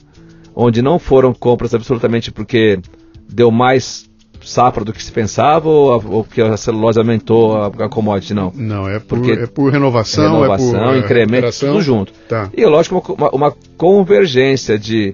[0.56, 2.80] onde não foram compras absolutamente porque
[3.28, 4.08] deu mais
[4.44, 8.52] safra do que se pensava ou, ou que a celulose aumentou a, a commodity, não.
[8.54, 12.12] Não, é por, Porque é por renovação, Renovação, é por é, incremento, tudo junto.
[12.28, 15.14] Tá, E lógico, uma, uma convergência de,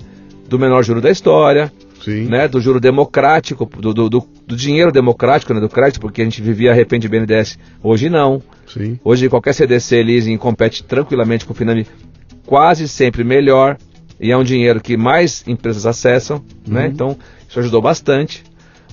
[0.49, 1.71] do menor juro da história,
[2.03, 2.25] sim.
[2.25, 6.23] né, do juro democrático, do, do, do- do dinheiro democrático, né, do crédito, porque a
[6.25, 7.59] gente vivia arrepende de BNDES.
[7.83, 8.41] Hoje não.
[8.71, 8.99] Sim.
[9.03, 11.87] Hoje qualquer CDC leasing compete tranquilamente com o Finame,
[12.45, 13.77] quase sempre melhor,
[14.19, 16.85] e é um dinheiro que mais empresas acessam, né?
[16.85, 16.91] Uhum.
[16.91, 17.17] Então
[17.47, 18.43] isso ajudou bastante.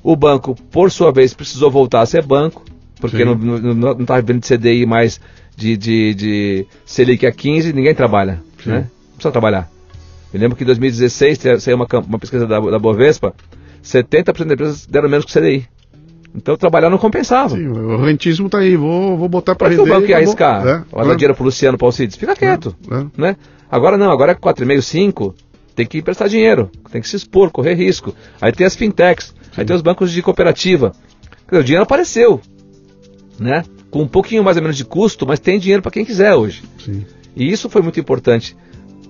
[0.03, 2.65] O banco, por sua vez, precisou voltar a ser banco,
[3.01, 3.25] porque Sim.
[3.25, 5.21] não estava vivendo de CDI mais
[5.57, 8.71] de, de, de Selic a 15, ninguém trabalha, Sim.
[8.71, 8.79] né?
[8.79, 9.69] Não precisa trabalhar.
[10.33, 13.35] Eu lembro que em 2016 te- saiu uma, uma pesquisa da, da Bovespa,
[13.83, 15.67] 70% das empresas deram menos que CDI.
[16.37, 17.57] Então trabalhar não compensava.
[17.57, 19.97] Sim, o rentismo tá aí, vou, vou botar para Para que o render.
[20.01, 20.67] banco ia arriscar?
[20.67, 22.17] É, Vai dar dinheiro pro Luciano Paulides?
[22.17, 22.77] Fica quieto.
[22.91, 23.21] é.
[23.21, 23.37] Né?
[23.71, 25.35] Agora não, agora é 4,5, 5,
[25.75, 28.15] tem que emprestar dinheiro, tem que se expor, correr risco.
[28.41, 30.93] Aí tem as fintechs, aí tem os bancos de cooperativa.
[31.51, 32.41] O dinheiro apareceu,
[33.39, 33.65] né?
[33.91, 36.63] Com um pouquinho mais ou menos de custo, mas tem dinheiro para quem quiser hoje.
[36.85, 37.05] Sim.
[37.35, 38.57] E isso foi muito importante,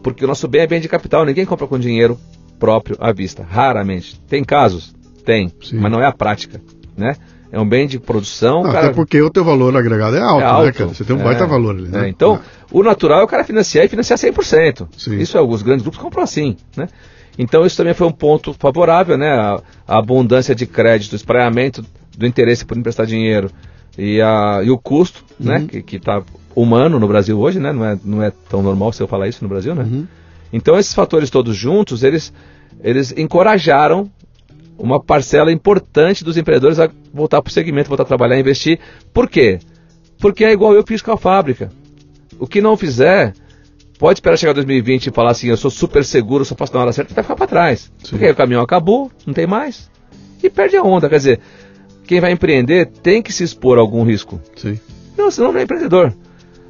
[0.02, 2.18] porque o nosso bem é bem de capital, ninguém compra com dinheiro
[2.58, 4.18] próprio à vista, raramente.
[4.28, 4.94] Tem casos?
[5.24, 5.78] Tem, Sim.
[5.78, 6.60] mas não é a prática,
[6.96, 7.14] né?
[7.52, 10.40] É um bem de produção, Não, cara, Até porque o teu valor agregado é alto,
[10.40, 10.72] é né, alto.
[10.72, 10.88] cara?
[10.94, 12.06] Você tem um É, baita valor ali, né?
[12.06, 12.40] é, então,
[12.72, 14.88] o natural é o cara financiar e financiar 100%.
[14.98, 15.18] Sim.
[15.18, 16.88] Isso é, os grandes grupos compram assim, né?
[17.38, 19.28] Então isso também foi um ponto favorável, né?
[19.30, 21.84] A, a abundância de crédito, o espraiamento
[22.16, 23.50] do interesse por emprestar dinheiro
[23.96, 25.58] e, a, e o custo, né?
[25.58, 25.66] Uhum.
[25.82, 26.22] Que está
[26.54, 27.72] humano no Brasil hoje, né?
[27.72, 29.84] Não é, não é tão normal se eu falar isso no Brasil, né?
[29.84, 30.06] Uhum.
[30.52, 32.32] Então esses fatores todos juntos, eles,
[32.82, 34.10] eles encorajaram
[34.78, 38.78] uma parcela importante dos empreendedores a voltar para o segmento, voltar a trabalhar, investir.
[39.12, 39.58] Por quê?
[40.18, 41.70] Porque é igual eu fiz com a fábrica.
[42.38, 43.32] O que não fizer,
[43.98, 46.92] pode esperar chegar 2020 e falar assim, eu sou super seguro, só faço na hora
[46.92, 47.90] certa, vai ficar para trás.
[48.02, 48.10] Sim.
[48.10, 49.90] Porque aí o caminhão acabou, não tem mais.
[50.42, 51.08] E perde a onda.
[51.08, 51.40] Quer dizer,
[52.06, 54.40] quem vai empreender tem que se expor a algum risco.
[54.56, 54.78] Sim.
[55.16, 56.12] Não, senão não é empreendedor.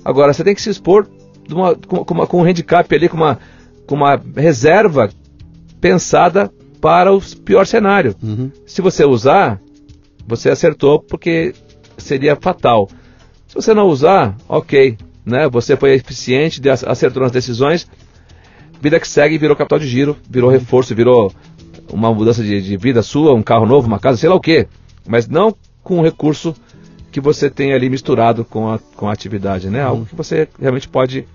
[0.04, 1.08] Agora, você tem que se expor
[1.50, 3.38] uma- com, com uma- com um handicap ali, com uma,
[3.86, 5.10] com uma reserva
[5.80, 6.50] pensada
[6.86, 8.14] para o pior cenário.
[8.22, 8.48] Uhum.
[8.64, 9.60] Se você usar,
[10.24, 11.52] você acertou porque
[11.98, 12.88] seria fatal.
[13.48, 15.48] Se você não usar, ok, né?
[15.48, 17.90] Você foi eficiente, acertou nas decisões,
[18.80, 21.32] vida que segue, virou capital de giro, virou reforço, virou
[21.92, 24.68] uma mudança de, de vida sua, um carro novo, uma casa, sei lá o quê.
[25.08, 25.52] Mas não
[25.82, 26.54] com o recurso
[27.10, 29.82] que você tem ali misturado com a, com a atividade, né?
[29.82, 31.26] Algo que você realmente pode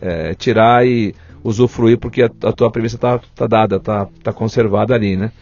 [0.00, 4.94] é, tirar e usufruir porque a, a tua premissa está tá dada, está tá conservada
[4.94, 5.32] ali, né?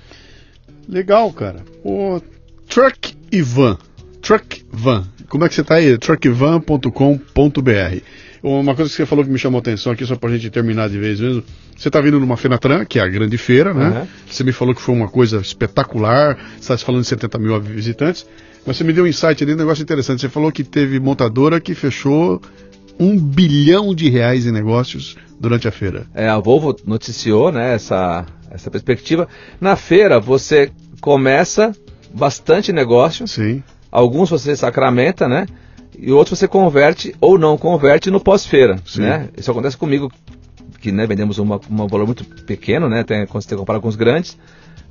[0.89, 1.65] Legal, cara.
[1.85, 2.20] O
[2.69, 3.77] Truck e Van.
[4.23, 5.07] Truck Van.
[5.29, 5.99] Como é que você tá aí?
[5.99, 6.91] truckvan.com.br.
[8.43, 10.89] Uma coisa que você falou que me chamou a atenção aqui, só pra gente terminar
[10.89, 11.43] de vez mesmo.
[11.77, 13.87] Você tá vindo numa Fenatran, que é a grande feira, né?
[13.87, 14.09] Aham.
[14.27, 16.39] Você me falou que foi uma coisa espetacular.
[16.59, 18.27] Você está falando de 70 mil visitantes.
[18.65, 20.20] Mas você me deu um insight ali, um negócio interessante.
[20.20, 22.41] Você falou que teve montadora que fechou
[22.99, 26.07] um bilhão de reais em negócios durante a feira.
[26.15, 29.29] É, a Volvo noticiou né, essa, essa perspectiva.
[29.61, 30.70] Na feira você
[31.01, 31.73] começa
[32.12, 33.62] bastante negócio, Sim.
[33.91, 35.47] alguns você sacramenta, né?
[35.97, 39.29] E outros você converte ou não converte no pós-feira, né?
[39.37, 40.11] Isso acontece comigo,
[40.81, 43.03] que né, vendemos uma, um valor muito pequeno, né?
[43.03, 44.39] Tem, quando você compara com os grandes,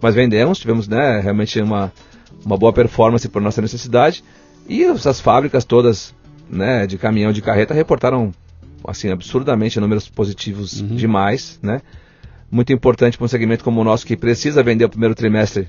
[0.02, 1.92] mas vendemos, tivemos né, realmente uma,
[2.46, 4.24] uma boa performance por nossa necessidade.
[4.68, 6.14] E essas fábricas todas
[6.50, 8.32] né, de caminhão, de carreta, reportaram
[8.88, 10.96] assim, absurdamente números positivos Uhum.
[10.96, 11.82] demais, né?
[12.50, 15.68] Muito importante para um segmento como o nosso que precisa vender o primeiro trimestre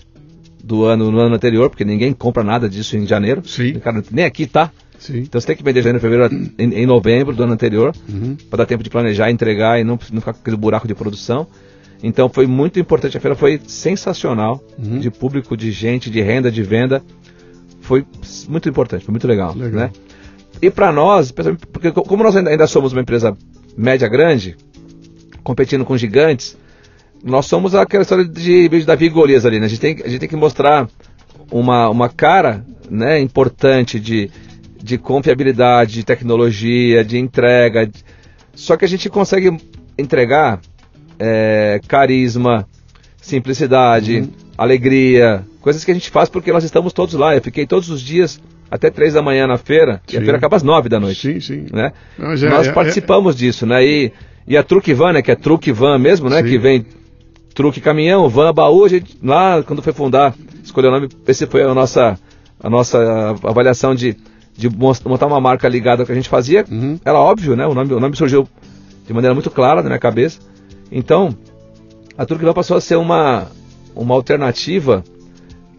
[0.63, 3.43] do ano no ano anterior, porque ninguém compra nada disso em janeiro.
[3.49, 3.75] Sim.
[3.81, 4.71] Cara, nem aqui tá.
[4.99, 5.19] Sim.
[5.21, 8.37] Então você tem que vender janeiro, fevereiro, em, em novembro do ano anterior, Uhum.
[8.51, 11.47] para dar tempo de planejar, entregar e não, não ficar com aquele buraco de produção.
[12.03, 15.01] Então foi muito importante, a feira foi sensacional, Uhum.
[15.01, 17.03] de público, de gente, de renda, de venda.
[17.81, 18.05] Foi
[18.49, 19.55] muito importante, foi muito legal.
[19.57, 19.71] Legal.
[19.81, 19.91] Né?
[20.61, 21.31] E para nós,
[21.73, 23.37] porque co- como nós ainda, somos uma empresa
[23.77, 24.57] média grande,
[25.45, 26.57] competindo com gigantes,
[27.23, 29.67] nós somos aquela história de, de Davi e Golias ali, né?
[29.67, 30.89] A gente tem, a gente tem que mostrar
[31.51, 34.31] uma, uma cara né, importante de,
[34.83, 37.87] de confiabilidade, de tecnologia, de entrega.
[37.87, 38.05] de-
[38.55, 39.57] Só que a gente consegue
[39.97, 40.61] entregar
[41.19, 42.67] é, carisma,
[43.21, 44.31] simplicidade, Uhum.
[44.57, 47.35] alegria, coisas que a gente faz porque nós estamos todos lá.
[47.37, 48.41] Eu fiquei todos os dias
[48.71, 50.17] até três da manhã na feira, sim.
[50.17, 51.21] e a feira acaba às nove da noite.
[51.21, 51.67] Sim, sim.
[51.73, 51.93] Né?
[52.19, 53.85] É, Nós é, participamos é, disso, né?
[53.85, 54.13] E,
[54.47, 55.23] e a Truque Van, né?
[55.23, 56.43] Que é Truque Van mesmo, né?
[56.43, 56.49] Sim.
[56.49, 56.87] Que vem
[57.59, 60.33] truque caminhão, van, baú, a gente lá, quando foi fundar,
[60.63, 62.17] escolheu o nome, esse foi a nossa,
[62.63, 64.17] a nossa avaliação de,
[64.57, 66.65] de montar uma marca ligada ao que a gente fazia.
[66.71, 67.01] Uhum.
[67.05, 67.67] Era óbvio, né?
[67.67, 68.47] O nome, o nome surgiu
[69.05, 70.39] de maneira muito clara na minha cabeça.
[70.93, 71.37] Então,
[72.17, 73.49] a Truque Van passou a ser uma,
[73.93, 75.03] uma alternativa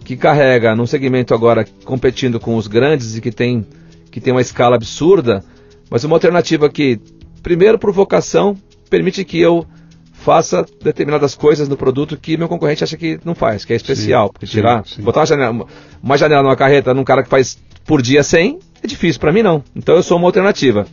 [0.10, 3.64] que carrega num segmento agora competindo com os grandes e que tem,
[4.10, 5.44] que tem uma escala absurda,
[5.88, 7.00] mas uma alternativa que,
[7.44, 8.58] primeiro, por vocação,
[8.90, 9.68] permite que eu
[10.14, 14.26] faça determinadas coisas no produto que meu concorrente acha que não faz, que é especial.
[14.26, 15.02] Sim, porque tirar, sim, sim.
[15.04, 15.68] botar uma janela,
[16.02, 19.44] uma janela numa carreta num cara que faz por dia 100 é difícil, para mim
[19.44, 19.64] não.
[19.76, 20.88] Então eu sou uma alternativa.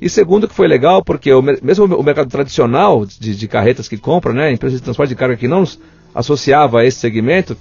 [0.00, 3.98] E segundo que foi legal, porque o, mesmo o mercado tradicional de, de carretas que
[3.98, 5.80] compra, né, empresas de transporte de carga que não nos
[6.14, 7.56] associava a esse segmento,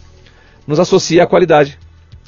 [0.67, 1.77] nos associa à qualidade.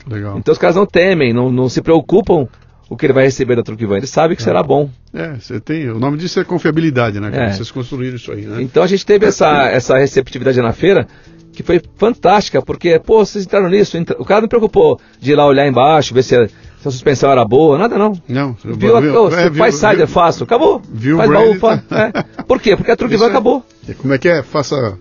[0.08, 0.38] Legal.
[0.38, 2.48] Então os caras não temem, não, não se preocupam
[2.90, 3.98] o que ele vai receber da Truquivan.
[3.98, 4.46] Ele sabe que é.
[4.46, 4.90] será bom.
[5.14, 5.90] É, você tem.
[5.90, 7.32] O nome disso é confiabilidade, né?
[7.34, 7.52] É.
[7.52, 8.62] Vocês construíram isso aí, né?
[8.62, 11.08] Então a gente teve essa, essa receptividade na feira
[11.56, 13.98] que foi fantástica, porque, pô, vocês entraram nisso.
[13.98, 14.16] Entra...
[14.20, 17.32] O cara não preocupou de ir lá olhar embaixo, ver se a, se a suspensão
[17.32, 18.12] era boa, nada não.
[18.28, 20.82] Não, viu, viu, oh, é, viu faz side, é fácil, acabou.
[20.92, 21.82] Viu faz baú, tá...
[21.92, 22.44] é.
[22.44, 22.76] Por quê?
[22.76, 23.66] Porque a Truquivan é- acabou.
[23.98, 24.44] Como é que é?
[24.44, 24.98] Faça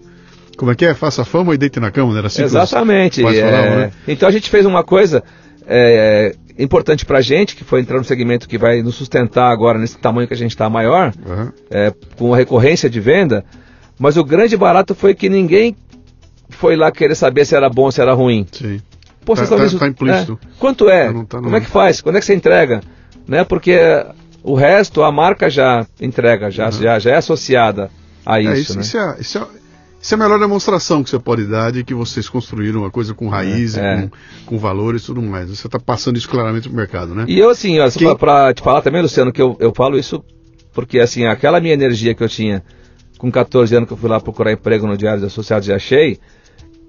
[0.57, 0.95] como é que é?
[0.95, 3.25] Faça fama e deite na cama, era assim Exatamente.
[3.25, 3.25] É...
[3.25, 3.93] Falavam, né?
[4.07, 5.23] Então a gente fez uma coisa
[5.67, 9.79] é, importante para a gente, que foi entrar no segmento que vai nos sustentar agora
[9.79, 11.51] nesse tamanho que a gente está maior, uhum.
[11.71, 13.45] é, com a recorrência de venda.
[13.99, 15.77] Mas o grande barato foi que ninguém
[16.51, 18.47] foi lá querer saber se era bom ou se era ruim.
[18.51, 18.81] Sim.
[19.25, 20.39] Pô, tá, tá, tá implícito.
[20.43, 21.13] É, quanto é?
[21.25, 22.01] Tá Como é que faz?
[22.01, 22.83] Quando é que você entrega?
[23.27, 23.43] Né?
[23.43, 23.79] Porque
[24.43, 26.73] o resto, a marca já entrega, já, uhum.
[26.73, 27.91] já, já é associada
[28.27, 28.51] a isso.
[28.51, 28.83] É, isso, né?
[28.83, 29.47] isso, é, isso, é,
[30.05, 33.15] isso é a melhor demonstração que você pode dar de que vocês construíram uma coisa
[33.15, 34.11] com raiz, é, com,
[34.45, 35.49] com valores e tudo mais.
[35.49, 37.25] Você está passando isso claramente para o mercado, né?
[37.27, 38.15] E eu, assim, Quem...
[38.15, 40.23] para te falar também, Luciano, que eu, eu falo isso
[40.75, 42.63] porque, assim, aquela minha energia que eu tinha
[43.17, 46.19] com 14 anos que eu fui lá procurar emprego no Diário dos Associados e achei,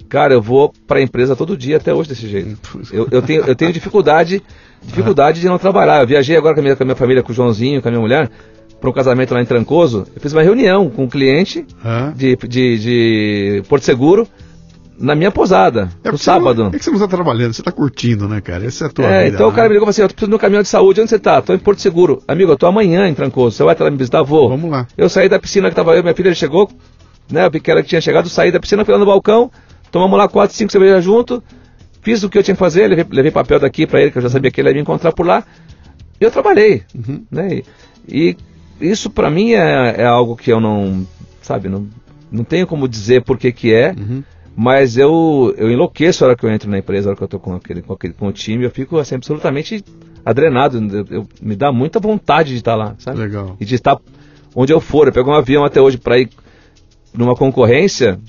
[0.10, 2.82] cara, eu vou para a empresa todo dia até hoje desse jeito.
[2.92, 4.44] Eu, eu, tenho, eu tenho dificuldade,
[4.84, 6.02] dificuldade de não trabalhar.
[6.02, 7.92] Eu viajei agora com a minha, com a minha família, com o Joãozinho, com a
[7.92, 8.30] minha mulher
[8.80, 11.66] para um casamento lá em Trancoso, eu fiz uma reunião com um cliente
[12.16, 14.28] de, de, de Porto Seguro
[14.98, 16.64] na minha posada, é no sábado.
[16.64, 18.66] Não, é que você não está trabalhando, você está curtindo, né, cara?
[18.66, 19.36] Essa é a tua é, vida.
[19.36, 19.52] Então né?
[19.52, 21.02] o cara me ligou e falou assim: eu tô precisando de um caminhão de saúde,
[21.02, 21.40] onde você está?
[21.40, 22.24] Estou em Porto Seguro.
[22.28, 24.24] Amigo, eu estou amanhã em Trancoso, você vai estar lá me visitar?
[24.24, 24.48] Vou.
[24.50, 24.88] Vamos lá.
[24.98, 26.70] Eu saí da piscina que estava eu, minha filha chegou,
[27.30, 29.52] né, que ela tinha chegado, saí da piscina, fui lá no balcão,
[29.92, 31.44] tomamos lá quatro, cinco cervejas junto,
[32.02, 34.22] fiz o que eu tinha que fazer, levei, levei papel daqui para ele, que eu
[34.22, 35.44] já sabia que ele ia me encontrar por lá,
[36.20, 37.26] e eu trabalhei, uhum.
[37.30, 37.62] né,
[38.08, 38.38] e, e
[38.80, 41.06] isso para mim é, é, algo que eu não,
[41.42, 41.88] sabe, não,
[42.32, 44.24] não tenho como dizer por que que é, uhum.
[44.56, 47.28] mas eu, eu enlouqueço a hora que eu entro na empresa, a hora que eu
[47.28, 49.84] tô com aquele, com aquele com o time, eu fico assim, absolutamente
[50.26, 53.20] adrenado, eu, eu, me dá muita vontade de estar lá, sabe?
[53.20, 53.56] Legal.
[53.60, 53.98] E de estar
[54.56, 56.30] onde eu for, eu pego um avião até hoje para ir
[57.14, 58.20] numa concorrência,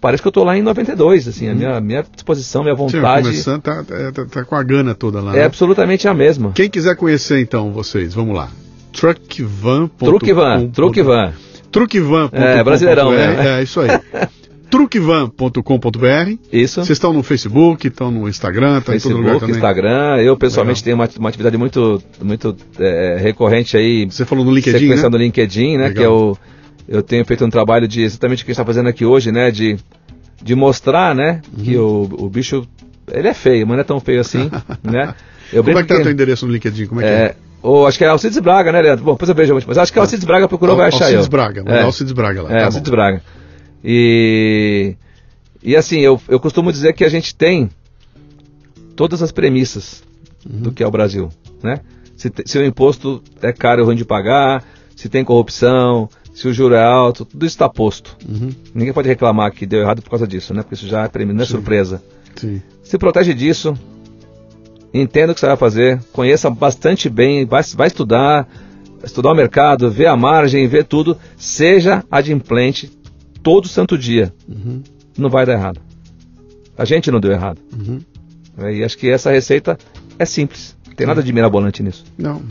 [0.00, 1.52] parece que eu estou lá em 92, assim, uhum.
[1.52, 3.34] a minha, minha disposição, minha vontade.
[3.34, 5.34] Sim, tá, tá, tá, com a gana toda lá.
[5.34, 5.44] É né?
[5.44, 6.52] absolutamente a mesma.
[6.52, 8.50] Quem quiser conhecer então vocês, vamos lá
[8.98, 9.88] truckvan.
[9.96, 11.32] Truckvan, Truckvan.
[11.70, 12.30] Truckvan.
[12.32, 13.60] É, brasileirão, né?
[13.60, 13.88] É, isso aí.
[14.68, 16.34] truckvan.com.br.
[16.52, 16.84] Isso.
[16.84, 19.56] Vocês estão no Facebook, estão no Instagram, estão Facebook, em todo lugar também.
[19.56, 20.16] Instagram.
[20.18, 21.06] Eu pessoalmente Legal.
[21.06, 24.04] tenho uma, uma, atividade muito, muito é, recorrente aí.
[24.04, 25.16] Você falou no LinkedIn, sequência né?
[25.16, 25.88] no LinkedIn, né?
[25.88, 25.94] Legal.
[25.94, 26.38] Que eu,
[26.88, 29.32] eu tenho feito um trabalho de exatamente o que a gente está fazendo aqui hoje,
[29.32, 29.50] né?
[29.50, 29.78] De,
[30.42, 31.40] de mostrar, né?
[31.56, 31.64] Uhum.
[31.64, 32.66] Que o, o bicho,
[33.10, 34.50] ele é feio, mas não é tão feio assim,
[34.82, 35.14] né?
[35.50, 36.86] Eu Como é que tá o teu endereço no LinkedIn?
[36.86, 37.14] Como é que é?
[37.14, 37.47] é?
[37.62, 39.04] Ou acho que é Alcides Braga, né, Leandro?
[39.04, 41.30] Bom, depois eu vejo, mas acho que é Alcides Braga procurou, vai achar Alcides eu.
[41.30, 41.82] Braga, é.
[41.82, 42.52] Alcides Braga lá.
[42.52, 43.22] É, tá Alcides Braga.
[43.82, 44.94] E,
[45.62, 47.70] e assim, eu, eu costumo dizer que a gente tem
[48.94, 50.02] todas as premissas
[50.48, 50.60] uhum.
[50.60, 51.28] do que é o Brasil,
[51.62, 51.80] né?
[52.16, 54.64] Se, se, o imposto é caro e ruim de pagar,
[54.96, 58.16] se tem corrupção, se o juro é alto, tudo isso está posto.
[58.28, 58.50] Uhum.
[58.74, 60.62] Ninguém pode reclamar que deu errado por causa disso, né?
[60.62, 61.52] Porque isso já é premissa, não é Sim.
[61.52, 62.02] surpresa.
[62.34, 62.62] Sim.
[62.82, 63.76] Se protege disso,
[64.92, 68.48] entenda o que você vai fazer, conheça bastante bem, vai, vai estudar,
[69.04, 72.90] estudar o mercado, ver a margem, ver tudo, seja adimplente
[73.42, 74.32] todo santo dia.
[74.48, 74.82] Uhum.
[75.16, 75.80] Não vai dar errado.
[76.76, 77.60] A gente não deu errado.
[77.72, 78.00] Uhum.
[78.72, 79.78] E acho que essa receita
[80.18, 82.04] é simples tem nada de mirabolante nisso.
[82.18, 82.42] Não,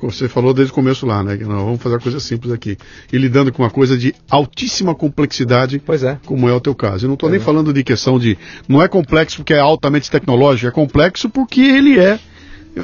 [0.00, 1.36] você falou desde o começo lá, né?
[1.36, 2.78] Que nós vamos fazer uma coisa simples aqui.
[3.12, 6.16] E lidando com uma coisa de altíssima complexidade, pois é.
[6.24, 7.06] como é o teu caso.
[7.06, 8.38] Eu não estou é nem falando de questão de.
[8.68, 12.20] Não é complexo porque é altamente tecnológico, é complexo porque ele é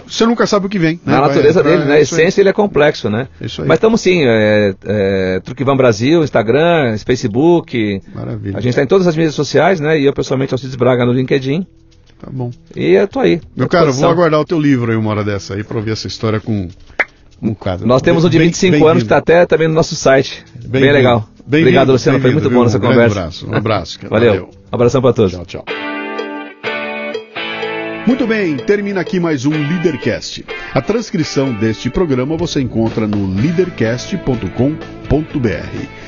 [0.07, 1.01] você nunca sabe o que vem.
[1.05, 1.13] Né?
[1.15, 3.27] Na natureza dele, na essência, ele é complexo, né?
[3.41, 3.69] Isso aí.
[3.69, 8.03] Mas estamos sim, é, é, Truquivan Brasil, Instagram, Facebook.
[8.15, 8.59] Maravilha.
[8.59, 9.99] A gente está em todas as mídias sociais, né?
[9.99, 11.67] E eu pessoalmente, Alcides Braga no LinkedIn.
[12.21, 12.51] Tá bom.
[12.75, 13.41] E eu tô aí.
[13.57, 16.07] Meu cara, vou aguardar o teu livro aí uma hora dessa aí pra ouvir essa
[16.07, 16.69] história com,
[17.41, 17.87] com cada.
[17.87, 20.45] Nós temos um de 25 bem, anos que tá até também no nosso site.
[20.67, 21.29] Bem, bem legal.
[21.47, 22.21] Bem Obrigado, Luciano.
[22.21, 23.17] Foi muito bom essa um conversa.
[23.17, 23.51] Um abraço.
[23.51, 23.99] Um abraço.
[24.09, 24.33] Valeu.
[24.33, 24.51] Valeu.
[24.71, 25.33] Um abração pra todos.
[25.33, 25.65] Tchau, tchau.
[28.09, 30.43] Muito bem, termina aqui mais um Leadercast.
[30.73, 36.08] A transcrição deste programa você encontra no leadercast.com.br.